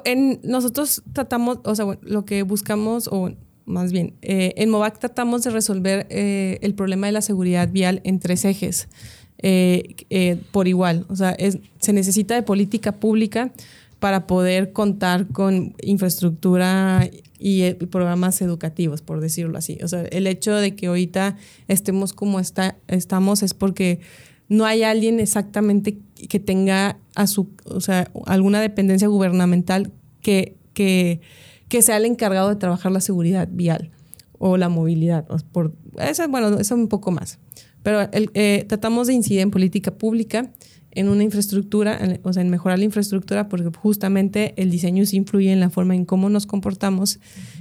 En, 0.05 0.41
nosotros 0.45 1.03
tratamos, 1.15 1.61
o 1.65 1.75
sea, 1.75 1.87
lo 2.03 2.27
que 2.27 2.43
buscamos, 2.43 3.09
o 3.11 3.31
más 3.65 3.91
bien, 3.91 4.17
eh, 4.21 4.53
en 4.59 4.69
MOVAC 4.69 4.99
tratamos 4.99 5.45
de 5.45 5.51
resolver 5.51 6.07
eh, 6.11 6.59
el 6.61 6.75
problema 6.75 7.07
de 7.07 7.15
la 7.15 7.23
seguridad 7.23 7.71
vial 7.73 8.03
en 8.05 8.21
tres 8.21 8.45
ejes 8.45 8.91
eh, 9.39 10.37
por 10.53 10.69
igual. 10.69 11.07
O 11.09 11.17
sea, 11.17 11.35
se 11.79 11.93
necesita 11.95 12.35
de 12.35 12.43
política 12.43 12.93
pública 12.93 13.55
para 14.01 14.27
poder 14.27 14.73
contar 14.73 15.27
con 15.29 15.75
infraestructura 15.83 17.09
y, 17.39 17.73
programas 17.75 18.41
educativos, 18.43 19.03
por 19.03 19.21
decirlo 19.21 19.59
así. 19.59 19.79
O 19.83 19.89
sea, 19.89 20.03
el 20.03 20.27
hecho 20.27 20.55
de 20.55 20.75
que 20.75 20.87
ahorita 20.87 21.37
estemos 21.67 22.13
como 22.13 22.41
está, 22.41 22.77
estamos 22.87 23.43
es 23.43 23.55
porque 23.55 24.01
no 24.49 24.65
hay 24.65 24.83
alguien 24.83 25.21
exactamente 25.21 25.99
que 26.29 26.41
tenga 26.41 26.99
a 27.15 27.27
su, 27.27 27.49
o 27.65 27.81
sea, 27.81 28.11
alguna 28.27 28.61
dependencia 28.61 29.09
gubernamental 29.09 29.93
que, 30.23 30.57
que, 30.75 31.21
que 31.69 31.83
sea 31.83 31.97
el 31.97 32.07
encargado 32.07 32.49
de 32.49 32.57
trabajar 32.57 32.93
la 32.93 33.01
seguridad 33.01 33.49
vial 33.51 33.91
o 34.39 34.57
la 34.57 34.69
movilidad. 34.69 35.27
Por, 35.53 35.75
eso, 35.99 36.27
bueno, 36.29 36.59
eso 36.59 36.75
un 36.75 36.89
poco 36.89 37.11
más. 37.11 37.39
Pero 37.83 38.09
eh, 38.13 38.65
tratamos 38.69 39.07
de 39.07 39.15
incidir 39.15 39.41
en 39.41 39.51
política 39.51 39.93
pública 39.93 40.51
en 40.91 41.09
una 41.09 41.23
infraestructura, 41.23 42.19
o 42.23 42.33
sea, 42.33 42.43
en 42.43 42.51
mejorar 42.51 42.79
la 42.79 42.85
infraestructura, 42.85 43.49
porque 43.49 43.71
justamente 43.77 44.55
el 44.57 44.71
diseño 44.71 45.05
sí 45.07 45.17
influye 45.17 45.53
en 45.53 45.61
la 45.61 45.71
forma 45.71 45.95
en 45.95 46.05
cómo 46.05 46.29
nos 46.31 46.47
comportamos 46.47 47.21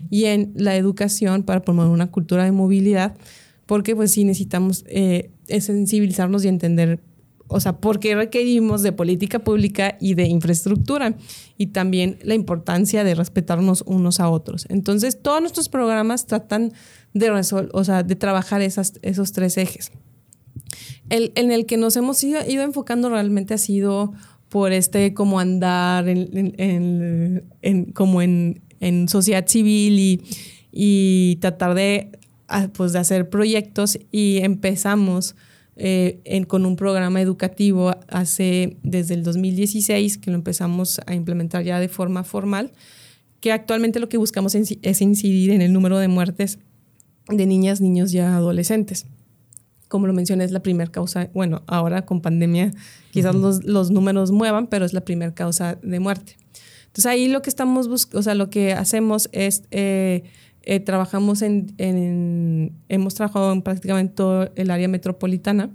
y 0.10 0.26
en 0.26 0.54
la 0.56 0.76
educación 0.76 1.44
para 1.44 1.62
promover 1.62 1.92
una 1.92 2.08
cultura 2.08 2.46
de 2.46 2.52
movilidad, 2.52 3.16
porque 3.66 3.96
pues 3.96 4.12
sí 4.12 4.24
necesitamos 4.24 4.86
eh, 4.88 5.30
sensibilizarnos 5.48 6.46
y 6.46 6.48
entender, 6.48 7.00
o 7.48 7.60
sea, 7.60 7.78
por 7.78 8.00
qué 8.00 8.16
requerimos 8.16 8.84
de 8.84 8.92
política 8.92 9.40
pública 9.40 9.98
y 10.00 10.16
de 10.16 10.26
infraestructura 10.26 11.16
y 11.58 11.68
también 11.68 12.20
la 12.24 12.36
importancia 12.36 13.04
de 13.04 13.16
respetarnos 13.16 13.84
unos 13.86 14.20
a 14.20 14.30
otros. 14.30 14.66
Entonces, 14.70 15.22
todos 15.22 15.42
nuestros 15.42 15.70
programas 15.70 16.26
tratan 16.26 16.74
de, 17.14 17.32
o 17.32 17.84
sea, 17.84 18.04
de 18.04 18.16
trabajar 18.16 18.62
esas, 18.62 18.94
esos 19.02 19.32
tres 19.32 19.58
ejes 19.58 19.92
el, 21.10 21.32
en 21.36 21.52
el 21.52 21.66
que 21.66 21.78
nos 21.78 21.96
hemos 21.96 22.24
ido, 22.24 22.42
enfocando 22.62 23.10
realmente 23.10 23.54
ha 23.54 23.58
sido 23.58 24.14
por 24.50 24.72
este 24.72 25.14
como 25.14 25.40
andar 25.40 26.08
en, 26.08 27.46
como 27.94 28.22
en, 28.22 28.62
sociedad 29.08 29.46
civil 29.48 30.00
y, 30.00 30.22
y 30.72 31.38
tratar 31.38 31.74
de, 31.74 32.12
ah, 32.48 32.70
pues, 32.74 32.94
de 32.94 33.00
hacer 33.00 33.30
proyectos 33.30 33.98
y 34.12 34.40
empezamos 34.42 35.36
eh, 35.78 36.46
con 36.48 36.66
un 36.66 36.76
programa 36.76 37.22
educativo 37.22 37.96
hace 38.08 38.78
desde 38.84 39.14
el 39.14 39.24
2016 39.24 40.18
que 40.18 40.32
lo 40.32 40.36
empezamos 40.36 41.00
a 41.06 41.14
implementar 41.14 41.64
ya 41.64 41.80
de 41.80 41.88
forma 41.88 42.24
formal, 42.24 42.72
que 43.40 43.52
actualmente 43.52 44.00
lo 44.00 44.10
que 44.10 44.18
buscamos 44.18 44.56
es 44.56 45.02
incidir 45.02 45.52
en 45.52 45.62
el 45.62 45.72
número 45.74 46.00
de 46.00 46.08
muertes 46.08 46.60
de 47.30 47.46
niñas, 47.46 47.82
niños 47.82 48.14
y 48.14 48.20
adolescentes 48.20 49.06
como 49.88 50.08
lo 50.08 50.14
mencioné, 50.14 50.44
es 50.44 50.52
la 50.52 50.62
primera 50.62 50.92
causa, 50.92 51.30
bueno, 51.34 51.64
ahora 51.68 52.06
con 52.06 52.22
pandemia 52.22 52.74
quizás 53.12 53.36
los, 53.36 53.64
los, 53.64 53.90
números 53.90 54.32
muevan, 54.32 54.68
pero 54.68 54.86
es 54.86 54.94
la 54.94 55.02
primera 55.02 55.34
causa 55.34 55.78
de 55.82 56.00
muerte. 56.00 56.38
Entonces 56.88 57.06
ahí 57.06 57.28
lo 57.28 57.42
que 57.42 57.50
estamos 57.50 57.88
buscando, 57.88 58.20
o 58.20 58.24
sea, 58.24 58.36
lo 58.36 58.50
que 58.50 58.74
hacemos 58.74 59.30
es, 59.32 59.64
eh, 59.72 60.24
eh, 60.70 60.82
trabajamos 60.82 61.42
en, 61.42 61.74
en, 61.78 62.74
hemos 62.90 63.16
trabajado 63.16 63.54
en 63.54 63.62
prácticamente 63.62 64.14
todo 64.16 64.52
el 64.56 64.70
área 64.70 64.90
metropolitana 64.90 65.70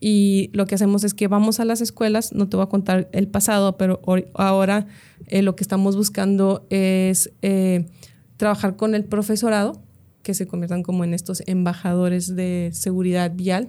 y 0.00 0.48
lo 0.54 0.64
que 0.66 0.74
hacemos 0.74 1.04
es 1.04 1.12
que 1.12 1.28
vamos 1.28 1.60
a 1.60 1.66
las 1.66 1.82
escuelas, 1.82 2.32
no 2.32 2.48
te 2.48 2.56
voy 2.56 2.64
a 2.64 2.70
contar 2.70 3.10
el 3.12 3.28
pasado, 3.28 3.76
pero 3.76 4.00
ahora 4.34 4.86
eh, 5.26 5.42
lo 5.42 5.56
que 5.56 5.62
estamos 5.62 5.94
buscando 5.94 6.66
es 6.70 7.30
trabajar 8.38 8.76
con 8.76 8.94
el 8.94 9.04
profesorado 9.04 9.82
que 10.22 10.32
se 10.32 10.46
conviertan 10.46 10.82
como 10.82 11.04
en 11.04 11.12
estos 11.12 11.42
embajadores 11.46 12.34
de 12.34 12.70
seguridad 12.72 13.32
vial. 13.34 13.68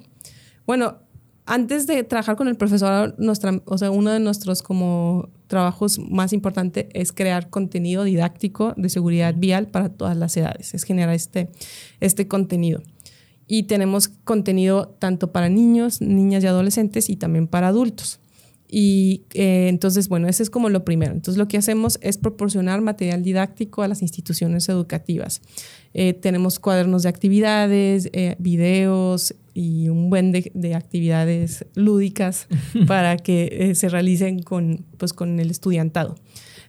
Bueno, 0.66 1.00
antes 1.46 1.88
de 1.88 2.04
trabajar 2.04 2.36
con 2.36 2.48
el 2.48 2.56
profesor, 2.56 3.16
nuestra, 3.18 3.62
o 3.66 3.78
sea, 3.78 3.92
uno 3.92 4.12
de 4.12 4.20
nuestros 4.20 4.62
como 4.62 5.30
trabajos 5.48 6.00
más 6.00 6.34
importantes 6.34 6.86
es 6.94 7.12
crear 7.12 7.50
contenido 7.50 8.04
didáctico 8.04 8.74
de 8.78 8.90
seguridad 8.90 9.36
vial 9.36 9.68
para 9.68 9.90
todas 9.90 10.16
las 10.16 10.38
edades, 10.38 10.74
es 10.74 10.84
generar 10.84 11.16
este, 11.16 11.50
este 12.00 12.28
contenido. 12.28 12.82
Y 13.48 13.64
tenemos 13.64 14.08
contenido 14.08 14.96
tanto 15.00 15.32
para 15.32 15.50
niños, 15.50 16.00
niñas 16.00 16.44
y 16.44 16.48
adolescentes 16.48 17.10
y 17.10 17.18
también 17.18 17.48
para 17.48 17.68
adultos. 17.68 18.22
Y 18.74 19.24
eh, 19.34 19.68
entonces, 19.68 20.08
bueno, 20.08 20.30
ese 20.30 20.44
es 20.44 20.50
como 20.50 20.70
lo 20.70 20.86
primero. 20.86 21.12
Entonces, 21.12 21.38
lo 21.38 21.50
que 21.50 21.58
hacemos 21.58 22.00
es 22.02 22.18
proporcionar 22.18 22.80
material 22.80 23.22
didáctico 23.22 23.82
a 23.82 23.90
las 23.90 24.02
instituciones 24.02 24.70
educativas. 24.70 25.42
Eh, 25.94 26.14
tenemos 26.14 26.60
cuadernos 26.60 27.04
de 27.04 27.10
actividades, 27.10 28.10
eh, 28.14 28.36
videos 28.40 29.36
y 29.54 29.90
un 29.90 30.10
buen 30.10 30.32
de, 30.32 30.76
actividades 30.76 31.66
lúdicas 31.76 32.48
para 32.88 33.18
que 33.18 33.74
se 33.76 33.90
realicen 33.90 34.42
con, 34.42 34.86
pues, 34.98 35.14
con 35.14 35.40
el 35.40 35.52
estudiantado. 35.52 36.16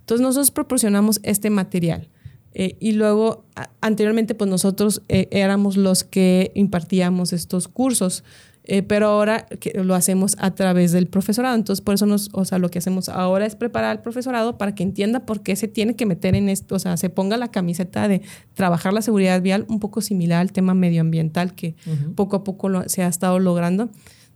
Entonces, 0.00 0.22
nosotros 0.22 0.50
proporcionamos 0.50 1.20
este 1.22 1.50
material. 1.50 2.08
y 2.54 2.92
luego, 2.92 3.46
anteriormente, 3.80 4.34
pues 4.34 4.50
nosotros 4.50 5.02
éramos 5.08 5.78
los 5.78 6.04
que 6.04 6.50
impartíamos 6.54 7.32
estos 7.32 7.66
cursos. 7.66 8.24
Eh, 8.64 8.82
pero 8.82 9.08
ahora 9.08 9.46
lo 9.74 9.94
hacemos 9.96 10.36
a 10.38 10.54
través 10.54 10.92
del 10.92 11.08
profesorado. 11.08 11.56
Entonces, 11.56 11.82
por 11.82 11.94
eso 11.94 12.06
nos, 12.06 12.30
o 12.32 12.44
sea, 12.44 12.58
lo 12.58 12.68
que 12.70 12.78
hacemos 12.78 13.08
ahora 13.08 13.44
es 13.44 13.56
preparar 13.56 13.90
al 13.90 14.02
profesorado 14.02 14.56
para 14.56 14.74
que 14.74 14.84
entienda 14.84 15.26
por 15.26 15.42
qué 15.42 15.56
se 15.56 15.66
tiene 15.66 15.96
que 15.96 16.06
meter 16.06 16.36
en 16.36 16.48
esto, 16.48 16.76
o 16.76 16.78
sea, 16.78 16.96
se 16.96 17.10
ponga 17.10 17.36
la 17.36 17.50
camiseta 17.50 18.06
de 18.06 18.22
trabajar 18.54 18.92
la 18.92 19.02
seguridad 19.02 19.42
vial, 19.42 19.66
un 19.68 19.80
poco 19.80 20.00
similar 20.00 20.40
al 20.40 20.52
tema 20.52 20.74
medioambiental 20.74 21.54
que 21.54 21.74
poco 22.14 22.36
a 22.36 22.44
poco 22.44 22.88
se 22.88 23.02
ha 23.02 23.08
estado 23.08 23.38
logrando. 23.40 23.90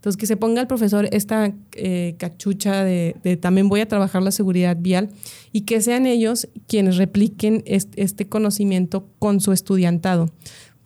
Entonces, 0.06 0.18
que 0.18 0.26
se 0.26 0.36
ponga 0.36 0.60
el 0.60 0.68
profesor 0.68 1.08
esta 1.10 1.52
eh, 1.72 2.14
cachucha 2.18 2.84
de, 2.84 3.38
también 3.40 3.68
voy 3.68 3.80
a 3.80 3.88
trabajar 3.88 4.22
la 4.22 4.30
seguridad 4.30 4.76
vial 4.78 5.08
y 5.52 5.62
que 5.62 5.80
sean 5.80 6.06
ellos 6.06 6.48
quienes 6.68 6.96
repliquen 6.96 7.64
este 7.66 8.28
conocimiento 8.28 9.08
con 9.18 9.40
su 9.40 9.52
estudiantado. 9.52 10.30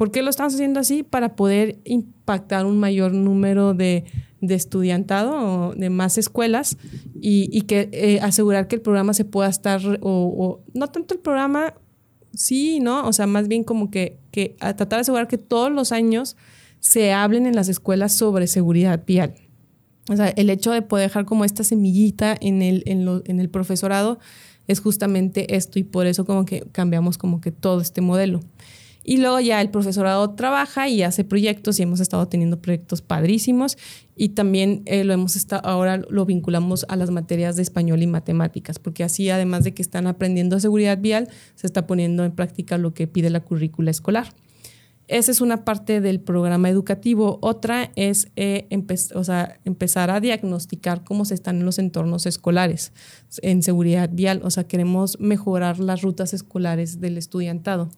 ¿Por 0.01 0.11
qué 0.11 0.23
lo 0.23 0.31
estamos 0.31 0.55
haciendo 0.55 0.81
así? 0.81 1.03
Para 1.03 1.37
poder 1.37 1.79
impactar 1.85 2.65
un 2.65 2.81
mayor 2.81 3.13
número 3.13 3.75
de, 3.75 4.07
de 4.41 4.55
estudiantado 4.55 5.35
o 5.35 5.75
de 5.75 5.91
más 5.91 6.17
escuelas 6.17 6.79
y, 7.21 7.61
que 7.67 7.91
eh, 7.93 8.19
asegurar 8.23 8.67
que 8.67 8.77
el 8.77 8.81
programa 8.81 9.13
se 9.13 9.27
pueda 9.27 9.51
estar, 9.51 9.83
o, 10.01 10.63
no 10.73 10.89
tanto 10.89 11.13
el 11.13 11.21
programa, 11.21 11.75
sí, 12.33 12.81
¿no? 12.81 13.07
O 13.07 13.13
sea, 13.13 13.27
más 13.27 13.47
bien 13.47 13.63
como 13.63 13.91
que, 13.91 14.17
que 14.31 14.57
tratar 14.59 14.89
de 14.89 15.01
asegurar 15.01 15.29
que 15.29 15.37
todos 15.37 15.71
los 15.71 15.93
años 15.93 16.35
se 16.79 17.13
hablen 17.13 17.45
en 17.45 17.55
las 17.55 17.69
escuelas 17.69 18.15
sobre 18.15 18.47
seguridad 18.47 19.05
vial. 19.07 19.35
O 20.09 20.17
sea, 20.17 20.31
el 20.31 20.49
hecho 20.49 20.73
de 20.73 20.81
poder 20.81 21.11
dejar 21.11 21.27
como 21.27 21.45
esta 21.45 21.63
semillita 21.63 22.35
en 22.41 22.63
el, 22.63 22.85
en, 22.87 23.07
en 23.27 23.39
el 23.39 23.51
profesorado 23.51 24.19
es 24.67 24.81
justamente 24.81 25.57
esto 25.57 25.79
y 25.79 25.85
por 25.85 26.07
eso 26.07 26.25
como 26.25 26.47
que 26.47 26.63
cambiamos 26.73 27.19
como 27.19 27.43
que 27.43 27.53
todo 27.53 27.83
este 27.83 28.01
modelo. 28.01 28.41
Y 29.11 29.17
luego 29.17 29.41
ya 29.41 29.61
el 29.61 29.71
profesorado 29.71 30.37
trabaja 30.37 30.89
y 30.89 31.03
hace 31.03 31.25
proyectos 31.25 31.81
y 31.81 31.83
hemos 31.83 31.99
estado 31.99 32.29
teniendo 32.29 32.63
proyectos 32.63 33.03
padrísimos 33.03 33.77
y 34.15 34.29
también 34.29 34.83
eh, 34.87 35.03
lo 35.03 35.13
hemos 35.13 35.35
estado, 35.35 35.67
ahora 35.69 36.01
lo 36.09 36.27
vinculamos 36.27 36.87
a 36.89 36.95
las 36.95 37.11
materias 37.11 37.57
de 37.57 37.63
español 37.63 38.03
y 38.03 38.07
matemáticas, 38.07 38.79
porque 38.79 39.03
así 39.03 39.29
además 39.29 39.65
de 39.65 39.75
que 39.75 39.83
están 39.83 40.07
aprendiendo 40.07 40.61
seguridad 40.61 40.97
vial, 40.97 41.29
se 41.57 41.67
está 41.67 41.89
poniendo 41.89 42.25
en 42.25 42.31
práctica 42.31 42.79
lo 42.79 42.95
que 42.95 43.09
pide 43.09 43.31
la 43.31 43.41
currícula 43.41 43.91
escolar. 43.91 44.33
Esa 45.09 45.33
es 45.33 45.41
una 45.41 45.65
parte 45.65 46.01
del 46.01 46.21
programa 46.21 46.69
educativo. 46.69 47.41
Otra 47.43 47.91
es 47.97 48.29
eh, 48.37 48.69
empezar 48.71 50.11
a 50.11 50.21
diagnosticar 50.21 51.03
cómo 51.03 51.25
se 51.25 51.35
están 51.35 51.57
en 51.57 51.65
los 51.65 51.81
entornos 51.81 52.27
escolares 52.27 52.93
en 53.43 53.65
seguridad 53.65 54.09
vial. 54.13 54.41
O 54.45 54.51
sea, 54.51 54.69
queremos 54.69 55.19
mejorar 55.19 55.81
las 55.81 56.03
rutas 56.03 56.33
escolares 56.33 57.01
del 57.01 57.19
estudiantado. 57.19 57.91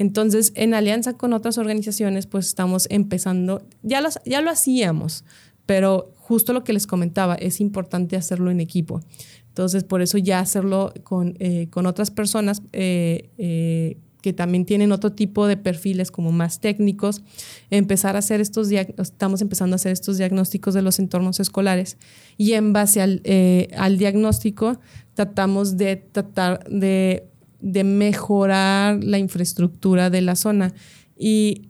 Entonces, 0.00 0.52
en 0.54 0.72
alianza 0.72 1.12
con 1.18 1.34
otras 1.34 1.58
organizaciones, 1.58 2.26
pues 2.26 2.46
estamos 2.46 2.86
empezando, 2.88 3.60
ya, 3.82 4.02
ya 4.24 4.40
lo 4.40 4.50
hacíamos, 4.50 5.26
pero 5.66 6.14
justo 6.16 6.54
lo 6.54 6.64
que 6.64 6.72
les 6.72 6.86
comentaba, 6.86 7.34
es 7.34 7.60
importante 7.60 8.16
hacerlo 8.16 8.50
en 8.50 8.60
equipo. 8.60 9.02
Entonces, 9.48 9.84
por 9.84 10.00
eso 10.00 10.16
ya 10.16 10.40
hacerlo 10.40 10.94
con, 11.04 11.36
eh, 11.38 11.66
con 11.68 11.84
otras 11.84 12.10
personas 12.10 12.62
eh, 12.72 13.28
eh, 13.36 13.98
que 14.22 14.32
también 14.32 14.64
tienen 14.64 14.90
otro 14.92 15.12
tipo 15.12 15.46
de 15.46 15.58
perfiles 15.58 16.10
como 16.10 16.32
más 16.32 16.60
técnicos, 16.60 17.20
empezar 17.68 18.16
a 18.16 18.20
hacer 18.20 18.40
estos, 18.40 18.70
estamos 18.70 19.42
empezando 19.42 19.74
a 19.74 19.76
hacer 19.76 19.92
estos 19.92 20.16
diagnósticos 20.16 20.72
de 20.72 20.80
los 20.80 20.98
entornos 20.98 21.40
escolares 21.40 21.98
y 22.38 22.54
en 22.54 22.72
base 22.72 23.02
al, 23.02 23.22
al 23.76 23.98
diagnóstico 23.98 24.80
tratamos 25.14 25.76
de 25.76 25.96
tratar 25.96 26.64
de, 26.70 27.30
de, 27.60 27.84
mejorar 27.84 29.02
la 29.02 29.18
infraestructura 29.18 30.10
de 30.10 30.20
la 30.22 30.36
zona. 30.36 30.72
Y 31.16 31.68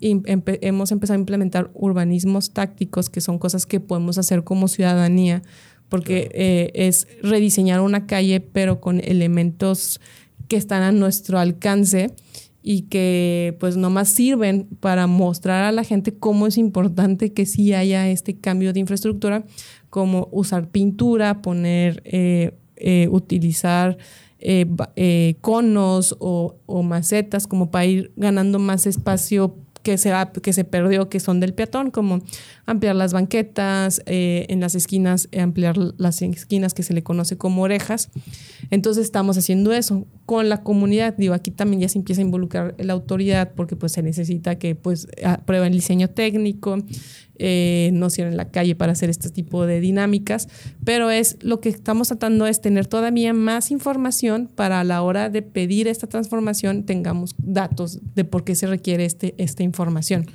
hemos 0.00 0.92
empezado 0.92 1.16
a 1.16 1.20
implementar 1.20 1.70
urbanismos 1.74 2.52
tácticos, 2.52 3.10
que 3.10 3.20
son 3.20 3.38
cosas 3.38 3.66
que 3.66 3.80
podemos 3.80 4.18
hacer 4.18 4.42
como 4.44 4.68
ciudadanía 4.68 5.42
porque 5.88 6.30
eh, 6.34 6.70
es 6.74 7.06
rediseñar 7.22 7.80
una 7.80 8.06
calle, 8.06 8.40
pero 8.40 8.80
con 8.80 9.00
elementos 9.00 10.00
que 10.48 10.56
están 10.56 10.82
a 10.82 10.92
nuestro 10.92 11.38
alcance 11.38 12.10
y 12.62 12.82
que 12.82 13.56
pues 13.60 13.76
nomás 13.76 14.08
sirven 14.08 14.66
para 14.80 15.06
mostrar 15.06 15.64
a 15.64 15.72
la 15.72 15.84
gente 15.84 16.12
cómo 16.14 16.46
es 16.46 16.58
importante 16.58 17.32
que 17.32 17.46
sí 17.46 17.72
haya 17.72 18.08
este 18.08 18.38
cambio 18.38 18.72
de 18.72 18.80
infraestructura, 18.80 19.44
como 19.90 20.28
usar 20.32 20.68
pintura, 20.68 21.42
poner, 21.42 22.02
eh, 22.04 22.58
eh, 22.76 23.08
utilizar 23.10 23.96
conos 25.40 26.16
o, 26.18 26.56
o, 26.66 26.82
macetas 26.82 27.46
como 27.46 27.70
para 27.70 27.86
ir 27.86 28.12
ganando 28.16 28.58
más 28.58 28.86
espacio 28.86 29.54
que 29.86 29.98
se, 29.98 30.12
que 30.42 30.52
se 30.52 30.64
perdió, 30.64 31.08
que 31.08 31.20
son 31.20 31.38
del 31.38 31.54
peatón, 31.54 31.92
como 31.92 32.20
ampliar 32.64 32.96
las 32.96 33.12
banquetas, 33.12 34.02
eh, 34.06 34.44
en 34.48 34.58
las 34.58 34.74
esquinas, 34.74 35.28
eh, 35.30 35.40
ampliar 35.40 35.76
las 35.78 36.22
esquinas 36.22 36.74
que 36.74 36.82
se 36.82 36.92
le 36.92 37.04
conoce 37.04 37.38
como 37.38 37.62
orejas. 37.62 38.10
Entonces 38.70 39.04
estamos 39.04 39.38
haciendo 39.38 39.72
eso 39.72 40.04
con 40.24 40.48
la 40.48 40.64
comunidad. 40.64 41.14
Digo, 41.16 41.34
aquí 41.34 41.52
también 41.52 41.82
ya 41.82 41.88
se 41.88 41.98
empieza 41.98 42.20
a 42.20 42.24
involucrar 42.24 42.74
la 42.78 42.94
autoridad 42.94 43.52
porque 43.54 43.76
pues 43.76 43.92
se 43.92 44.02
necesita 44.02 44.58
que 44.58 44.74
pues 44.74 45.06
aprueben 45.24 45.68
el 45.68 45.78
diseño 45.78 46.10
técnico, 46.10 46.78
eh, 47.38 47.90
no 47.92 48.10
cierren 48.10 48.36
la 48.36 48.50
calle 48.50 48.74
para 48.74 48.92
hacer 48.92 49.10
este 49.10 49.30
tipo 49.30 49.66
de 49.66 49.80
dinámicas, 49.80 50.48
pero 50.84 51.10
es 51.10 51.38
lo 51.42 51.60
que 51.60 51.68
estamos 51.68 52.08
tratando 52.08 52.46
es 52.46 52.60
tener 52.60 52.86
todavía 52.86 53.32
más 53.32 53.70
información 53.70 54.48
para 54.54 54.80
a 54.80 54.84
la 54.84 55.02
hora 55.02 55.30
de 55.30 55.42
pedir 55.42 55.88
esta 55.88 56.06
transformación 56.06 56.84
tengamos 56.84 57.34
datos 57.38 58.00
de 58.14 58.24
por 58.24 58.44
qué 58.44 58.54
se 58.54 58.66
requiere 58.66 59.04
este, 59.04 59.34
esta 59.38 59.62
información. 59.62 60.26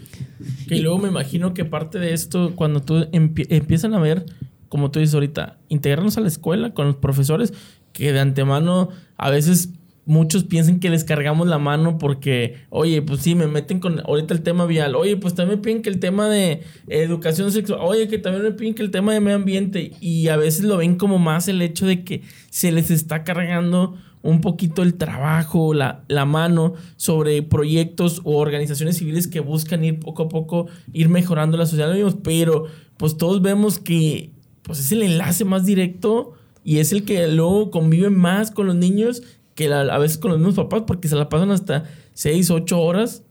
y, 0.67 0.79
luego 0.79 0.99
me 0.99 1.09
imagino 1.09 1.53
que 1.53 1.65
parte 1.65 1.99
de 1.99 2.13
esto, 2.13 2.53
cuando 2.55 2.81
tú 2.81 3.07
empiezan 3.11 3.93
a 3.93 3.99
ver, 3.99 4.25
como 4.69 4.91
tú 4.91 4.99
dices 4.99 5.13
ahorita, 5.13 5.59
integrarnos 5.69 6.17
a 6.17 6.21
la 6.21 6.27
escuela 6.27 6.73
con 6.73 6.87
los 6.87 6.95
profesores, 6.95 7.53
que 7.93 8.13
de 8.13 8.19
antemano 8.19 8.89
a 9.17 9.29
veces 9.29 9.69
muchos 10.11 10.43
piensan 10.43 10.81
que 10.81 10.89
les 10.89 11.05
cargamos 11.05 11.47
la 11.47 11.57
mano 11.57 11.97
porque, 11.97 12.57
oye, 12.69 13.01
pues 13.01 13.21
sí, 13.21 13.33
me 13.33 13.47
meten 13.47 13.79
con 13.79 14.01
ahorita 14.01 14.33
el 14.33 14.41
tema 14.41 14.65
vial, 14.65 14.93
oye, 14.95 15.15
pues 15.15 15.35
también 15.35 15.59
me 15.59 15.63
piden 15.63 15.81
que 15.81 15.87
el 15.87 16.01
tema 16.01 16.27
de 16.27 16.63
educación 16.87 17.49
sexual, 17.49 17.79
oye, 17.81 18.09
que 18.09 18.17
también 18.17 18.43
me 18.43 18.51
piden 18.51 18.73
que 18.73 18.83
el 18.83 18.91
tema 18.91 19.13
de 19.13 19.21
medio 19.21 19.37
ambiente. 19.37 19.93
Y 20.01 20.27
a 20.27 20.35
veces 20.35 20.65
lo 20.65 20.75
ven 20.75 20.97
como 20.97 21.17
más 21.17 21.47
el 21.47 21.61
hecho 21.61 21.85
de 21.85 22.03
que 22.03 22.23
se 22.49 22.73
les 22.73 22.91
está 22.91 23.23
cargando 23.23 23.95
un 24.21 24.41
poquito 24.41 24.83
el 24.83 24.95
trabajo, 24.95 25.73
la, 25.73 26.03
la 26.09 26.25
mano 26.25 26.73
sobre 26.97 27.41
proyectos 27.41 28.19
o 28.25 28.37
organizaciones 28.37 28.97
civiles 28.97 29.29
que 29.29 29.39
buscan 29.39 29.81
ir 29.85 30.01
poco 30.01 30.23
a 30.23 30.27
poco, 30.27 30.67
ir 30.91 31.07
mejorando 31.07 31.55
la 31.55 31.65
sociedad, 31.65 31.95
pero 32.21 32.65
pues 32.97 33.15
todos 33.15 33.41
vemos 33.41 33.79
que 33.79 34.31
pues 34.63 34.77
es 34.79 34.91
el 34.91 35.03
enlace 35.03 35.45
más 35.45 35.65
directo 35.65 36.33
y 36.65 36.79
es 36.79 36.91
el 36.91 37.05
que 37.05 37.29
luego 37.29 37.71
convive 37.71 38.09
más 38.09 38.51
con 38.51 38.67
los 38.67 38.75
niños 38.75 39.23
que 39.61 39.71
a 39.71 39.97
veces 39.99 40.17
con 40.17 40.31
los 40.31 40.39
mismos 40.39 40.55
papás, 40.55 40.83
porque 40.87 41.07
se 41.07 41.15
la 41.15 41.29
pasan 41.29 41.51
hasta 41.51 41.83
6, 42.13 42.49
8 42.49 42.79
horas 42.79 43.23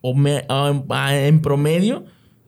o 0.00 0.14
en 0.14 1.42
promedio 1.42 2.04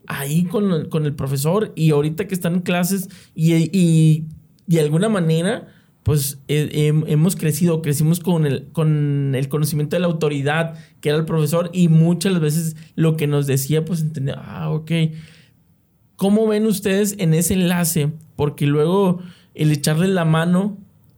ahí 0.06 0.44
con, 0.44 0.88
con, 0.88 1.04
el 1.04 1.14
profesor 1.14 1.72
y 1.74 1.90
ahorita 1.90 2.28
que 2.28 2.34
están 2.34 2.54
en 2.54 2.60
clases 2.60 3.08
y, 3.34 3.54
y 3.76 4.26
de 4.66 4.80
alguna 4.80 5.08
manera 5.08 5.68
pues 6.02 6.38
hemos 6.48 7.34
crecido, 7.34 7.80
crecimos 7.80 8.20
con 8.20 8.44
el, 8.44 8.70
con 8.72 9.34
el 9.34 9.48
conocimiento 9.48 9.96
de 9.96 10.00
la 10.00 10.06
autoridad 10.06 10.74
que 11.00 11.08
era 11.08 11.18
el 11.18 11.24
profesor 11.24 11.70
y 11.72 11.88
muchas 11.88 12.38
veces 12.40 12.76
lo 12.94 13.16
que 13.16 13.26
nos 13.26 13.46
decía 13.46 13.84
pues 13.84 14.02
entendía, 14.02 14.34
ah, 14.36 14.70
ok, 14.70 14.92
¿cómo 16.16 16.46
ven 16.46 16.66
ustedes 16.66 17.16
en 17.18 17.32
ese 17.32 17.54
enlace? 17.54 18.12
Porque 18.36 18.66
luego 18.66 19.20
el 19.54 19.72
echarle 19.72 20.08
la 20.08 20.26
mano 20.26 20.76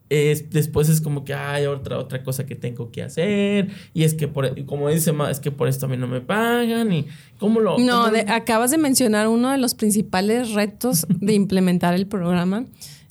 es, 0.08 0.50
después 0.50 0.88
es 0.88 1.00
como 1.00 1.24
que 1.24 1.34
hay 1.34 1.66
otra, 1.66 1.98
otra 1.98 2.22
cosa 2.22 2.46
que 2.46 2.54
tengo 2.54 2.92
que 2.92 3.02
hacer 3.02 3.68
y 3.92 4.04
es 4.04 4.14
que 4.14 4.28
por, 4.28 4.64
como 4.64 4.88
dice 4.88 5.12
es 5.30 5.40
que 5.40 5.50
por 5.50 5.68
esto 5.68 5.86
a 5.86 5.88
mí 5.88 5.96
no 5.96 6.06
me 6.06 6.20
pagan 6.20 6.92
y 6.92 7.06
cómo 7.38 7.60
lo... 7.60 7.78
No, 7.78 8.06
acabas 8.28 8.70
de 8.70 8.78
mencionar 8.78 9.26
uno 9.28 9.50
de 9.50 9.58
los 9.58 9.74
principales 9.74 10.52
retos 10.52 11.06
de 11.08 11.32
implementar 11.34 11.94
el 11.94 12.06
programa, 12.06 12.66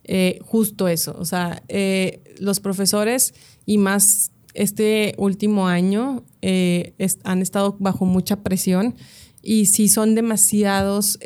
eh, 0.05 0.39
justo 0.43 0.87
eso, 0.87 1.15
o 1.19 1.25
sea, 1.25 1.63
eh, 1.67 2.21
los 2.39 2.59
profesores 2.59 3.33
y 3.65 3.77
más 3.77 4.31
este 4.53 5.15
último 5.17 5.67
año 5.67 6.23
eh, 6.41 6.93
han 7.23 7.41
estado 7.41 7.75
bajo 7.79 8.05
mucha 8.05 8.37
presión 8.37 8.95
y 9.41 9.65
si 9.65 9.89
son 9.89 10.15
demasiados 10.15 11.19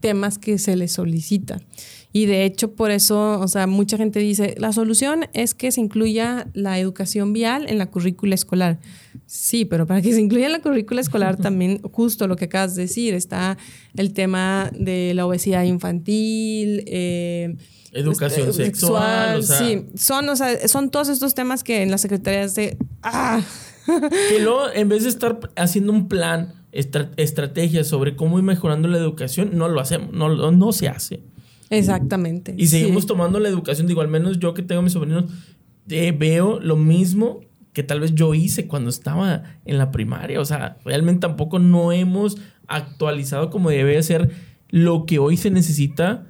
temas 0.00 0.38
que 0.38 0.58
se 0.58 0.76
les 0.76 0.92
solicita. 0.92 1.60
Y 2.12 2.26
de 2.26 2.44
hecho, 2.44 2.72
por 2.72 2.90
eso, 2.90 3.38
o 3.40 3.48
sea, 3.48 3.66
mucha 3.66 3.96
gente 3.96 4.18
dice, 4.20 4.54
la 4.58 4.72
solución 4.72 5.26
es 5.34 5.54
que 5.54 5.70
se 5.70 5.80
incluya 5.80 6.48
la 6.54 6.78
educación 6.78 7.32
vial 7.32 7.66
en 7.68 7.78
la 7.78 7.86
currícula 7.86 8.34
escolar. 8.34 8.78
Sí, 9.26 9.66
pero 9.66 9.86
para 9.86 10.00
que 10.00 10.12
se 10.12 10.20
incluya 10.20 10.46
en 10.46 10.52
la 10.52 10.60
currícula 10.60 11.00
escolar 11.00 11.36
también, 11.40 11.82
justo 11.82 12.26
lo 12.26 12.36
que 12.36 12.46
acabas 12.46 12.74
de 12.74 12.82
decir, 12.82 13.14
está 13.14 13.58
el 13.94 14.14
tema 14.14 14.70
de 14.74 15.12
la 15.14 15.26
obesidad 15.26 15.64
infantil, 15.64 16.82
eh, 16.86 17.56
Educación 17.92 18.50
este, 18.50 18.66
sexual. 18.66 19.42
Sí, 19.42 19.86
son, 19.96 20.28
o 20.28 20.36
sea, 20.36 20.68
son 20.68 20.90
todos 20.90 21.08
estos 21.08 21.34
temas 21.34 21.64
que 21.64 21.82
en 21.82 21.90
las 21.90 22.02
secretarías 22.02 22.54
de... 22.54 22.76
¡Ah! 23.02 23.40
Que 23.86 24.40
luego, 24.40 24.70
en 24.74 24.88
vez 24.90 25.04
de 25.04 25.08
estar 25.08 25.40
haciendo 25.56 25.92
un 25.92 26.08
plan, 26.08 26.52
estrategias 26.72 27.86
sobre 27.86 28.16
cómo 28.16 28.38
ir 28.38 28.44
mejorando 28.44 28.88
la 28.88 28.98
educación, 28.98 29.50
no 29.54 29.68
lo 29.68 29.80
hacemos, 29.80 30.12
no, 30.12 30.52
no 30.52 30.72
se 30.72 30.88
hace. 30.88 31.20
Exactamente. 31.70 32.54
Y 32.56 32.66
seguimos 32.68 33.06
tomando 33.06 33.38
la 33.38 33.48
educación, 33.48 33.86
digo, 33.86 34.00
al 34.00 34.08
menos 34.08 34.38
yo 34.38 34.54
que 34.54 34.62
tengo 34.62 34.82
mis 34.82 34.92
sobrinos, 34.92 35.30
eh, 35.88 36.14
veo 36.16 36.60
lo 36.60 36.76
mismo 36.76 37.40
que 37.72 37.82
tal 37.82 38.00
vez 38.00 38.14
yo 38.14 38.34
hice 38.34 38.66
cuando 38.66 38.90
estaba 38.90 39.44
en 39.64 39.78
la 39.78 39.90
primaria. 39.90 40.40
O 40.40 40.44
sea, 40.44 40.78
realmente 40.84 41.20
tampoco 41.20 41.58
no 41.58 41.92
hemos 41.92 42.36
actualizado 42.66 43.50
como 43.50 43.70
debe 43.70 44.02
ser 44.02 44.30
lo 44.68 45.06
que 45.06 45.18
hoy 45.18 45.36
se 45.36 45.50
necesita 45.50 46.26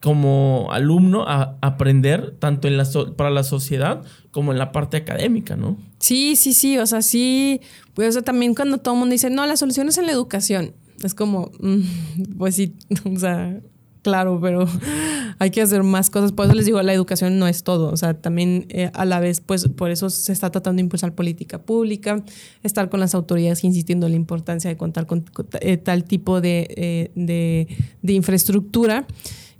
como 0.00 0.68
alumno 0.70 1.26
a 1.26 1.56
aprender 1.62 2.36
tanto 2.38 2.68
en 2.68 2.76
la 2.76 2.84
para 3.16 3.30
la 3.30 3.42
sociedad 3.42 4.02
como 4.32 4.52
en 4.52 4.58
la 4.58 4.70
parte 4.70 4.98
académica, 4.98 5.56
¿no? 5.56 5.78
Sí, 5.98 6.36
sí, 6.36 6.52
sí, 6.52 6.76
o 6.76 6.86
sea, 6.86 7.00
sí, 7.00 7.62
pues 7.94 8.22
también 8.22 8.54
cuando 8.54 8.78
todo 8.78 8.94
el 8.94 9.00
mundo 9.00 9.14
dice, 9.14 9.30
no, 9.30 9.46
la 9.46 9.56
solución 9.56 9.88
es 9.88 9.96
en 9.96 10.04
la 10.04 10.12
educación, 10.12 10.74
es 11.02 11.14
como, 11.14 11.50
mm, 11.58 12.36
pues 12.36 12.56
sí, 12.56 12.76
o 13.04 13.18
sea, 13.18 13.58
claro, 14.04 14.38
pero 14.40 14.66
hay 15.40 15.50
que 15.50 15.62
hacer 15.62 15.82
más 15.82 16.10
cosas. 16.10 16.30
Por 16.30 16.44
eso 16.44 16.54
les 16.54 16.66
digo, 16.66 16.80
la 16.82 16.92
educación 16.92 17.38
no 17.40 17.48
es 17.48 17.64
todo. 17.64 17.90
O 17.90 17.96
sea, 17.96 18.14
también 18.14 18.66
eh, 18.68 18.90
a 18.94 19.04
la 19.04 19.18
vez, 19.18 19.40
pues 19.40 19.66
por 19.68 19.90
eso 19.90 20.10
se 20.10 20.32
está 20.32 20.50
tratando 20.50 20.76
de 20.76 20.82
impulsar 20.82 21.14
política 21.14 21.60
pública, 21.60 22.22
estar 22.62 22.90
con 22.90 23.00
las 23.00 23.14
autoridades 23.14 23.64
insistiendo 23.64 24.06
en 24.06 24.12
la 24.12 24.16
importancia 24.16 24.70
de 24.70 24.76
contar 24.76 25.06
con, 25.06 25.24
eh, 25.60 25.78
tal 25.78 26.04
tipo 26.04 26.38
eh, 26.38 27.10
de, 27.14 27.66
de, 28.02 28.12
infraestructura. 28.12 29.06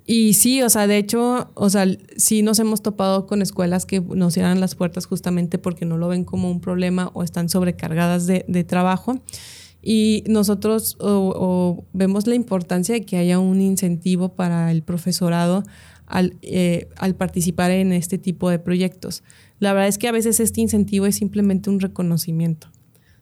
Y 0.07 0.35
sí, 0.35 0.61
o 0.61 0.69
sea, 0.69 0.87
de 0.87 0.99
hecho, 0.99 1.51
o 1.55 1.71
sea, 1.71 1.87
sí 2.19 2.43
nos 2.43 2.59
hemos 2.59 2.83
topado 2.83 3.27
con 3.27 3.41
escuelas 3.41 3.87
que 3.87 4.03
nos 4.03 4.35
cierran 4.35 4.61
las 4.61 4.75
puertas 4.75 5.07
justamente 5.07 5.59
porque 5.59 5.87
no 5.87 5.97
lo 5.97 6.09
ven 6.09 6.25
como 6.25 6.51
un 6.51 6.61
problema 6.61 7.11
o 7.15 7.23
están 7.23 7.49
sobrecargadas 7.49 8.27
de 8.27 8.65
trabajo. 8.65 9.23
Y 9.87 10.25
nosotros 10.27 10.97
vemos 11.93 12.27
la 12.27 12.35
importancia 12.35 12.95
de 12.95 13.05
que 13.05 13.19
haya 13.19 13.39
un 13.39 13.61
incentivo 13.61 14.31
para 14.31 14.71
el 14.71 14.83
profesorado 14.83 15.63
al, 16.07 16.37
eh, 16.41 16.89
al, 16.97 17.15
participar 17.17 17.71
en 17.71 17.93
este 17.93 18.17
tipo 18.17 18.49
de 18.49 18.59
proyectos. 18.59 19.23
La 19.59 19.75
verdad 19.75 19.89
es 19.89 19.99
que 19.99 20.09
a 20.09 20.13
veces 20.13 20.41
este 20.41 20.63
incentivo 20.63 21.05
es 21.05 21.17
simplemente 21.17 21.69
un 21.69 21.81
reconocimiento. 21.81 22.69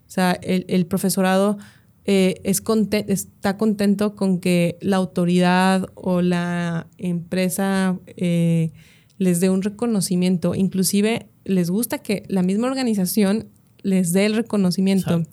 O 0.07 0.15
sea, 0.15 0.33
el, 0.43 0.87
profesorado 0.87 1.59
eh, 2.05 2.35
es 2.45 2.63
está 3.09 3.57
contento 3.57 4.15
con 4.15 4.39
que 4.39 4.77
la 4.81 4.97
autoridad 4.97 5.87
o 5.95 6.21
la 6.21 6.87
empresa 6.99 7.99
eh, 8.17 8.73
les 9.19 9.41
dé 9.41 9.51
un 9.51 9.63
reconocimiento. 9.63 10.55
Inclusive 10.55 11.27
les 11.45 11.71
gusta 11.71 11.99
que 11.99 12.25
la 12.29 12.43
misma 12.43 12.69
organización 12.69 13.49
les 13.83 14.13
dé 14.13 14.27
el 14.27 14.37
reconocimiento. 14.37 15.25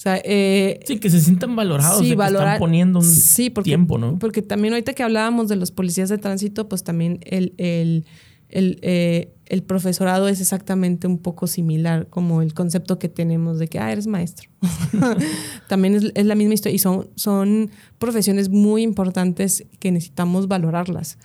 O 0.00 0.02
sea, 0.02 0.18
eh, 0.24 0.80
sí, 0.86 0.98
que 0.98 1.10
se 1.10 1.20
sientan 1.20 1.54
valorados, 1.54 1.98
sí, 1.98 2.16
que 2.16 2.24
están 2.24 2.58
poniendo 2.58 3.00
un 3.00 3.62
tiempo, 3.62 3.98
¿no? 3.98 4.18
Porque 4.18 4.40
también 4.40 4.72
ahorita 4.72 4.94
que 4.94 5.02
hablábamos 5.02 5.48
de 5.48 5.56
los 5.56 5.72
policías 5.72 6.08
de 6.08 6.16
tránsito, 6.16 6.70
pues 6.70 6.84
también 6.84 7.20
el, 7.26 7.52
el, 7.58 8.06
el, 8.48 8.78
eh, 8.80 9.34
el, 9.44 9.62
profesorado 9.62 10.28
es 10.28 10.40
exactamente 10.40 11.06
un 11.06 11.18
poco 11.18 11.46
similar, 11.46 12.06
como 12.08 12.40
el 12.40 12.54
concepto 12.54 12.98
que 12.98 13.10
tenemos 13.10 13.58
de 13.58 13.68
que, 13.68 13.78
ah, 13.78 13.92
eres 13.92 14.06
maestro. 14.06 14.48
también 15.68 15.96
es, 15.96 16.12
es, 16.14 16.24
la 16.24 16.34
misma 16.34 16.54
historia 16.54 16.76
y 16.76 16.78
son, 16.78 17.10
son 17.14 17.70
profesiones 17.98 18.48
muy 18.48 18.80
importantes 18.80 19.66
que 19.80 19.92
necesitamos 19.92 20.48
valorarlas. 20.48 21.18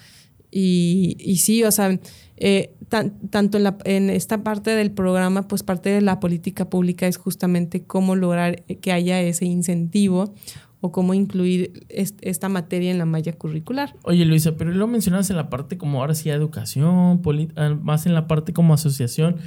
Y, 0.51 1.15
y 1.17 1.37
sí, 1.37 1.63
o 1.63 1.71
sea, 1.71 1.97
eh, 2.37 2.73
tanto 3.29 3.57
en, 3.85 4.09
esta 4.09 4.43
parte 4.43 4.71
del 4.71 4.91
programa, 4.91 5.47
pues 5.47 5.63
parte 5.63 5.89
de 5.89 6.01
la 6.01 6.19
política 6.19 6.69
pública 6.69 7.07
es 7.07 7.17
justamente 7.17 7.83
cómo 7.83 8.15
lograr 8.15 8.63
que 8.63 8.91
haya 8.91 9.21
ese 9.21 9.45
incentivo 9.45 10.33
o 10.81 10.91
cómo 10.91 11.13
incluir 11.13 11.85
esta 11.89 12.49
materia 12.49 12.91
en 12.91 12.97
la 12.97 13.05
malla 13.05 13.33
curricular. 13.33 13.95
Oye 14.03 14.25
Luisa, 14.25 14.55
pero 14.55 14.71
lo 14.71 14.87
mencionas 14.87 15.29
en 15.29 15.37
la 15.37 15.49
parte 15.49 15.77
como 15.77 16.01
ahora 16.01 16.13
sí 16.13 16.29
educación, 16.29 17.21
ah, 17.55 17.69
más 17.81 18.05
en 18.05 18.13
la 18.13 18.27
parte 18.27 18.53
como 18.53 18.73
asociación, 18.73 19.37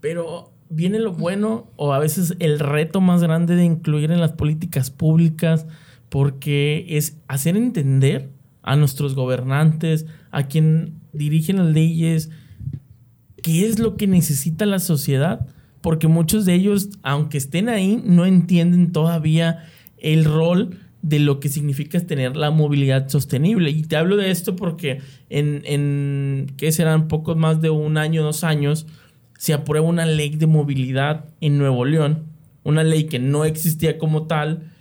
pero 0.00 0.52
viene 0.70 0.98
lo 0.98 1.12
bueno 1.12 1.70
o 1.76 1.92
a 1.92 1.98
veces 1.98 2.34
el 2.40 2.58
reto 2.58 3.00
más 3.00 3.22
grande 3.22 3.56
de 3.56 3.64
incluir 3.64 4.10
en 4.10 4.20
las 4.20 4.32
políticas 4.32 4.90
públicas 4.90 5.66
porque 6.08 6.86
es 6.88 7.16
hacer 7.28 7.56
entender 7.56 8.30
a 8.62 8.76
nuestros 8.76 9.14
gobernantes, 9.14 10.06
a 10.30 10.44
quien 10.44 10.94
dirigen 11.18 11.56
las 11.56 11.66
leyes, 11.66 12.30
qué 13.42 13.66
es 13.66 13.78
lo 13.78 13.96
que 13.96 14.06
necesita 14.06 14.64
la 14.66 14.78
sociedad, 14.78 15.46
porque 15.80 16.08
muchos 16.08 16.44
de 16.44 16.54
ellos, 16.54 16.90
aunque 17.02 17.38
estén 17.38 17.68
ahí, 17.68 18.02
no 18.04 18.26
entienden 18.26 18.92
todavía 18.92 19.64
el 19.98 20.24
rol 20.24 20.78
de 21.02 21.18
lo 21.18 21.40
que 21.40 21.48
significa 21.48 22.00
tener 22.00 22.36
la 22.36 22.50
movilidad 22.50 23.08
sostenible. 23.08 23.70
Y 23.70 23.82
te 23.82 23.96
hablo 23.96 24.16
de 24.16 24.30
esto 24.30 24.56
porque 24.56 25.00
en, 25.30 25.62
en 25.64 26.52
¿qué 26.56 26.72
serán? 26.72 27.08
Pocos 27.08 27.36
más 27.36 27.60
de 27.60 27.70
un 27.70 27.96
año, 27.96 28.22
dos 28.22 28.44
años, 28.44 28.86
se 29.38 29.54
aprueba 29.54 29.86
una 29.86 30.04
ley 30.04 30.30
de 30.30 30.46
movilidad 30.46 31.26
en 31.40 31.58
Nuevo 31.58 31.84
León, 31.84 32.24
una 32.64 32.82
ley 32.82 33.04
que 33.04 33.20
no 33.20 33.44
existía 33.44 33.96
como 33.96 34.26
tal, 34.26 34.72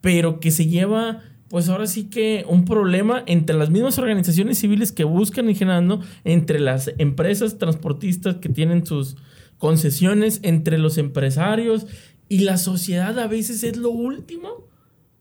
pero 0.00 0.40
que 0.40 0.50
se 0.50 0.66
lleva 0.66 1.22
pues 1.48 1.68
ahora 1.68 1.86
sí 1.86 2.04
que 2.04 2.44
un 2.48 2.64
problema 2.64 3.22
entre 3.26 3.56
las 3.56 3.70
mismas 3.70 3.98
organizaciones 3.98 4.58
civiles 4.58 4.92
que 4.92 5.04
buscan 5.04 5.48
y 5.48 5.54
generando, 5.54 6.00
entre 6.24 6.58
las 6.58 6.90
empresas 6.98 7.58
transportistas 7.58 8.36
que 8.36 8.48
tienen 8.48 8.84
sus 8.84 9.16
concesiones, 9.58 10.40
entre 10.42 10.78
los 10.78 10.98
empresarios 10.98 11.86
y 12.28 12.40
la 12.40 12.56
sociedad 12.56 13.18
a 13.18 13.28
veces 13.28 13.62
es 13.62 13.76
lo 13.76 13.90
último 13.90 14.66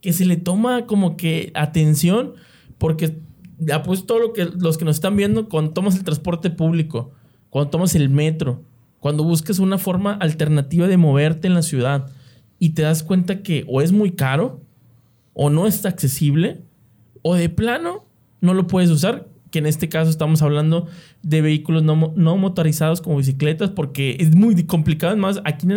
que 0.01 0.13
se 0.13 0.25
le 0.25 0.37
toma 0.37 0.85
como 0.87 1.15
que 1.17 1.51
atención 1.53 2.33
porque 2.77 3.19
ya 3.59 3.83
pues 3.83 4.05
todo 4.05 4.19
lo 4.19 4.33
que 4.33 4.45
los 4.45 4.77
que 4.77 4.85
nos 4.85 4.97
están 4.97 5.15
viendo 5.15 5.47
cuando 5.47 5.71
tomas 5.71 5.95
el 5.95 6.03
transporte 6.03 6.49
público, 6.49 7.11
cuando 7.49 7.69
tomas 7.69 7.95
el 7.95 8.09
metro, 8.09 8.63
cuando 8.99 9.23
buscas 9.23 9.59
una 9.59 9.77
forma 9.77 10.13
alternativa 10.13 10.87
de 10.87 10.97
moverte 10.97 11.47
en 11.47 11.53
la 11.53 11.61
ciudad 11.61 12.11
y 12.59 12.69
te 12.69 12.81
das 12.81 13.03
cuenta 13.03 13.43
que 13.43 13.63
o 13.67 13.81
es 13.81 13.91
muy 13.91 14.11
caro 14.11 14.64
o 15.35 15.51
no 15.51 15.67
está 15.67 15.89
accesible 15.89 16.61
o 17.21 17.35
de 17.35 17.49
plano 17.49 18.05
no 18.41 18.53
lo 18.53 18.65
puedes 18.67 18.89
usar, 18.89 19.27
que 19.51 19.59
en 19.59 19.67
este 19.67 19.89
caso 19.89 20.09
estamos 20.09 20.41
hablando 20.41 20.87
de 21.21 21.41
vehículos 21.41 21.83
no, 21.83 21.95
motorizados 22.37 23.01
como 23.01 23.17
bicicletas 23.17 23.69
porque 23.69 24.17
es 24.19 24.35
muy 24.35 24.65
complicado, 24.65 25.15
más 25.17 25.41
aquí 25.45 25.67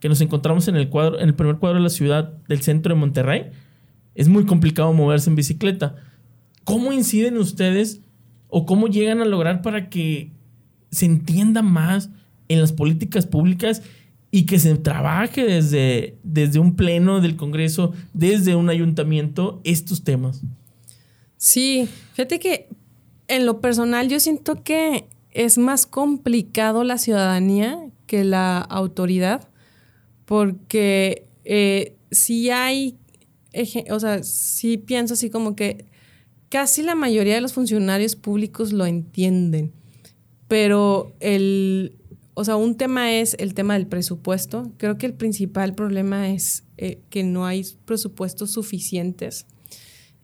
que 0.00 0.08
nos 0.08 0.20
encontramos 0.20 0.68
en 0.68 0.76
el 0.76 0.88
cuadro 0.88 1.18
en 1.18 1.28
el 1.28 1.34
primer 1.34 1.56
cuadro 1.56 1.78
de 1.78 1.82
la 1.82 1.90
ciudad 1.90 2.34
del 2.48 2.60
centro 2.62 2.94
de 2.94 3.00
Monterrey, 3.00 3.50
es 4.14 4.28
muy 4.28 4.44
complicado 4.46 4.92
moverse 4.92 5.28
en 5.28 5.36
bicicleta. 5.36 5.96
¿Cómo 6.64 6.92
inciden 6.92 7.38
ustedes 7.38 8.02
o 8.48 8.66
cómo 8.66 8.88
llegan 8.88 9.20
a 9.20 9.24
lograr 9.24 9.62
para 9.62 9.88
que 9.88 10.32
se 10.90 11.06
entienda 11.06 11.62
más 11.62 12.10
en 12.48 12.60
las 12.60 12.72
políticas 12.72 13.26
públicas 13.26 13.82
y 14.36 14.44
que 14.44 14.58
se 14.58 14.76
trabaje 14.76 15.46
desde, 15.46 16.18
desde 16.22 16.58
un 16.58 16.76
pleno 16.76 17.22
del 17.22 17.36
Congreso, 17.36 17.94
desde 18.12 18.54
un 18.54 18.68
ayuntamiento, 18.68 19.62
estos 19.64 20.04
temas. 20.04 20.42
Sí, 21.38 21.88
fíjate 22.12 22.38
que 22.38 22.68
en 23.28 23.46
lo 23.46 23.62
personal 23.62 24.10
yo 24.10 24.20
siento 24.20 24.62
que 24.62 25.06
es 25.30 25.56
más 25.56 25.86
complicado 25.86 26.84
la 26.84 26.98
ciudadanía 26.98 27.78
que 28.06 28.24
la 28.24 28.58
autoridad, 28.58 29.48
porque 30.26 31.24
eh, 31.46 31.94
si 32.10 32.50
hay, 32.50 32.98
o 33.90 33.98
sea, 33.98 34.22
sí 34.22 34.76
pienso 34.76 35.14
así 35.14 35.30
como 35.30 35.56
que 35.56 35.86
casi 36.50 36.82
la 36.82 36.94
mayoría 36.94 37.36
de 37.36 37.40
los 37.40 37.54
funcionarios 37.54 38.16
públicos 38.16 38.74
lo 38.74 38.84
entienden, 38.84 39.72
pero 40.46 41.14
el, 41.20 41.96
o 42.38 42.44
sea, 42.44 42.56
un 42.56 42.76
tema 42.76 43.14
es 43.14 43.34
el 43.38 43.54
tema 43.54 43.72
del 43.72 43.86
presupuesto. 43.86 44.70
Creo 44.76 44.98
que 44.98 45.06
el 45.06 45.14
principal 45.14 45.74
problema 45.74 46.28
es 46.28 46.64
eh, 46.76 47.00
que 47.08 47.24
no 47.24 47.46
hay 47.46 47.64
presupuestos 47.86 48.50
suficientes, 48.50 49.46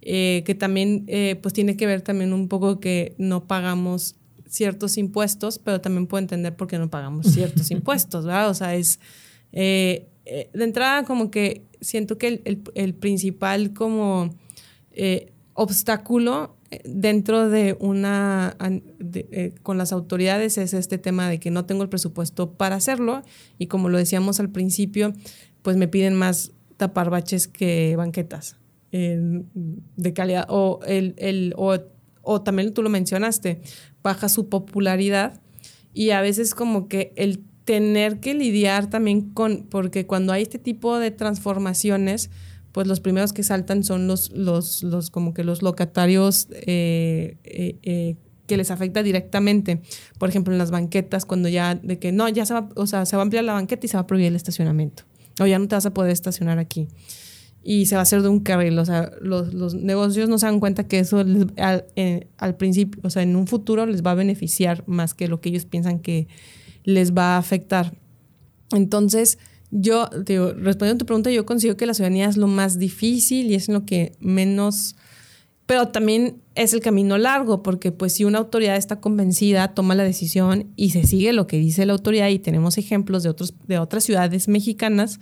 eh, 0.02 0.42
que 0.44 0.54
también 0.54 1.04
eh, 1.06 1.38
pues 1.40 1.54
tiene 1.54 1.74
que 1.74 1.86
ver 1.86 2.02
también 2.02 2.34
un 2.34 2.48
poco 2.48 2.80
que 2.80 3.14
no 3.16 3.46
pagamos 3.46 4.16
ciertos 4.46 4.98
impuestos, 4.98 5.58
pero 5.58 5.80
también 5.80 6.06
puedo 6.06 6.20
entender 6.20 6.54
por 6.54 6.68
qué 6.68 6.76
no 6.76 6.90
pagamos 6.90 7.26
ciertos 7.32 7.70
impuestos, 7.70 8.26
¿verdad? 8.26 8.50
O 8.50 8.54
sea, 8.54 8.74
es 8.74 9.00
de 9.50 10.06
entrada 10.52 11.04
como 11.04 11.30
que 11.30 11.62
siento 11.80 12.18
que 12.18 12.42
el, 12.44 12.62
el 12.74 12.94
principal 12.94 13.72
como 13.72 14.36
obstáculo 15.54 16.58
dentro 16.84 17.48
de 17.48 17.76
una, 17.80 18.56
eh, 19.14 19.54
con 19.62 19.78
las 19.78 19.92
autoridades 19.92 20.58
es 20.58 20.74
este 20.74 20.98
tema 20.98 21.28
de 21.28 21.38
que 21.38 21.50
no 21.50 21.64
tengo 21.66 21.82
el 21.82 21.88
presupuesto 21.88 22.52
para 22.52 22.76
hacerlo. 22.76 23.22
Y 23.58 23.66
como 23.66 23.88
lo 23.88 23.98
decíamos 23.98 24.40
al 24.40 24.50
principio, 24.50 25.12
pues 25.62 25.76
me 25.76 25.88
piden 25.88 26.14
más 26.14 26.52
tapar 26.76 27.10
baches 27.10 27.48
que 27.48 27.94
banquetas 27.96 28.56
de 28.90 30.12
calidad. 30.12 30.46
O, 30.48 30.80
el, 30.86 31.14
el, 31.16 31.54
o, 31.56 31.78
o 32.20 32.42
también 32.42 32.74
tú 32.74 32.82
lo 32.82 32.90
mencionaste, 32.90 33.62
baja 34.02 34.28
su 34.28 34.48
popularidad. 34.48 35.40
Y 35.94 36.10
a 36.10 36.20
veces 36.20 36.54
como 36.54 36.88
que 36.88 37.12
el 37.16 37.44
tener 37.64 38.20
que 38.20 38.34
lidiar 38.34 38.90
también 38.90 39.30
con, 39.30 39.64
porque 39.68 40.06
cuando 40.06 40.32
hay 40.32 40.42
este 40.42 40.58
tipo 40.58 40.98
de 40.98 41.10
transformaciones, 41.10 42.30
pues 42.72 42.86
los 42.86 43.00
primeros 43.00 43.32
que 43.32 43.42
saltan 43.42 43.84
son 43.84 44.06
los, 44.06 44.30
los, 44.32 44.82
los 44.82 45.10
como 45.10 45.34
que 45.34 45.44
los 45.44 45.62
locatarios 45.62 46.48
eh, 46.50 47.36
eh, 47.44 47.78
eh, 47.82 48.16
que 48.46 48.56
les 48.56 48.70
afecta 48.70 49.02
directamente. 49.02 49.82
Por 50.18 50.30
ejemplo, 50.30 50.52
en 50.52 50.58
las 50.58 50.70
banquetas, 50.70 51.26
cuando 51.26 51.48
ya 51.48 51.74
de 51.74 51.98
que 51.98 52.12
no, 52.12 52.28
ya 52.28 52.46
se 52.46 52.54
va, 52.54 52.68
o 52.74 52.86
sea, 52.86 53.06
se 53.06 53.16
va 53.16 53.22
a 53.22 53.24
ampliar 53.24 53.44
la 53.44 53.52
banqueta 53.52 53.86
y 53.86 53.88
se 53.88 53.96
va 53.96 54.00
a 54.00 54.06
prohibir 54.06 54.28
el 54.28 54.36
estacionamiento. 54.36 55.04
O 55.40 55.46
ya 55.46 55.58
no 55.58 55.68
te 55.68 55.74
vas 55.74 55.86
a 55.86 55.94
poder 55.94 56.10
estacionar 56.10 56.58
aquí. 56.58 56.88
Y 57.62 57.86
se 57.86 57.94
va 57.94 58.00
a 58.00 58.02
hacer 58.02 58.22
de 58.22 58.28
un 58.28 58.40
carril. 58.40 58.78
O 58.78 58.84
sea, 58.84 59.12
los, 59.20 59.54
los 59.54 59.74
negocios 59.74 60.28
no 60.28 60.38
se 60.38 60.46
dan 60.46 60.58
cuenta 60.58 60.84
que 60.84 60.98
eso 60.98 61.20
al, 61.20 61.84
al 62.38 62.56
principio, 62.56 63.00
o 63.04 63.10
sea, 63.10 63.22
en 63.22 63.36
un 63.36 63.46
futuro 63.46 63.86
les 63.86 64.02
va 64.02 64.12
a 64.12 64.14
beneficiar 64.14 64.82
más 64.86 65.14
que 65.14 65.28
lo 65.28 65.40
que 65.40 65.50
ellos 65.50 65.66
piensan 65.66 66.00
que 66.00 66.26
les 66.84 67.12
va 67.12 67.36
a 67.36 67.38
afectar. 67.38 67.94
Entonces, 68.72 69.38
yo, 69.74 70.08
digo, 70.26 70.52
respondiendo 70.52 70.96
a 70.96 70.98
tu 70.98 71.06
pregunta, 71.06 71.30
yo 71.30 71.46
considero 71.46 71.78
que 71.78 71.86
la 71.86 71.94
ciudadanía 71.94 72.28
es 72.28 72.36
lo 72.36 72.46
más 72.46 72.78
difícil 72.78 73.50
y 73.50 73.54
es 73.54 73.68
lo 73.68 73.86
que 73.86 74.12
menos, 74.20 74.96
pero 75.64 75.88
también 75.88 76.42
es 76.54 76.74
el 76.74 76.80
camino 76.80 77.16
largo, 77.16 77.62
porque 77.62 77.90
pues 77.90 78.12
si 78.12 78.24
una 78.24 78.38
autoridad 78.38 78.76
está 78.76 79.00
convencida, 79.00 79.74
toma 79.74 79.94
la 79.94 80.04
decisión 80.04 80.70
y 80.76 80.90
se 80.90 81.04
sigue 81.04 81.32
lo 81.32 81.46
que 81.46 81.56
dice 81.56 81.86
la 81.86 81.94
autoridad, 81.94 82.28
y 82.28 82.38
tenemos 82.38 82.76
ejemplos 82.76 83.22
de, 83.22 83.30
otros, 83.30 83.54
de 83.66 83.78
otras 83.78 84.04
ciudades 84.04 84.46
mexicanas, 84.46 85.20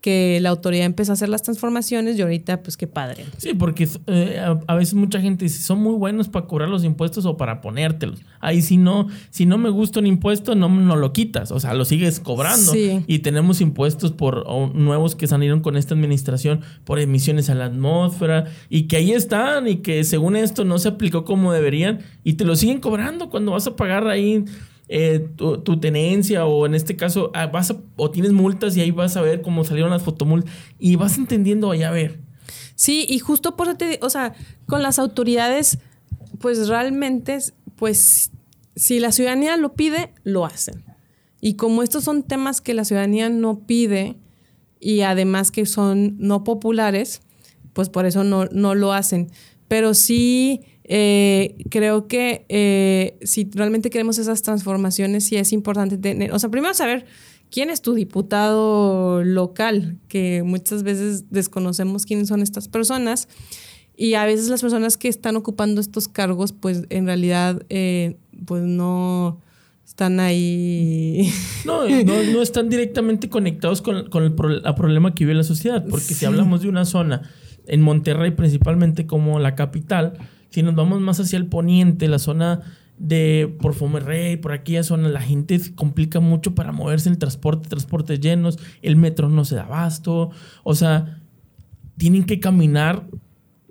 que 0.00 0.38
la 0.40 0.50
autoridad 0.50 0.86
empezó 0.86 1.12
a 1.12 1.14
hacer 1.14 1.28
las 1.28 1.42
transformaciones 1.42 2.16
y 2.16 2.22
ahorita, 2.22 2.62
pues 2.62 2.76
qué 2.76 2.86
padre. 2.86 3.24
Sí, 3.36 3.52
porque 3.54 3.88
eh, 4.06 4.40
a, 4.66 4.74
veces 4.74 4.94
mucha 4.94 5.20
gente 5.20 5.44
dice, 5.44 5.60
son 5.60 5.80
muy 5.80 5.94
buenos 5.94 6.28
para 6.28 6.46
cobrar 6.46 6.68
los 6.68 6.84
impuestos 6.84 7.26
o 7.26 7.36
para 7.36 7.60
ponértelos. 7.60 8.20
Ahí 8.40 8.62
si 8.62 8.76
no, 8.76 9.08
si 9.30 9.44
no 9.44 9.58
me 9.58 9.70
gusta 9.70 9.98
un 9.98 10.06
impuesto, 10.06 10.54
no, 10.54 10.68
no 10.68 10.94
lo 10.94 11.12
quitas, 11.12 11.50
o 11.50 11.58
sea, 11.58 11.74
lo 11.74 11.84
sigues 11.84 12.20
cobrando. 12.20 12.72
Y 13.06 13.18
tenemos 13.20 13.60
impuestos 13.60 14.12
por 14.12 14.46
nuevos 14.74 15.16
que 15.16 15.26
salieron 15.26 15.60
con 15.60 15.76
esta 15.76 15.94
administración 15.94 16.60
por 16.84 17.00
emisiones 17.00 17.50
a 17.50 17.54
la 17.54 17.66
atmósfera 17.66 18.44
y 18.68 18.84
que 18.84 18.96
ahí 18.96 19.12
están 19.12 19.66
y 19.66 19.76
que 19.76 20.04
según 20.04 20.36
esto 20.36 20.64
no 20.64 20.78
se 20.78 20.88
aplicó 20.88 21.24
como 21.24 21.52
deberían 21.52 22.00
y 22.22 22.34
te 22.34 22.44
lo 22.44 22.54
siguen 22.54 22.80
cobrando 22.80 23.30
cuando 23.30 23.52
vas 23.52 23.66
a 23.66 23.76
pagar 23.76 24.06
ahí 24.06 24.44
eh, 24.88 25.28
tu, 25.36 25.80
tenencia 25.80 26.46
o 26.46 26.64
en 26.64 26.74
este 26.74 26.96
caso 26.96 27.30
ah, 27.34 27.46
vas 27.46 27.74
o 27.96 28.10
tienes 28.10 28.32
multas 28.32 28.76
y 28.76 28.80
ahí 28.80 28.90
vas 28.90 29.16
a 29.16 29.20
ver 29.20 29.42
cómo 29.42 29.64
salieron 29.64 29.90
las 29.90 30.02
fotomultas 30.02 30.50
y 30.78 30.96
vas 30.96 31.18
entendiendo 31.18 31.70
ahí 31.70 31.82
a 31.82 31.90
ver. 31.90 32.20
Sí, 32.74 33.04
y 33.08 33.18
justo 33.18 33.56
por 33.56 33.74
te 33.76 33.98
o 34.02 34.08
sea, 34.08 34.34
con 34.66 34.82
las 34.82 34.98
autoridades, 34.98 35.78
pues 36.38 36.68
realmente, 36.68 37.38
pues 37.76 38.30
si 38.76 39.00
la 39.00 39.12
ciudadanía 39.12 39.56
lo 39.56 39.74
pide, 39.74 40.12
lo 40.22 40.46
hacen. 40.46 40.84
Y 41.40 41.54
como 41.54 41.82
estos 41.82 42.04
son 42.04 42.22
temas 42.22 42.60
que 42.60 42.74
la 42.74 42.84
ciudadanía 42.84 43.28
no 43.28 43.66
pide 43.66 44.16
y 44.80 45.00
además 45.02 45.50
que 45.50 45.66
son 45.66 46.16
no 46.18 46.44
populares, 46.44 47.20
pues 47.72 47.88
por 47.90 48.06
eso 48.06 48.24
no, 48.24 48.46
no 48.46 48.74
lo 48.74 48.92
hacen. 48.92 49.30
Pero 49.66 49.94
sí 49.94 50.62
eh, 50.90 51.56
creo 51.68 52.08
que 52.08 52.46
eh, 52.48 53.18
si 53.22 53.48
realmente 53.52 53.90
queremos 53.90 54.16
esas 54.18 54.42
transformaciones, 54.42 55.24
sí 55.24 55.36
es 55.36 55.52
importante 55.52 55.98
tener, 55.98 56.32
o 56.32 56.38
sea, 56.38 56.48
primero 56.48 56.72
saber 56.72 57.04
quién 57.50 57.68
es 57.68 57.82
tu 57.82 57.92
diputado 57.92 59.22
local, 59.22 59.98
que 60.08 60.42
muchas 60.42 60.82
veces 60.82 61.30
desconocemos 61.30 62.06
quiénes 62.06 62.28
son 62.28 62.42
estas 62.42 62.68
personas. 62.68 63.28
Y 63.96 64.14
a 64.14 64.24
veces 64.24 64.48
las 64.48 64.62
personas 64.62 64.96
que 64.96 65.08
están 65.08 65.36
ocupando 65.36 65.80
estos 65.80 66.08
cargos, 66.08 66.52
pues 66.52 66.84
en 66.88 67.06
realidad, 67.06 67.60
eh, 67.68 68.16
pues 68.46 68.62
no 68.62 69.42
están 69.84 70.20
ahí. 70.20 71.30
No, 71.66 71.86
no, 71.86 72.40
están 72.40 72.70
directamente 72.70 73.28
conectados 73.28 73.82
con, 73.82 74.08
con 74.08 74.22
el 74.22 74.32
problema 74.32 75.14
que 75.14 75.24
vive 75.24 75.34
la 75.34 75.42
sociedad. 75.42 75.84
Porque 75.90 76.14
si 76.14 76.24
hablamos 76.24 76.62
de 76.62 76.68
una 76.68 76.86
zona, 76.86 77.28
en 77.66 77.82
Monterrey 77.82 78.30
principalmente 78.30 79.06
como 79.06 79.38
la 79.38 79.54
capital, 79.54 80.14
si 80.50 80.62
nos 80.62 80.74
vamos 80.74 81.00
más 81.00 81.20
hacia 81.20 81.36
el 81.36 81.46
poniente, 81.46 82.08
la 82.08 82.18
zona 82.18 82.62
de 82.98 83.54
por 83.60 83.74
Fomerrey, 83.74 84.36
por 84.36 84.52
aquella 84.52 84.82
zona, 84.82 85.08
la 85.08 85.20
gente 85.20 85.58
se 85.58 85.74
complica 85.74 86.20
mucho 86.20 86.54
para 86.54 86.72
moverse 86.72 87.08
en 87.08 87.14
el 87.14 87.18
transporte, 87.18 87.68
transportes 87.68 88.20
llenos, 88.20 88.58
el 88.82 88.96
metro 88.96 89.28
no 89.28 89.44
se 89.44 89.54
da 89.54 89.64
abasto, 89.64 90.30
o 90.64 90.74
sea, 90.74 91.20
tienen 91.96 92.24
que 92.24 92.40
caminar 92.40 93.06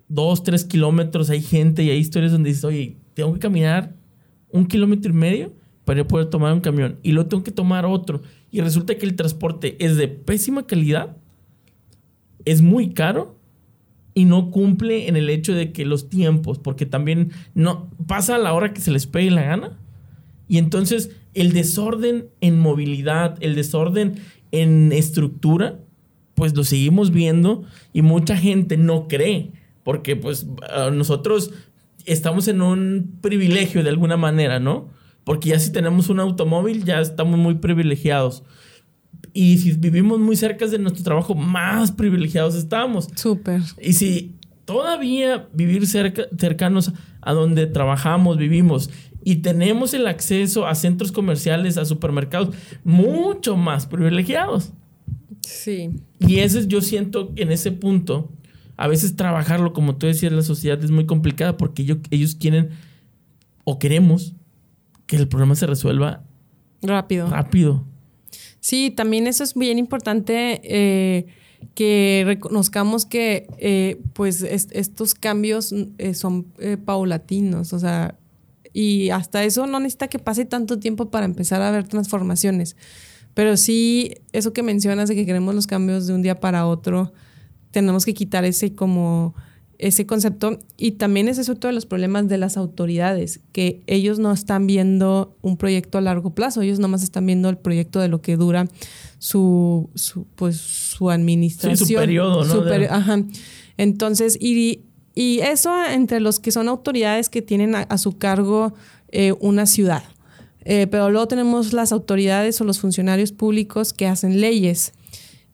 dos, 0.08 0.44
tres 0.44 0.64
kilómetros, 0.64 1.30
hay 1.30 1.42
gente 1.42 1.84
y 1.84 1.90
hay 1.90 1.98
historias 1.98 2.32
donde 2.32 2.50
dices, 2.50 2.64
oye, 2.64 2.98
tengo 3.14 3.34
que 3.34 3.40
caminar 3.40 3.96
un 4.50 4.66
kilómetro 4.66 5.12
y 5.12 5.16
medio 5.16 5.54
para 5.84 6.08
poder 6.08 6.28
tomar 6.28 6.54
un 6.54 6.62
camión 6.62 7.00
y 7.04 7.12
luego 7.12 7.30
tengo 7.30 7.44
que 7.44 7.52
tomar 7.52 7.86
otro 7.86 8.22
y 8.50 8.62
resulta 8.62 8.98
que 8.98 9.06
el 9.06 9.16
transporte 9.16 9.84
es 9.84 9.98
de 9.98 10.08
pésima 10.08 10.66
calidad, 10.66 11.18
es 12.46 12.62
muy 12.62 12.94
caro 12.94 13.37
y 14.18 14.26
no 14.26 14.50
cumple 14.50 15.08
en 15.08 15.16
el 15.16 15.30
hecho 15.30 15.54
de 15.54 15.72
que 15.72 15.86
los 15.86 16.10
tiempos, 16.10 16.58
porque 16.58 16.88
también 16.88 17.34
no 17.54 17.92
pasa 18.08 18.34
a 18.34 18.40
la 18.40 18.52
hora 18.52 18.74
que 18.74 18.82
se 18.82 18.90
les 18.90 19.06
pegue 19.06 19.30
la 19.30 19.44
gana. 19.44 19.78
Y 20.48 20.58
entonces 20.58 21.12
el 21.36 21.54
desorden 21.54 22.26
en 22.42 22.58
movilidad, 22.58 23.38
el 23.42 23.54
desorden 23.54 24.16
en 24.52 24.92
estructura, 24.92 25.78
pues 26.34 26.56
lo 26.56 26.64
seguimos 26.64 27.12
viendo 27.12 27.64
y 27.94 28.02
mucha 28.02 28.36
gente 28.36 28.76
no 28.76 29.08
cree, 29.08 29.52
porque 29.84 30.16
pues 30.16 30.48
nosotros 30.92 31.52
estamos 32.08 32.48
en 32.48 32.64
un 32.64 33.20
privilegio 33.22 33.84
de 33.84 33.90
alguna 33.90 34.18
manera, 34.18 34.60
¿no? 34.60 34.90
Porque 35.26 35.50
ya 35.50 35.60
si 35.60 35.72
tenemos 35.72 36.10
un 36.10 36.20
automóvil 36.20 36.86
ya 36.86 37.02
estamos 37.02 37.38
muy 37.38 37.54
privilegiados. 37.54 38.42
Y 39.34 39.58
si 39.60 39.72
vivimos 39.74 40.20
muy 40.20 40.36
cerca 40.36 40.68
de 40.68 40.80
nuestro 40.80 41.04
trabajo, 41.04 41.36
más 41.36 41.92
privilegiados 41.92 42.56
estamos. 42.56 43.08
Súper. 43.16 43.62
Y 43.82 43.94
si 43.94 44.36
todavía 44.66 45.48
vivir 45.54 45.88
cerca, 45.88 46.24
cercanos 46.38 46.92
a 47.22 47.34
donde 47.34 47.68
trabajamos, 47.68 48.38
vivimos, 48.38 48.90
y 49.24 49.38
tenemos 49.38 49.94
el 49.94 50.08
acceso 50.08 50.68
a 50.68 50.74
centros 50.74 51.12
comerciales, 51.12 51.78
a 51.78 51.86
supermercados, 51.86 52.56
mucho 52.84 53.58
más 53.58 53.86
privilegiados. 53.86 54.72
Sí. 55.42 55.90
Y 56.20 56.40
ese 56.40 56.66
yo 56.68 56.82
siento 56.82 57.34
en 57.36 57.52
ese 57.52 57.72
punto, 57.72 58.32
a 58.78 58.88
veces 58.88 59.16
trabajarlo, 59.16 59.74
como 59.74 59.98
tú 59.98 60.08
decías, 60.08 60.32
la 60.32 60.44
sociedad 60.44 60.82
es 60.84 60.92
muy 60.92 61.06
complicada 61.06 61.58
porque 61.58 61.82
ellos, 61.82 61.98
ellos 62.10 62.36
quieren 62.36 62.70
o 63.66 63.80
queremos 63.80 64.34
que 65.08 65.18
el 65.18 65.28
problema 65.28 65.56
se 65.56 65.68
resuelva 65.68 66.24
rápido. 66.82 67.30
Rápido. 67.30 67.86
Sí, 68.68 68.92
también 68.92 69.28
eso 69.28 69.46
es 69.46 69.54
bien 69.54 69.80
importante 69.80 70.60
eh, 70.62 71.28
que 71.74 72.24
reconozcamos 72.26 73.06
que 73.06 73.48
eh, 73.60 74.02
pues 74.12 74.42
estos 74.42 75.16
cambios 75.16 75.74
eh, 75.98 76.14
son 76.14 76.48
paulatinos, 76.84 77.72
o 77.72 77.80
sea, 77.80 78.18
y 78.74 79.10
hasta 79.12 79.46
eso 79.46 79.68
no 79.68 79.80
necesita 79.80 80.10
que 80.10 80.20
pase 80.20 80.44
tanto 80.44 80.80
tiempo 80.80 81.10
para 81.10 81.26
empezar 81.26 81.62
a 81.62 81.72
ver 81.72 81.88
transformaciones. 81.88 82.76
Pero 83.34 83.56
sí, 83.56 84.16
eso 84.34 84.52
que 84.52 84.64
mencionas 84.64 85.08
de 85.08 85.16
que 85.16 85.26
queremos 85.26 85.56
los 85.56 85.66
cambios 85.66 86.06
de 86.06 86.14
un 86.14 86.22
día 86.22 86.42
para 86.42 86.68
otro, 86.68 87.14
tenemos 87.72 88.04
que 88.04 88.14
quitar 88.14 88.44
ese 88.44 88.76
como 88.76 89.34
ese 89.80 90.06
concepto 90.06 90.60
y 90.78 90.94
también 90.94 91.28
ese 91.28 91.42
es 91.42 91.50
otro 91.50 91.68
de 91.68 91.74
los 91.74 91.86
problemas 91.86 92.28
de 92.28 92.38
las 92.38 92.58
autoridades, 92.58 93.42
que 93.52 93.82
ellos 93.88 94.20
no 94.20 94.32
están 94.32 94.68
viendo 94.68 95.36
un 95.42 95.58
proyecto 95.58 95.98
a 95.98 96.02
largo 96.02 96.32
plazo, 96.32 96.62
ellos 96.62 96.80
nomás 96.80 97.04
están 97.04 97.26
viendo 97.26 97.50
el 97.50 97.58
proyecto 97.58 98.00
de 98.00 98.08
lo 98.08 98.22
que 98.22 98.38
dura 98.38 98.68
su, 99.20 99.90
pues, 100.36 100.58
su 100.58 101.10
administración. 101.10 101.88
su 101.88 101.94
periodo, 101.94 102.44
¿no? 102.46 102.64
ajá. 102.90 103.24
Entonces, 103.78 104.38
y, 104.40 104.82
y, 105.14 105.40
eso 105.40 105.72
entre 105.86 106.20
los 106.20 106.40
que 106.40 106.52
son 106.52 106.68
autoridades 106.68 107.30
que 107.30 107.42
tienen 107.42 107.76
a, 107.76 107.98
su 107.98 108.18
cargo 108.18 108.74
eh, 109.10 109.34
una 109.40 109.68
ciudad. 109.68 110.04
Eh, 110.66 110.88
pero 110.88 111.10
luego 111.12 111.28
tenemos 111.28 111.72
las 111.72 111.92
autoridades 111.92 112.60
o 112.60 112.64
los 112.64 112.80
funcionarios 112.80 113.32
públicos 113.32 113.94
que 113.94 114.08
hacen 114.08 114.42
leyes. 114.42 114.94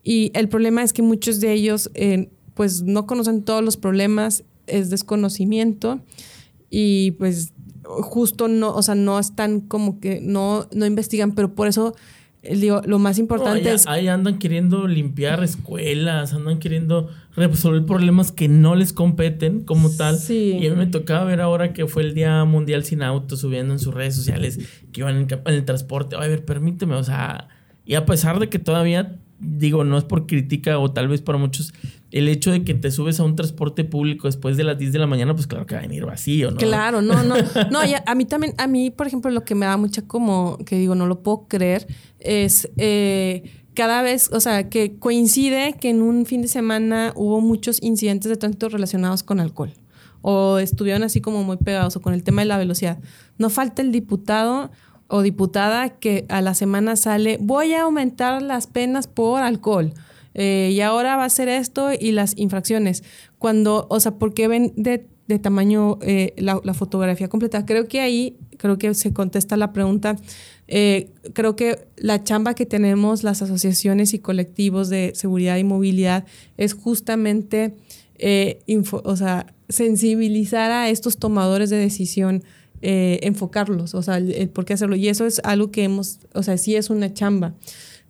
Y 0.03 0.31
el 0.33 0.49
problema 0.49 0.83
es 0.83 0.91
que 0.91 1.01
muchos 1.01 1.39
de 1.39 1.53
ellos 1.53 1.91
eh, 1.93 2.29
pues 2.53 2.83
no 2.83 3.05
conocen 3.05 3.43
todos 3.43 3.63
los 3.63 3.77
problemas, 3.77 4.43
es 4.67 4.89
desconocimiento 4.89 6.01
y 6.69 7.11
pues 7.11 7.53
justo 7.83 8.47
no, 8.47 8.73
o 8.73 8.81
sea, 8.81 8.95
no 8.95 9.19
están 9.19 9.61
como 9.61 9.99
que 9.99 10.21
no, 10.21 10.67
no 10.71 10.85
investigan, 10.85 11.33
pero 11.33 11.53
por 11.53 11.67
eso 11.67 11.95
eh, 12.43 12.57
digo, 12.57 12.81
lo 12.85 12.99
más 12.99 13.19
importante 13.19 13.73
es... 13.73 13.87
Ahí 13.87 14.07
andan 14.07 14.37
queriendo 14.37 14.87
limpiar 14.87 15.43
escuelas, 15.43 16.33
andan 16.33 16.59
queriendo 16.59 17.09
resolver 17.35 17.85
problemas 17.85 18.31
que 18.31 18.47
no 18.49 18.75
les 18.75 18.91
competen 18.91 19.61
como 19.61 19.89
tal. 19.89 20.17
Sí. 20.17 20.57
Y 20.59 20.67
a 20.67 20.71
mí 20.71 20.75
me 20.75 20.87
tocaba 20.87 21.23
ver 21.23 21.41
ahora 21.41 21.73
que 21.73 21.87
fue 21.87 22.03
el 22.03 22.13
Día 22.13 22.43
Mundial 22.43 22.83
Sin 22.83 23.01
Auto, 23.01 23.37
subiendo 23.37 23.73
en 23.73 23.79
sus 23.79 23.93
redes 23.93 24.15
sociales 24.15 24.59
que 24.91 25.01
iban 25.01 25.15
en, 25.15 25.27
en 25.29 25.53
el 25.53 25.65
transporte. 25.65 26.15
A 26.15 26.19
ver, 26.19 26.43
permíteme, 26.43 26.95
o 26.95 27.03
sea, 27.03 27.47
y 27.85 27.95
a 27.95 28.05
pesar 28.05 28.39
de 28.39 28.49
que 28.49 28.59
todavía 28.59 29.19
digo, 29.43 29.83
no 29.83 29.97
es 29.97 30.03
por 30.03 30.25
crítica 30.25 30.79
o 30.79 30.91
tal 30.91 31.07
vez 31.07 31.21
para 31.21 31.37
muchos, 31.37 31.73
el 32.13 32.29
hecho 32.29 32.51
de 32.51 32.63
que 32.63 32.75
te 32.75 32.91
subes 32.91 33.19
a 33.19 33.23
un 33.23 33.35
transporte 33.35 33.83
público 33.83 34.27
después 34.27 34.55
de 34.55 34.63
las 34.63 34.77
10 34.77 34.93
de 34.93 34.99
la 34.99 35.07
mañana, 35.07 35.33
pues 35.33 35.47
claro 35.47 35.65
que 35.65 35.73
va 35.73 35.79
a 35.79 35.81
venir 35.81 36.05
vacío, 36.05 36.51
¿no? 36.51 36.57
Claro, 36.57 37.01
no, 37.01 37.23
no. 37.23 37.35
No, 37.71 37.79
a 38.05 38.15
mí 38.15 38.25
también, 38.25 38.53
a 38.59 38.67
mí, 38.67 38.91
por 38.91 39.07
ejemplo, 39.07 39.31
lo 39.31 39.43
que 39.43 39.55
me 39.55 39.65
da 39.65 39.77
mucha 39.77 40.03
como, 40.03 40.59
que 40.63 40.77
digo, 40.77 40.93
no 40.93 41.07
lo 41.07 41.23
puedo 41.23 41.47
creer, 41.47 41.87
es 42.19 42.69
eh, 42.77 43.51
cada 43.73 44.03
vez, 44.03 44.29
o 44.31 44.39
sea, 44.39 44.69
que 44.69 44.99
coincide 44.99 45.73
que 45.73 45.89
en 45.89 46.03
un 46.03 46.27
fin 46.27 46.43
de 46.43 46.47
semana 46.47 47.13
hubo 47.15 47.41
muchos 47.41 47.81
incidentes 47.81 48.29
de 48.29 48.37
tránsito 48.37 48.69
relacionados 48.69 49.23
con 49.23 49.39
alcohol 49.39 49.73
o 50.21 50.59
estuvieron 50.59 51.01
así 51.01 51.19
como 51.19 51.43
muy 51.43 51.57
pegados 51.57 51.95
o 51.95 52.01
con 52.01 52.13
el 52.13 52.23
tema 52.23 52.43
de 52.43 52.47
la 52.47 52.59
velocidad. 52.59 52.99
No 53.39 53.49
falta 53.49 53.81
el 53.81 53.91
diputado 53.91 54.69
o 55.07 55.21
diputada 55.23 55.89
que 55.89 56.25
a 56.29 56.41
la 56.41 56.53
semana 56.53 56.95
sale, 56.95 57.37
voy 57.41 57.73
a 57.73 57.81
aumentar 57.81 58.41
las 58.43 58.67
penas 58.67 59.07
por 59.07 59.41
alcohol. 59.41 59.93
Eh, 60.33 60.71
y 60.73 60.81
ahora 60.81 61.15
va 61.15 61.25
a 61.25 61.29
ser 61.29 61.49
esto 61.49 61.89
y 61.91 62.11
las 62.11 62.37
infracciones. 62.37 63.03
Cuando, 63.39 63.87
o 63.89 63.99
sea, 63.99 64.15
¿por 64.15 64.33
qué 64.33 64.47
ven 64.47 64.73
de, 64.75 65.07
tamaño 65.39 65.99
eh, 66.01 66.33
la, 66.37 66.73
fotografía 66.73 67.27
completa? 67.27 67.65
Creo 67.65 67.87
que 67.87 68.01
ahí, 68.01 68.37
creo 68.57 68.77
que 68.77 68.93
se 68.93 69.13
contesta 69.13 69.57
la 69.57 69.73
pregunta. 69.73 70.15
Eh, 70.67 71.11
creo 71.33 71.55
que 71.55 71.87
la 71.97 72.23
chamba 72.23 72.53
que 72.55 72.65
tenemos 72.65 73.23
las 73.23 73.41
asociaciones 73.41 74.13
y 74.13 74.19
colectivos 74.19 74.89
de 74.89 75.11
seguridad 75.15 75.57
y 75.57 75.63
movilidad 75.63 76.25
es 76.57 76.73
justamente, 76.73 77.75
o 79.03 79.15
sea, 79.15 79.47
sensibilizar 79.69 80.71
a 80.71 80.89
estos 80.89 81.17
tomadores 81.17 81.69
de 81.69 81.77
decisión 81.77 82.43
eh, 82.85 83.21
enfocarlos, 83.25 83.95
o 83.95 84.01
sea, 84.01 84.17
el, 84.17 84.49
por 84.49 84.65
qué 84.65 84.73
hacerlo. 84.73 84.97
Y 84.97 85.07
eso 85.07 85.25
es 85.25 85.39
algo 85.45 85.71
que 85.71 85.85
hemos, 85.85 86.19
o 86.33 86.43
sea, 86.43 86.57
sí 86.57 86.75
es 86.75 86.89
una 86.89 87.13
chamba. 87.13 87.53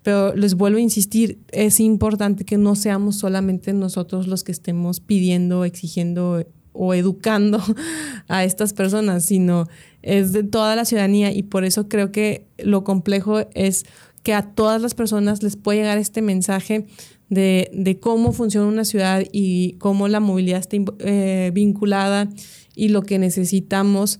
Pero 0.04 0.36
les 0.36 0.56
vuelvo 0.56 0.78
a 0.78 0.82
insistir, 0.82 1.40
es 1.52 1.80
importante 1.80 2.44
que 2.44 2.58
no 2.58 2.76
seamos 2.76 3.18
solamente 3.18 3.74
nosotros 3.74 4.28
los 4.28 4.44
que 4.44 4.52
estemos 4.52 5.00
pidiendo, 5.00 5.66
exigiendo 5.66 6.46
o 6.74 6.94
educando 6.94 7.62
a 8.28 8.44
estas 8.44 8.74
personas, 8.74 9.26
sino 9.26 9.68
es 10.02 10.34
de 10.34 10.44
toda 10.44 10.76
la 10.76 10.86
ciudadanía. 10.86 11.32
Y 11.32 11.44
por 11.44 11.64
eso 11.64 11.88
creo 11.88 12.12
que 12.12 12.46
lo 12.58 12.84
complejo 12.84 13.48
es 13.54 13.86
que 14.24 14.34
a 14.34 14.42
todas 14.42 14.82
las 14.82 14.94
personas 14.94 15.44
les 15.44 15.56
puede 15.56 15.80
llegar 15.80 15.98
este 15.98 16.22
mensaje 16.22 16.86
de, 17.30 17.98
cómo 18.02 18.32
funciona 18.32 18.68
una 18.68 18.86
ciudad 18.86 19.24
y 19.32 19.74
cómo 19.74 20.08
la 20.08 20.20
movilidad 20.20 20.60
está 20.60 20.78
eh, 21.00 21.52
vinculada 21.54 22.30
y 22.76 22.90
lo 22.90 23.02
que 23.02 23.20
necesitamos 23.20 24.20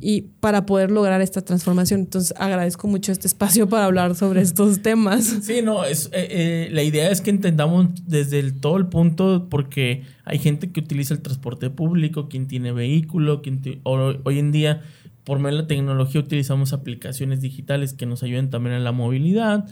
y 0.00 0.22
para 0.40 0.66
poder 0.66 0.90
lograr 0.90 1.20
esta 1.20 1.42
transformación. 1.42 2.00
Entonces 2.00 2.34
agradezco 2.38 2.88
mucho 2.88 3.12
este 3.12 3.26
espacio 3.26 3.68
para 3.68 3.84
hablar 3.84 4.14
sobre 4.14 4.40
estos 4.40 4.82
temas. 4.82 5.38
Sí, 5.50 5.62
no, 5.62 5.84
es, 5.84 6.06
eh, 6.12 6.28
eh, 6.30 6.68
la 6.70 6.82
idea 6.82 7.10
es 7.10 7.20
que 7.20 7.30
entendamos 7.30 7.88
desde 8.06 8.38
el, 8.38 8.60
todo 8.60 8.76
el 8.76 8.86
punto, 8.86 9.48
porque 9.50 10.04
hay 10.24 10.38
gente 10.38 10.70
que 10.70 10.80
utiliza 10.80 11.14
el 11.14 11.22
transporte 11.22 11.70
público, 11.70 12.28
quien 12.28 12.46
tiene 12.46 12.72
vehículo, 12.72 13.42
quien 13.42 13.60
hoy 13.84 14.38
en 14.38 14.52
día 14.52 14.82
por 15.24 15.38
medio 15.38 15.56
de 15.56 15.62
la 15.62 15.68
tecnología 15.68 16.20
utilizamos 16.20 16.72
aplicaciones 16.72 17.40
digitales 17.40 17.94
que 17.94 18.06
nos 18.06 18.22
ayuden 18.22 18.50
también 18.50 18.76
en 18.76 18.84
la 18.84 18.92
movilidad. 18.92 19.68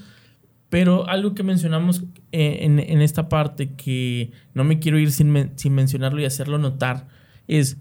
Pero 0.69 1.09
algo 1.09 1.35
que 1.35 1.43
mencionamos 1.43 2.05
eh, 2.33 2.59
en, 2.63 2.79
en, 2.79 3.01
esta 3.01 3.29
parte 3.29 3.75
que 3.75 4.33
no 4.53 4.65
me 4.65 4.81
quiero 4.81 4.99
ir 4.99 5.13
sin, 5.13 5.53
sin 5.57 5.75
mencionarlo 5.75 6.21
y 6.21 6.27
hacerlo 6.27 6.59
notar 6.59 7.09
es 7.47 7.79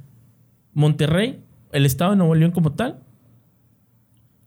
Monterrey 0.73 1.41
el 1.77 1.85
estado 1.85 2.11
de 2.11 2.17
Nuevo 2.17 2.35
León 2.35 2.51
como 2.51 2.73
tal, 2.73 2.99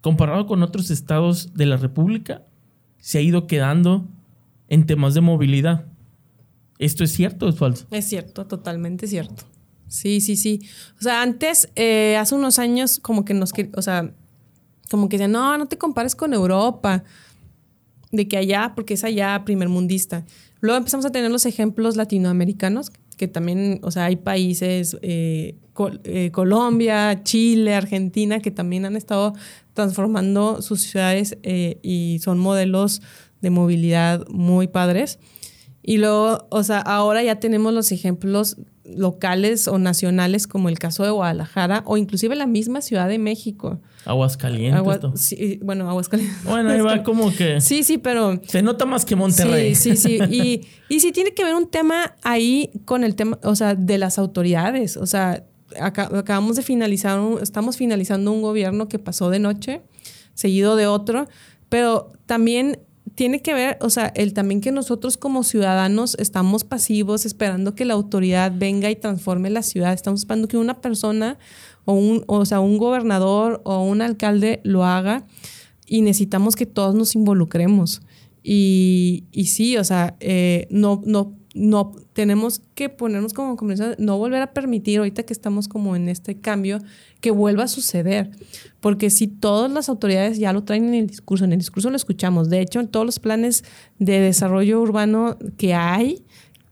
comparado 0.00 0.46
con 0.46 0.62
otros 0.62 0.90
estados 0.90 1.54
de 1.54 1.66
la 1.66 1.76
República, 1.76 2.42
se 2.98 3.18
ha 3.18 3.20
ido 3.20 3.46
quedando 3.46 4.06
en 4.68 4.84
temas 4.84 5.14
de 5.14 5.20
movilidad. 5.20 5.86
¿Esto 6.78 7.04
es 7.04 7.12
cierto 7.12 7.46
o 7.46 7.48
es 7.48 7.56
falso? 7.56 7.86
Es 7.90 8.06
cierto, 8.06 8.46
totalmente 8.46 9.06
cierto. 9.06 9.44
Sí, 9.86 10.20
sí, 10.20 10.36
sí. 10.36 10.60
O 10.98 11.02
sea, 11.02 11.22
antes, 11.22 11.70
eh, 11.76 12.16
hace 12.16 12.34
unos 12.34 12.58
años, 12.58 12.98
como 13.00 13.24
que 13.24 13.34
nos, 13.34 13.52
o 13.76 13.82
sea, 13.82 14.12
como 14.90 15.08
que 15.08 15.16
decían, 15.16 15.32
no, 15.32 15.56
no 15.58 15.66
te 15.66 15.78
compares 15.78 16.14
con 16.14 16.32
Europa, 16.32 17.04
de 18.12 18.26
que 18.26 18.36
allá, 18.36 18.72
porque 18.74 18.94
es 18.94 19.04
allá 19.04 19.44
primermundista. 19.44 20.24
Luego 20.60 20.78
empezamos 20.78 21.06
a 21.06 21.10
tener 21.10 21.30
los 21.30 21.46
ejemplos 21.46 21.96
latinoamericanos, 21.96 22.90
que 23.20 23.28
también, 23.28 23.80
o 23.82 23.90
sea, 23.90 24.06
hay 24.06 24.16
países, 24.16 24.96
eh, 25.02 25.54
eh, 26.04 26.30
Colombia, 26.32 27.22
Chile, 27.22 27.74
Argentina, 27.74 28.40
que 28.40 28.50
también 28.50 28.86
han 28.86 28.96
estado 28.96 29.34
transformando 29.74 30.62
sus 30.62 30.80
ciudades 30.80 31.36
eh, 31.42 31.78
y 31.82 32.18
son 32.24 32.38
modelos 32.38 33.02
de 33.42 33.50
movilidad 33.50 34.26
muy 34.28 34.68
padres. 34.68 35.18
Y 35.82 35.98
luego, 35.98 36.46
o 36.48 36.62
sea, 36.62 36.78
ahora 36.78 37.22
ya 37.22 37.40
tenemos 37.40 37.74
los 37.74 37.92
ejemplos 37.92 38.56
locales 38.84 39.68
o 39.68 39.78
nacionales 39.78 40.46
como 40.46 40.70
el 40.70 40.78
caso 40.78 41.04
de 41.04 41.10
Guadalajara 41.10 41.82
o 41.84 41.98
inclusive 41.98 42.34
la 42.36 42.46
misma 42.46 42.80
Ciudad 42.80 43.06
de 43.06 43.18
México. 43.18 43.82
Aguascalientes. 44.04 45.20
sí, 45.20 45.60
bueno, 45.62 45.88
Aguascalientes. 45.88 46.44
Bueno, 46.44 46.70
ahí 46.70 46.80
va 46.80 47.02
como 47.02 47.32
que... 47.32 47.60
Sí, 47.60 47.82
sí, 47.82 47.98
pero... 47.98 48.40
Se 48.46 48.62
nota 48.62 48.86
más 48.86 49.04
que 49.04 49.16
Monterrey. 49.16 49.74
Sí, 49.74 49.96
sí, 49.96 50.18
sí. 50.18 50.24
Y, 50.30 50.66
y 50.94 51.00
sí 51.00 51.12
tiene 51.12 51.32
que 51.34 51.44
ver 51.44 51.54
un 51.54 51.70
tema 51.70 52.16
ahí 52.22 52.70
con 52.84 53.04
el 53.04 53.14
tema, 53.14 53.38
o 53.42 53.54
sea, 53.54 53.74
de 53.74 53.98
las 53.98 54.18
autoridades. 54.18 54.96
O 54.96 55.06
sea, 55.06 55.44
acabamos 55.78 56.56
de 56.56 56.62
finalizar, 56.62 57.20
estamos 57.42 57.76
finalizando 57.76 58.32
un 58.32 58.42
gobierno 58.42 58.88
que 58.88 58.98
pasó 58.98 59.30
de 59.30 59.38
noche, 59.38 59.82
seguido 60.34 60.76
de 60.76 60.86
otro, 60.86 61.28
pero 61.68 62.12
también 62.26 62.80
tiene 63.14 63.42
que 63.42 63.54
ver, 63.54 63.78
o 63.80 63.90
sea, 63.90 64.06
el 64.14 64.32
también 64.32 64.60
que 64.60 64.72
nosotros 64.72 65.16
como 65.16 65.44
ciudadanos 65.44 66.16
estamos 66.18 66.64
pasivos 66.64 67.26
esperando 67.26 67.74
que 67.74 67.84
la 67.84 67.94
autoridad 67.94 68.52
venga 68.54 68.90
y 68.90 68.96
transforme 68.96 69.50
la 69.50 69.62
ciudad, 69.62 69.92
estamos 69.92 70.20
esperando 70.20 70.48
que 70.48 70.56
una 70.56 70.80
persona 70.80 71.38
o 71.84 71.94
un, 71.94 72.24
o 72.26 72.44
sea, 72.44 72.60
un 72.60 72.78
gobernador 72.78 73.60
o 73.64 73.82
un 73.84 74.02
alcalde 74.02 74.60
lo 74.64 74.84
haga 74.84 75.26
y 75.86 76.02
necesitamos 76.02 76.56
que 76.56 76.66
todos 76.66 76.94
nos 76.94 77.14
involucremos. 77.14 78.02
Y, 78.42 79.24
y 79.32 79.46
sí, 79.46 79.76
o 79.76 79.84
sea, 79.84 80.16
eh, 80.20 80.66
no, 80.70 81.02
no, 81.04 81.34
no 81.54 81.92
tenemos 82.12 82.62
que 82.74 82.88
ponernos 82.88 83.32
como 83.32 83.56
conversación, 83.56 83.96
no 83.98 84.18
volver 84.18 84.42
a 84.42 84.52
permitir 84.52 84.98
ahorita 84.98 85.24
que 85.24 85.32
estamos 85.32 85.68
como 85.68 85.96
en 85.96 86.08
este 86.08 86.36
cambio 86.36 86.78
que 87.20 87.30
vuelva 87.30 87.64
a 87.64 87.68
suceder, 87.68 88.30
porque 88.80 89.10
si 89.10 89.26
todas 89.26 89.70
las 89.70 89.88
autoridades 89.88 90.38
ya 90.38 90.52
lo 90.52 90.64
traen 90.64 90.86
en 90.88 90.94
el 90.94 91.06
discurso, 91.06 91.44
en 91.44 91.52
el 91.52 91.58
discurso 91.58 91.90
lo 91.90 91.96
escuchamos, 91.96 92.50
de 92.50 92.60
hecho 92.60 92.80
en 92.80 92.88
todos 92.88 93.04
los 93.04 93.18
planes 93.18 93.64
de 93.98 94.20
desarrollo 94.20 94.80
urbano 94.80 95.36
que 95.56 95.74
hay, 95.74 96.24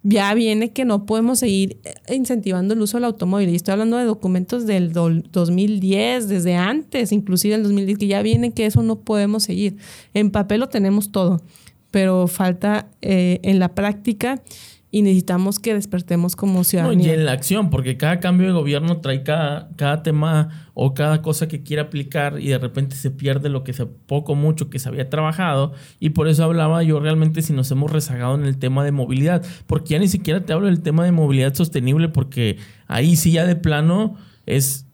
ya 0.04 0.32
viene 0.32 0.72
que 0.72 0.84
no 0.84 1.06
podemos 1.06 1.40
seguir 1.40 1.78
incentivando 2.08 2.74
el 2.74 2.80
uso 2.80 2.96
del 2.96 3.04
automóvil. 3.04 3.48
Y 3.50 3.56
estoy 3.56 3.72
hablando 3.72 3.96
de 3.96 4.04
documentos 4.04 4.64
del 4.64 4.92
2010, 4.92 6.28
desde 6.28 6.56
antes, 6.56 7.12
inclusive 7.12 7.56
el 7.56 7.62
2010, 7.64 7.98
que 7.98 8.06
ya 8.06 8.22
viene 8.22 8.52
que 8.52 8.64
eso 8.64 8.82
no 8.82 9.00
podemos 9.00 9.42
seguir. 9.42 9.76
En 10.14 10.30
papel 10.30 10.60
lo 10.60 10.68
tenemos 10.68 11.10
todo, 11.10 11.42
pero 11.90 12.26
falta 12.26 12.88
eh, 13.02 13.40
en 13.42 13.58
la 13.58 13.74
práctica 13.74 14.42
y 14.90 15.02
necesitamos 15.02 15.58
que 15.58 15.74
despertemos 15.74 16.34
como 16.34 16.64
ciudadanos. 16.64 17.04
y 17.04 17.10
en 17.10 17.26
la 17.26 17.32
acción, 17.32 17.68
porque 17.68 17.98
cada 17.98 18.20
cambio 18.20 18.46
de 18.46 18.54
gobierno 18.54 19.00
trae 19.00 19.22
cada, 19.22 19.68
cada 19.76 20.02
tema 20.02 20.70
o 20.72 20.94
cada 20.94 21.20
cosa 21.20 21.46
que 21.46 21.62
quiere 21.62 21.82
aplicar 21.82 22.40
y 22.40 22.48
de 22.48 22.58
repente 22.58 22.96
se 22.96 23.10
pierde 23.10 23.50
lo 23.50 23.64
que 23.64 23.74
se 23.74 23.84
poco 23.84 24.34
mucho 24.34 24.70
que 24.70 24.78
se 24.78 24.88
había 24.88 25.10
trabajado 25.10 25.72
y 26.00 26.10
por 26.10 26.26
eso 26.28 26.44
hablaba 26.44 26.82
yo 26.82 27.00
realmente 27.00 27.42
si 27.42 27.52
nos 27.52 27.70
hemos 27.70 27.92
rezagado 27.92 28.34
en 28.36 28.44
el 28.44 28.56
tema 28.56 28.82
de 28.82 28.92
movilidad, 28.92 29.44
porque 29.66 29.90
ya 29.90 29.98
ni 29.98 30.08
siquiera 30.08 30.44
te 30.44 30.54
hablo 30.54 30.66
del 30.66 30.80
tema 30.80 31.04
de 31.04 31.12
movilidad 31.12 31.52
sostenible 31.52 32.08
porque 32.08 32.56
ahí 32.86 33.16
sí 33.16 33.32
ya 33.32 33.44
de 33.44 33.56
plano 33.56 34.16
es 34.46 34.86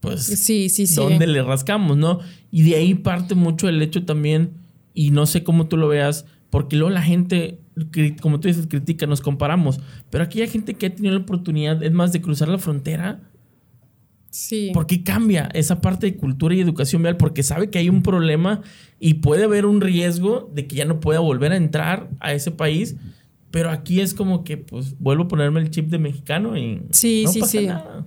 pues 0.00 0.22
sí, 0.22 0.68
sí, 0.68 0.86
sí. 0.86 0.96
donde 0.96 1.26
le 1.26 1.42
rascamos, 1.42 1.96
¿no? 1.96 2.20
Y 2.50 2.62
de 2.62 2.76
ahí 2.76 2.94
parte 2.94 3.34
mucho 3.34 3.70
el 3.70 3.80
hecho 3.80 4.04
también 4.04 4.63
y 4.94 5.10
no 5.10 5.26
sé 5.26 5.42
cómo 5.42 5.66
tú 5.66 5.76
lo 5.76 5.88
veas 5.88 6.24
porque 6.54 6.76
luego 6.76 6.90
la 6.90 7.02
gente, 7.02 7.58
como 8.22 8.38
tú 8.38 8.46
dices, 8.46 8.68
critica, 8.68 9.08
nos 9.08 9.20
comparamos. 9.20 9.80
Pero 10.08 10.22
aquí 10.22 10.40
hay 10.40 10.46
gente 10.46 10.74
que 10.74 10.86
ha 10.86 10.94
tenido 10.94 11.12
la 11.12 11.22
oportunidad, 11.22 11.82
es 11.82 11.90
más, 11.90 12.12
de 12.12 12.20
cruzar 12.20 12.46
la 12.46 12.58
frontera. 12.58 13.22
Sí. 14.30 14.70
¿Por 14.72 14.86
qué 14.86 15.02
cambia 15.02 15.48
esa 15.52 15.80
parte 15.80 16.06
de 16.06 16.16
cultura 16.16 16.54
y 16.54 16.60
educación 16.60 17.02
vial? 17.02 17.16
Porque 17.16 17.42
sabe 17.42 17.70
que 17.70 17.80
hay 17.80 17.88
un 17.88 18.04
problema 18.04 18.62
y 19.00 19.14
puede 19.14 19.42
haber 19.42 19.66
un 19.66 19.80
riesgo 19.80 20.48
de 20.54 20.68
que 20.68 20.76
ya 20.76 20.84
no 20.84 21.00
pueda 21.00 21.18
volver 21.18 21.50
a 21.50 21.56
entrar 21.56 22.08
a 22.20 22.32
ese 22.34 22.52
país. 22.52 22.94
Pero 23.50 23.70
aquí 23.70 24.00
es 24.00 24.14
como 24.14 24.44
que, 24.44 24.56
pues, 24.56 24.96
vuelvo 25.00 25.24
a 25.24 25.28
ponerme 25.28 25.60
el 25.60 25.70
chip 25.70 25.88
de 25.88 25.98
mexicano 25.98 26.56
y 26.56 26.82
sí, 26.92 27.24
no 27.24 27.32
sí, 27.32 27.40
pasa 27.40 27.58
sí. 27.58 27.66
nada. 27.66 28.06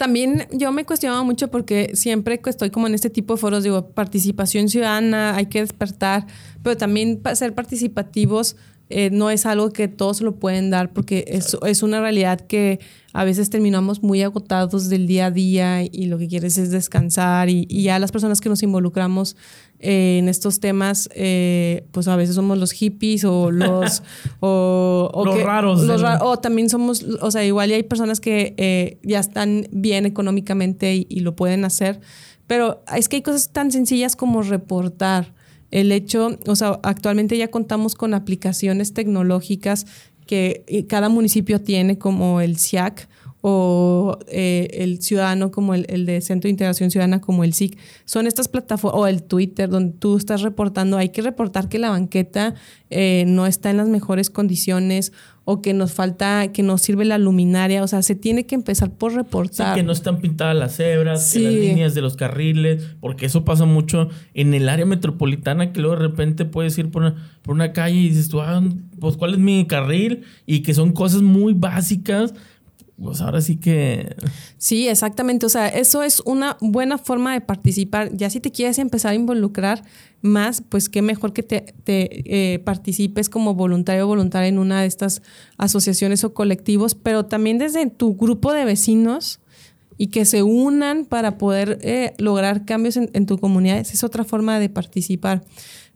También 0.00 0.46
yo 0.50 0.72
me 0.72 0.86
cuestionaba 0.86 1.22
mucho 1.24 1.50
porque 1.50 1.90
siempre 1.92 2.40
estoy 2.46 2.70
como 2.70 2.86
en 2.86 2.94
este 2.94 3.10
tipo 3.10 3.34
de 3.34 3.38
foros, 3.38 3.64
digo, 3.64 3.90
participación 3.90 4.70
ciudadana, 4.70 5.36
hay 5.36 5.44
que 5.44 5.60
despertar, 5.60 6.26
pero 6.62 6.74
también 6.74 7.20
ser 7.34 7.54
participativos 7.54 8.56
eh, 8.92 9.08
no 9.12 9.30
es 9.30 9.46
algo 9.46 9.70
que 9.70 9.86
todos 9.86 10.20
lo 10.20 10.34
pueden 10.34 10.68
dar 10.70 10.92
porque 10.92 11.24
es, 11.28 11.56
es, 11.64 11.84
una 11.84 12.00
realidad 12.00 12.40
que 12.40 12.80
a 13.12 13.22
veces 13.22 13.48
terminamos 13.48 14.02
muy 14.02 14.20
agotados 14.22 14.88
del 14.88 15.06
día 15.06 15.26
a 15.26 15.30
día 15.30 15.84
y 15.84 16.06
lo 16.06 16.18
que 16.18 16.26
quieres 16.26 16.58
es 16.58 16.72
descansar 16.72 17.48
y, 17.48 17.66
y 17.70 17.84
ya 17.84 18.00
las 18.00 18.10
personas 18.10 18.40
que 18.40 18.48
nos 18.48 18.64
involucramos 18.64 19.36
eh, 19.78 20.18
en 20.18 20.28
estos 20.28 20.58
temas, 20.58 21.08
eh, 21.14 21.86
pues 21.92 22.08
a 22.08 22.16
veces 22.16 22.34
somos 22.34 22.58
los 22.58 22.72
hippies 22.72 23.24
o 23.24 23.52
los... 23.52 24.02
o, 24.40 25.22
los 25.24 25.40
raros. 25.40 25.88
o 26.20 26.38
también 26.40 26.68
somos, 26.68 27.04
o 27.20 27.30
sea, 27.30 27.44
igual 27.44 27.70
hay 27.70 27.84
personas 27.84 28.18
que 28.18 28.98
ya 29.04 29.20
están 29.20 29.68
bien 29.70 30.04
económicamente 30.04 31.06
y, 31.08 31.20
lo 31.20 31.36
pueden 31.36 31.64
hacer, 31.64 32.00
pero 32.48 32.82
es 32.96 33.08
que 33.08 33.16
hay 33.16 33.22
cosas 33.22 33.50
tan 33.52 33.70
sencillas 33.70 34.16
como 34.16 34.42
reportar. 34.42 35.32
El 35.70 35.92
hecho, 35.92 36.38
o 36.46 36.56
sea, 36.56 36.80
actualmente 36.82 37.36
ya 37.36 37.48
contamos 37.48 37.94
con 37.94 38.14
aplicaciones 38.14 38.92
tecnológicas 38.92 39.86
que 40.26 40.86
cada 40.88 41.08
municipio 41.08 41.60
tiene 41.60 41.98
como 41.98 42.40
el 42.40 42.56
SIAC 42.56 43.08
o 43.42 44.18
eh, 44.28 44.68
el 44.72 45.00
ciudadano 45.02 45.50
como 45.50 45.74
el, 45.74 45.86
el, 45.88 46.04
de 46.04 46.20
Centro 46.20 46.48
de 46.48 46.50
Integración 46.50 46.90
Ciudadana 46.90 47.20
como 47.20 47.42
el 47.44 47.54
SIC, 47.54 47.78
son 48.04 48.26
estas 48.26 48.48
plataformas, 48.48 49.00
o 49.00 49.06
el 49.06 49.22
Twitter, 49.22 49.68
donde 49.70 49.96
tú 49.98 50.16
estás 50.16 50.42
reportando, 50.42 50.98
hay 50.98 51.08
que 51.08 51.22
reportar 51.22 51.68
que 51.68 51.78
la 51.78 51.90
banqueta 51.90 52.54
eh, 52.90 53.24
no 53.26 53.46
está 53.46 53.70
en 53.70 53.78
las 53.78 53.88
mejores 53.88 54.28
condiciones 54.28 55.12
o 55.44 55.62
que 55.62 55.74
nos 55.74 55.92
falta, 55.92 56.52
que 56.52 56.62
nos 56.62 56.82
sirve 56.82 57.04
la 57.04 57.18
luminaria, 57.18 57.82
o 57.82 57.88
sea, 57.88 58.02
se 58.02 58.14
tiene 58.14 58.46
que 58.46 58.54
empezar 58.54 58.92
por 58.92 59.14
reportar. 59.14 59.74
Sí, 59.74 59.80
que 59.80 59.86
no 59.86 59.92
están 59.92 60.20
pintadas 60.20 60.56
las 60.56 60.76
cebras, 60.76 61.32
que 61.32 61.40
las 61.40 61.52
líneas 61.52 61.94
de 61.94 62.02
los 62.02 62.16
carriles, 62.16 62.84
porque 63.00 63.26
eso 63.26 63.44
pasa 63.44 63.64
mucho 63.64 64.08
en 64.34 64.54
el 64.54 64.68
área 64.68 64.86
metropolitana, 64.86 65.72
que 65.72 65.80
luego 65.80 65.96
de 65.96 66.02
repente 66.02 66.44
puedes 66.44 66.76
ir 66.78 66.90
por 66.90 67.02
una, 67.02 67.32
por 67.42 67.54
una 67.54 67.72
calle 67.72 67.96
y 67.96 68.08
dices 68.10 68.28
tú, 68.28 68.40
ah, 68.40 68.62
pues 69.00 69.16
cuál 69.16 69.32
es 69.32 69.38
mi 69.38 69.66
carril, 69.66 70.22
y 70.46 70.60
que 70.60 70.74
son 70.74 70.92
cosas 70.92 71.22
muy 71.22 71.54
básicas 71.54 72.34
pues 73.02 73.20
ahora 73.20 73.40
sí 73.40 73.56
que... 73.56 74.14
Sí, 74.58 74.88
exactamente. 74.88 75.46
O 75.46 75.48
sea, 75.48 75.68
eso 75.68 76.02
es 76.02 76.20
una 76.26 76.58
buena 76.60 76.98
forma 76.98 77.32
de 77.32 77.40
participar. 77.40 78.14
Ya 78.14 78.28
si 78.28 78.40
te 78.40 78.52
quieres 78.52 78.78
empezar 78.78 79.12
a 79.12 79.14
involucrar 79.14 79.82
más, 80.20 80.62
pues 80.68 80.88
qué 80.88 81.00
mejor 81.00 81.32
que 81.32 81.42
te, 81.42 81.74
eh, 81.86 82.58
participes 82.58 83.30
como 83.30 83.54
voluntario 83.54 84.04
o 84.04 84.08
voluntaria 84.08 84.48
en 84.48 84.58
una 84.58 84.82
de 84.82 84.86
estas 84.86 85.22
asociaciones 85.56 86.24
o 86.24 86.34
colectivos, 86.34 86.94
pero 86.94 87.24
también 87.24 87.58
desde 87.58 87.88
tu 87.88 88.16
grupo 88.16 88.52
de 88.52 88.66
vecinos 88.66 89.40
y 89.96 90.08
que 90.08 90.24
se 90.24 90.42
unan 90.42 91.06
para 91.06 91.38
poder 91.38 91.78
eh, 91.82 92.14
lograr 92.18 92.64
cambios 92.66 92.96
en, 92.96 93.10
en 93.14 93.24
tu 93.24 93.38
comunidad. 93.38 93.78
Esa 93.78 93.94
es 93.94 94.04
otra 94.04 94.24
forma 94.24 94.58
de 94.58 94.68
participar. 94.68 95.42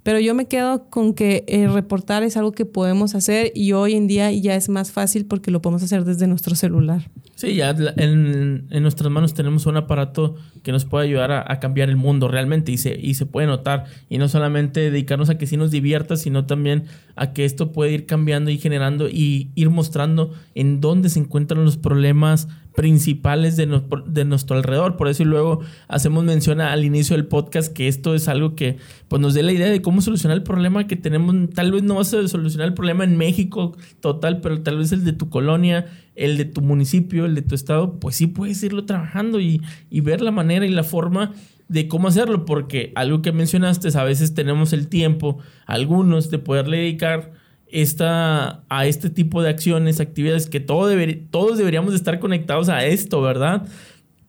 Pero 0.05 0.21
yo 0.21 0.35
me 0.35 0.47
quedo 0.47 0.91
con 0.91 1.15
que 1.15 1.45
eh, 1.49 1.67
reportar 1.67 2.23
es 2.23 2.37
algo 2.37 2.53
que 2.53 2.67
podemos 2.67 3.15
hacer 3.15 3.51
y 3.55 3.73
hoy 3.73 3.95
en 3.95 4.07
día 4.07 4.31
ya 4.31 4.55
es 4.55 4.69
más 4.69 4.93
fácil 4.93 5.25
porque 5.25 5.51
lo 5.51 5.63
podemos 5.63 5.83
hacer 5.83 6.05
desde 6.05 6.27
nuestro 6.27 6.55
celular. 6.55 7.11
Sí, 7.37 7.55
ya 7.55 7.71
en, 7.71 8.67
en 8.71 8.83
nuestras 8.83 9.11
manos 9.11 9.33
tenemos 9.33 9.65
un 9.65 9.79
aparato 9.79 10.37
que 10.63 10.73
nos 10.73 10.85
puede 10.85 11.07
ayudar 11.07 11.33
a, 11.33 11.61
cambiar 11.61 11.89
el 11.89 11.97
mundo 11.97 12.29
realmente 12.29 12.71
y 12.71 12.79
se, 12.79 12.99
y 13.01 13.15
se 13.15 13.27
puede 13.27 13.47
notar. 13.47 13.85
Y 14.09 14.19
no 14.19 14.29
solamente 14.29 14.81
dedicarnos 14.81 15.31
a 15.31 15.39
que 15.39 15.47
sí 15.47 15.57
nos 15.57 15.71
divierta, 15.71 16.17
sino 16.17 16.47
también 16.47 16.85
a 17.17 17.33
que 17.33 17.45
esto 17.45 17.73
puede 17.73 17.93
ir 17.93 18.07
cambiando 18.07 18.51
y 18.51 18.59
generando 18.59 19.09
y 19.09 19.51
ir 19.55 19.71
mostrando 19.71 20.33
en 20.55 20.81
dónde 20.81 21.09
se 21.09 21.19
encuentran 21.19 21.65
los 21.65 21.77
problemas 21.77 22.49
principales 22.75 23.57
de, 23.57 23.83
de, 24.07 24.25
nuestro 24.25 24.57
alrededor. 24.57 24.97
Por 24.97 25.09
eso 25.09 25.23
y 25.23 25.27
luego 25.27 25.61
hacemos 25.89 26.25
mención 26.25 26.61
al 26.61 26.85
inicio 26.85 27.17
del 27.17 27.27
podcast 27.27 27.73
que 27.73 27.89
esto 27.89 28.15
es 28.15 28.29
algo 28.29 28.55
que 28.55 28.79
pues, 29.09 29.23
nos 29.23 29.35
dé 29.35 29.43
la 29.43 29.53
idea 29.53 29.71
de 29.71 29.81
cómo 29.81 30.01
solucionar 30.01 30.37
el 30.37 30.43
problema 30.43 30.87
que 30.87 30.97
tenemos. 30.97 31.51
Tal 31.55 31.73
vez 31.73 31.83
no 31.83 31.97
vas 31.97 32.13
a 32.15 32.27
solucionar 32.27 32.69
el 32.69 32.75
problema 32.75 33.05
en 33.05 33.17
México 33.17 33.77
total, 34.01 34.41
pero 34.41 34.63
tal 34.63 34.79
vez 34.79 34.93
el 34.93 35.05
de 35.05 35.13
tu 35.13 35.31
colonia, 35.31 35.87
el 36.17 36.37
de 36.37 36.45
tu 36.45 36.63
municipio, 36.63 37.27
el 37.27 37.35
de 37.35 37.43
tu 37.43 37.55
estado, 37.55 38.01
pues 38.01 38.17
sí 38.17 38.27
puedes 38.27 38.63
irlo 38.63 38.85
trabajando 38.85 39.41
y, 39.41 39.63
y 39.89 40.01
ver 40.01 40.21
la 40.21 40.33
manera 40.33 40.67
y 40.67 40.71
la 40.71 40.85
forma 40.85 41.33
de 41.69 41.89
cómo 41.89 42.09
hacerlo, 42.09 42.45
porque 42.45 42.93
algo 42.95 43.23
que 43.23 43.33
mencionaste, 43.33 43.89
a 43.97 44.05
veces 44.05 44.35
tenemos 44.35 44.73
el 44.73 44.89
tiempo, 44.89 45.39
algunos, 45.67 46.31
de 46.31 46.39
poderle 46.39 46.79
dedicar 46.79 47.33
esta, 47.75 48.63
a 48.69 48.87
este 48.87 49.11
tipo 49.11 49.43
de 49.43 49.51
acciones, 49.51 49.99
actividades, 49.99 50.49
que 50.49 50.61
todo 50.61 50.91
todos 51.31 51.59
deberíamos 51.59 51.93
estar 51.93 52.21
conectados 52.21 52.69
a 52.69 52.85
esto, 52.85 53.21
¿verdad? 53.21 53.67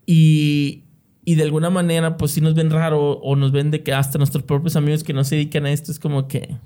Y, 0.07 0.85
y 1.23 1.35
de 1.35 1.43
alguna 1.43 1.69
manera, 1.69 2.17
pues 2.17 2.31
si 2.31 2.41
nos 2.41 2.55
ven 2.55 2.71
raro 2.71 3.19
o 3.19 3.35
nos 3.35 3.51
ven 3.51 3.69
de 3.69 3.83
que 3.83 3.93
hasta 3.93 4.17
nuestros 4.17 4.43
propios 4.43 4.75
amigos 4.75 5.03
que 5.03 5.13
no 5.13 5.23
se 5.23 5.35
dedican 5.35 5.67
a 5.67 5.71
esto 5.71 5.91
es 5.91 5.99
como 5.99 6.27
que, 6.27 6.57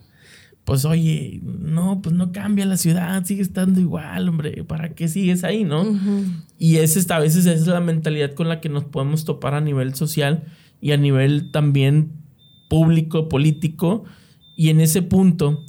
pues 0.63 0.85
oye, 0.85 1.41
no, 1.43 2.01
pues 2.01 2.15
no 2.15 2.31
cambia 2.31 2.65
la 2.65 2.77
ciudad, 2.77 3.25
sigue 3.25 3.41
estando 3.41 3.81
igual, 3.81 4.29
hombre, 4.29 4.63
¿para 4.63 4.95
qué 4.95 5.09
sigues 5.09 5.43
ahí, 5.43 5.65
no? 5.65 5.85
Y 6.57 6.77
es 6.77 7.11
a 7.11 7.19
veces 7.19 7.45
esa 7.45 7.51
es 7.51 7.67
la 7.67 7.81
mentalidad 7.81 8.33
con 8.35 8.47
la 8.47 8.61
que 8.61 8.69
nos 8.69 8.85
podemos 8.85 9.25
topar 9.25 9.53
a 9.53 9.59
nivel 9.59 9.95
social 9.95 10.45
y 10.79 10.93
a 10.93 10.97
nivel 10.97 11.51
también 11.51 12.13
público, 12.69 13.27
político. 13.27 14.05
Y 14.55 14.69
en 14.69 14.79
ese 14.79 15.01
punto, 15.01 15.65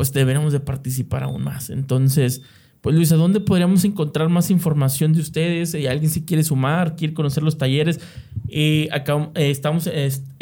pues 0.00 0.14
deberíamos 0.14 0.54
de 0.54 0.60
participar 0.60 1.24
aún 1.24 1.44
más. 1.44 1.68
Entonces, 1.68 2.40
pues 2.80 2.96
Luisa, 2.96 3.16
¿dónde 3.16 3.38
podríamos 3.38 3.84
encontrar 3.84 4.30
más 4.30 4.50
información 4.50 5.12
de 5.12 5.20
ustedes? 5.20 5.72
Si 5.72 5.86
alguien 5.86 6.10
se 6.10 6.24
quiere 6.24 6.42
sumar, 6.42 6.96
quiere 6.96 7.12
conocer 7.12 7.42
los 7.42 7.58
talleres. 7.58 8.00
Eh, 8.48 8.88
eh, 8.90 9.50
estamos, 9.50 9.90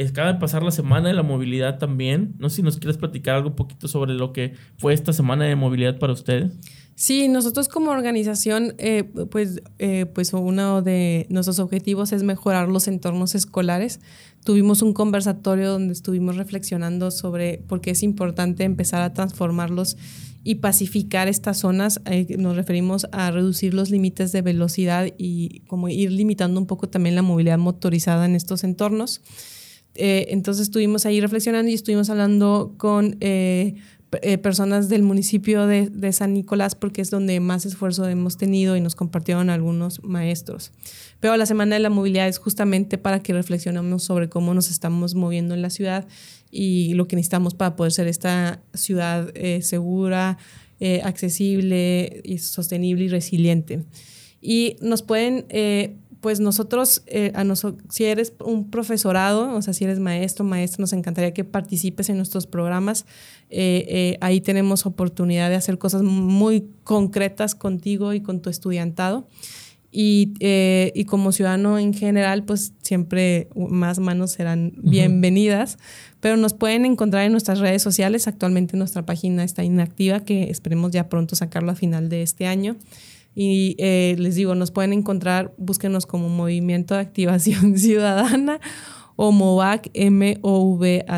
acaba 0.08 0.32
de 0.32 0.38
pasar 0.38 0.62
la 0.62 0.70
semana 0.70 1.08
de 1.08 1.14
la 1.14 1.24
movilidad 1.24 1.78
también. 1.78 2.36
No 2.38 2.50
sé 2.50 2.56
si 2.56 2.62
nos 2.62 2.76
quieres 2.76 2.98
platicar 2.98 3.34
algo 3.34 3.56
poquito 3.56 3.88
sobre 3.88 4.14
lo 4.14 4.32
que 4.32 4.54
fue 4.76 4.94
esta 4.94 5.12
semana 5.12 5.46
de 5.46 5.56
movilidad 5.56 5.98
para 5.98 6.12
ustedes. 6.12 6.52
Sí, 6.94 7.26
nosotros 7.26 7.68
como 7.68 7.90
organización, 7.90 8.76
eh, 8.78 9.02
pues, 9.28 9.60
pues 10.14 10.32
uno 10.34 10.82
de 10.82 11.26
nuestros 11.30 11.58
objetivos 11.58 12.12
es 12.12 12.22
mejorar 12.22 12.68
los 12.68 12.86
entornos 12.86 13.34
escolares 13.34 13.98
tuvimos 14.44 14.82
un 14.82 14.92
conversatorio 14.92 15.70
donde 15.70 15.92
estuvimos 15.92 16.36
reflexionando 16.36 17.10
sobre 17.10 17.58
por 17.66 17.80
qué 17.80 17.90
es 17.90 18.02
importante 18.02 18.64
empezar 18.64 19.02
a 19.02 19.12
transformarlos 19.12 19.96
y 20.44 20.56
pacificar 20.56 21.28
estas 21.28 21.58
zonas. 21.58 22.00
Eh, 22.06 22.36
nos 22.38 22.56
referimos 22.56 23.06
a 23.12 23.30
reducir 23.30 23.74
los 23.74 23.90
límites 23.90 24.32
de 24.32 24.40
velocidad 24.40 25.08
y 25.18 25.60
como 25.66 25.88
ir 25.90 26.10
limitando 26.10 26.58
un 26.58 26.66
poco 26.66 26.88
también 26.88 27.14
la 27.14 27.22
movilidad 27.22 27.58
motorizada 27.58 28.24
en 28.24 28.34
estos 28.34 28.64
entornos. 28.64 29.20
Eh, 29.94 30.28
entonces 30.30 30.62
estuvimos 30.62 31.06
ahí 31.06 31.20
reflexionando 31.20 31.70
y 31.70 31.74
estuvimos 31.74 32.08
hablando 32.08 32.74
con 32.78 33.16
eh, 33.20 33.74
personas 34.42 34.88
del 34.88 35.02
municipio 35.02 35.66
de, 35.66 35.90
de, 35.90 36.12
San 36.14 36.32
Nicolás 36.32 36.74
porque 36.74 37.02
es 37.02 37.10
donde 37.10 37.40
más 37.40 37.66
esfuerzo 37.66 38.08
hemos 38.08 38.38
tenido 38.38 38.74
y 38.74 38.80
nos 38.80 38.94
compartieron 38.94 39.50
algunos 39.50 40.02
maestros. 40.02 40.72
Pero 41.20 41.36
la 41.36 41.46
Semana 41.46 41.74
de 41.76 41.80
la 41.80 41.90
Movilidad 41.90 42.28
es 42.28 42.38
justamente 42.38 42.96
para 42.96 43.20
que 43.20 43.32
reflexionemos 43.32 44.04
sobre 44.04 44.28
cómo 44.28 44.54
nos 44.54 44.70
estamos 44.70 45.14
moviendo 45.14 45.54
en 45.54 45.62
la 45.62 45.70
ciudad 45.70 46.06
y 46.50 46.94
lo 46.94 47.08
que 47.08 47.16
necesitamos 47.16 47.54
para 47.54 47.76
poder 47.76 47.92
ser 47.92 48.06
esta 48.06 48.62
ciudad 48.72 49.30
eh, 49.34 49.62
segura, 49.62 50.38
eh, 50.80 51.00
accesible, 51.04 52.20
y 52.24 52.38
sostenible 52.38 53.04
y 53.04 53.08
resiliente. 53.08 53.84
Y 54.40 54.76
nos 54.80 55.02
pueden, 55.02 55.46
eh, 55.48 55.96
pues 56.20 56.38
nosotros, 56.38 57.02
a 57.34 57.44
nosotros, 57.44 57.82
si 57.90 58.04
eres 58.04 58.32
un 58.44 58.70
profesorado, 58.70 59.54
o 59.54 59.62
sea, 59.62 59.72
si 59.72 59.84
eres 59.84 60.00
maestro, 60.00 60.44
maestro, 60.44 60.82
nos 60.82 60.92
encantaría 60.92 61.32
que 61.32 61.44
participes 61.44 62.08
en 62.08 62.16
nuestros 62.16 62.46
programas. 62.46 63.06
ahí 64.20 64.40
tenemos 64.40 64.84
oportunidad 64.86 65.48
de 65.48 65.56
hacer 65.56 65.78
cosas 65.78 66.02
muy 66.02 66.70
concretas 66.82 67.54
contigo 67.54 68.14
y 68.14 68.20
con 68.20 68.40
tu 68.40 68.50
estudiantado. 68.50 69.28
Y, 69.90 70.34
eh, 70.40 70.92
y, 70.94 71.04
como 71.04 71.32
ciudadano 71.32 71.78
en 71.78 71.94
general, 71.94 72.44
pues 72.44 72.74
siempre 72.82 73.48
más 73.56 73.98
manos 73.98 74.32
serán 74.32 74.74
bienvenidas, 74.76 75.78
pero 76.20 76.36
nos 76.36 76.52
pueden 76.52 76.84
encontrar 76.84 77.24
en 77.24 77.32
nuestras 77.32 77.58
redes 77.58 77.80
sociales. 77.80 78.28
Actualmente 78.28 78.76
nuestra 78.76 79.06
página 79.06 79.44
está 79.44 79.64
inactiva, 79.64 80.20
que 80.20 80.50
esperemos 80.50 80.92
ya 80.92 81.08
pronto 81.08 81.36
sacarlo 81.36 81.72
a 81.72 81.74
final 81.74 82.10
de 82.10 82.20
este 82.22 82.46
año. 82.46 82.76
Y 83.34 83.76
eh, 83.78 84.16
les 84.18 84.34
digo, 84.34 84.54
nos 84.54 84.70
pueden 84.72 84.92
encontrar, 84.92 85.54
búsquenos 85.56 86.04
como 86.04 86.28
Movimiento 86.28 86.94
de 86.94 87.00
Activación 87.00 87.78
Ciudadana 87.78 88.60
o 89.16 89.32
MOVAC, 89.32 89.90
M-O-V-A-C-N-L 89.94 91.08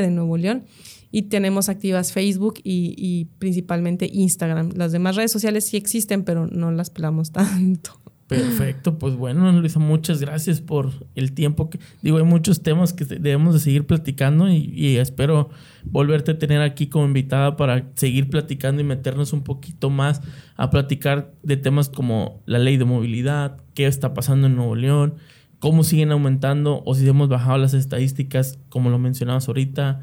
de 0.00 0.10
Nuevo 0.10 0.38
León 0.38 0.64
y 1.12 1.22
tenemos 1.22 1.68
activas 1.68 2.12
Facebook 2.12 2.60
y, 2.62 3.26
principalmente 3.38 4.08
Instagram. 4.12 4.70
Las 4.76 4.92
demás 4.92 5.16
redes 5.16 5.32
sociales 5.32 5.66
sí 5.66 5.76
existen, 5.76 6.24
pero 6.24 6.46
no 6.46 6.70
las 6.70 6.90
pelamos 6.90 7.32
tanto. 7.32 8.00
Perfecto, 8.28 8.96
pues 8.96 9.16
bueno, 9.16 9.50
Luisa, 9.50 9.80
muchas 9.80 10.20
gracias 10.20 10.60
por 10.60 10.92
el 11.16 11.32
tiempo 11.32 11.68
que 11.68 11.80
digo, 12.00 12.18
hay 12.18 12.22
muchos 12.22 12.62
temas 12.62 12.92
que 12.92 13.04
debemos 13.04 13.54
de 13.54 13.58
seguir 13.58 13.86
platicando 13.86 14.48
y, 14.48 14.70
y, 14.72 14.98
espero 14.98 15.50
volverte 15.82 16.30
a 16.30 16.38
tener 16.38 16.62
aquí 16.62 16.86
como 16.86 17.06
invitada 17.06 17.56
para 17.56 17.90
seguir 17.96 18.30
platicando 18.30 18.82
y 18.82 18.84
meternos 18.84 19.32
un 19.32 19.42
poquito 19.42 19.90
más 19.90 20.20
a 20.54 20.70
platicar 20.70 21.34
de 21.42 21.56
temas 21.56 21.88
como 21.88 22.40
la 22.46 22.60
ley 22.60 22.76
de 22.76 22.84
movilidad, 22.84 23.56
qué 23.74 23.86
está 23.86 24.14
pasando 24.14 24.46
en 24.46 24.54
Nuevo 24.54 24.76
León, 24.76 25.16
cómo 25.58 25.82
siguen 25.82 26.12
aumentando 26.12 26.84
o 26.86 26.94
si 26.94 27.08
hemos 27.08 27.28
bajado 27.28 27.58
las 27.58 27.74
estadísticas, 27.74 28.60
como 28.68 28.90
lo 28.90 29.00
mencionabas 29.00 29.48
ahorita, 29.48 30.02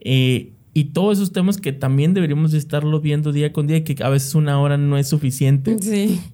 eh, 0.00 0.52
y 0.74 0.84
todos 0.84 1.18
esos 1.18 1.32
temas 1.32 1.56
que 1.56 1.72
también 1.72 2.14
deberíamos 2.14 2.54
estarlo 2.54 3.00
viendo 3.00 3.32
día 3.32 3.52
con 3.52 3.66
día, 3.66 3.82
que 3.82 3.96
a 4.02 4.08
veces 4.08 4.34
una 4.34 4.60
hora 4.60 4.76
no 4.76 4.96
es 4.96 5.08
suficiente, 5.08 5.76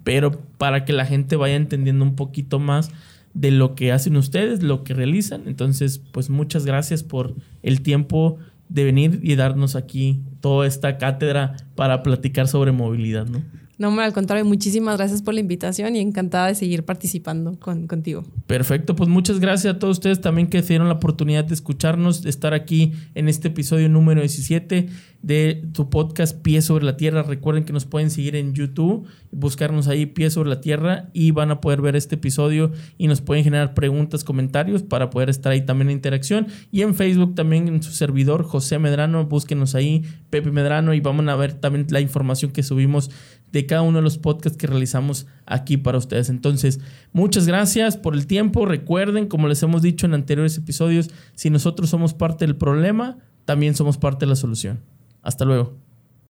pero 0.03 0.39
para 0.57 0.85
que 0.85 0.93
la 0.93 1.05
gente 1.05 1.35
vaya 1.35 1.55
entendiendo 1.55 2.05
un 2.05 2.15
poquito 2.15 2.59
más 2.59 2.91
de 3.33 3.51
lo 3.51 3.73
que 3.73 3.91
hacen 3.91 4.15
ustedes, 4.17 4.61
lo 4.61 4.83
que 4.83 4.93
realizan. 4.93 5.43
Entonces, 5.47 6.01
pues 6.11 6.29
muchas 6.29 6.65
gracias 6.65 7.01
por 7.01 7.33
el 7.63 7.81
tiempo 7.81 8.37
de 8.69 8.83
venir 8.83 9.19
y 9.23 9.35
darnos 9.35 9.75
aquí 9.75 10.21
toda 10.41 10.67
esta 10.67 10.97
cátedra 10.97 11.55
para 11.75 12.03
platicar 12.03 12.47
sobre 12.47 12.71
movilidad, 12.71 13.27
¿no? 13.27 13.41
No, 13.77 13.99
al 13.99 14.13
contrario, 14.13 14.45
muchísimas 14.45 14.97
gracias 14.97 15.21
por 15.21 15.33
la 15.33 15.41
invitación 15.41 15.95
y 15.95 15.99
encantada 15.99 16.47
de 16.47 16.55
seguir 16.55 16.83
participando 16.85 17.59
con, 17.59 17.87
contigo. 17.87 18.23
Perfecto, 18.47 18.95
pues 18.95 19.09
muchas 19.09 19.39
gracias 19.39 19.75
a 19.75 19.79
todos 19.79 19.97
ustedes 19.97 20.21
también 20.21 20.47
que 20.47 20.61
se 20.61 20.69
dieron 20.69 20.87
la 20.87 20.95
oportunidad 20.95 21.43
de 21.43 21.53
escucharnos, 21.53 22.21
de 22.21 22.29
estar 22.29 22.53
aquí 22.53 22.93
en 23.15 23.27
este 23.27 23.49
episodio 23.49 23.89
número 23.89 24.21
17 24.21 24.87
de 25.25 25.63
tu 25.73 25.89
podcast 25.89 26.39
Pies 26.39 26.65
sobre 26.65 26.85
la 26.85 26.97
Tierra. 26.97 27.23
Recuerden 27.23 27.65
que 27.65 27.73
nos 27.73 27.85
pueden 27.85 28.11
seguir 28.11 28.35
en 28.35 28.53
YouTube, 28.53 29.07
buscarnos 29.31 29.87
ahí 29.87 30.05
Pies 30.05 30.33
sobre 30.33 30.51
la 30.51 30.61
Tierra 30.61 31.09
y 31.13 31.31
van 31.31 31.49
a 31.49 31.61
poder 31.61 31.81
ver 31.81 31.95
este 31.95 32.13
episodio 32.13 32.71
y 32.99 33.07
nos 33.07 33.21
pueden 33.21 33.43
generar 33.43 33.73
preguntas, 33.73 34.23
comentarios 34.23 34.83
para 34.83 35.09
poder 35.09 35.31
estar 35.31 35.51
ahí 35.51 35.61
también 35.61 35.89
en 35.89 35.95
interacción. 35.95 36.45
Y 36.71 36.83
en 36.83 36.93
Facebook 36.93 37.33
también 37.33 37.67
en 37.67 37.81
su 37.81 37.91
servidor 37.91 38.43
José 38.43 38.77
Medrano, 38.77 39.25
búsquenos 39.25 39.73
ahí 39.73 40.03
Pepe 40.29 40.51
Medrano 40.51 40.93
y 40.93 40.99
vamos 40.99 41.27
a 41.27 41.35
ver 41.35 41.53
también 41.53 41.87
la 41.89 42.01
información 42.01 42.51
que 42.51 42.61
subimos 42.61 43.09
de 43.51 43.65
cada 43.65 43.81
uno 43.81 43.97
de 43.97 44.03
los 44.03 44.19
podcasts 44.19 44.59
que 44.59 44.67
realizamos 44.67 45.25
aquí 45.47 45.77
para 45.77 45.97
ustedes. 45.97 46.29
Entonces, 46.29 46.81
muchas 47.13 47.47
gracias 47.47 47.97
por 47.97 48.13
el 48.13 48.27
tiempo. 48.27 48.67
Recuerden, 48.67 49.25
como 49.25 49.47
les 49.47 49.63
hemos 49.63 49.81
dicho 49.81 50.05
en 50.05 50.13
anteriores 50.13 50.55
episodios, 50.55 51.09
si 51.33 51.49
nosotros 51.49 51.89
somos 51.89 52.13
parte 52.13 52.45
del 52.45 52.57
problema, 52.57 53.17
también 53.45 53.73
somos 53.73 53.97
parte 53.97 54.27
de 54.27 54.29
la 54.29 54.35
solución. 54.35 54.81
Hasta 55.25 55.43
luego. 55.43 55.84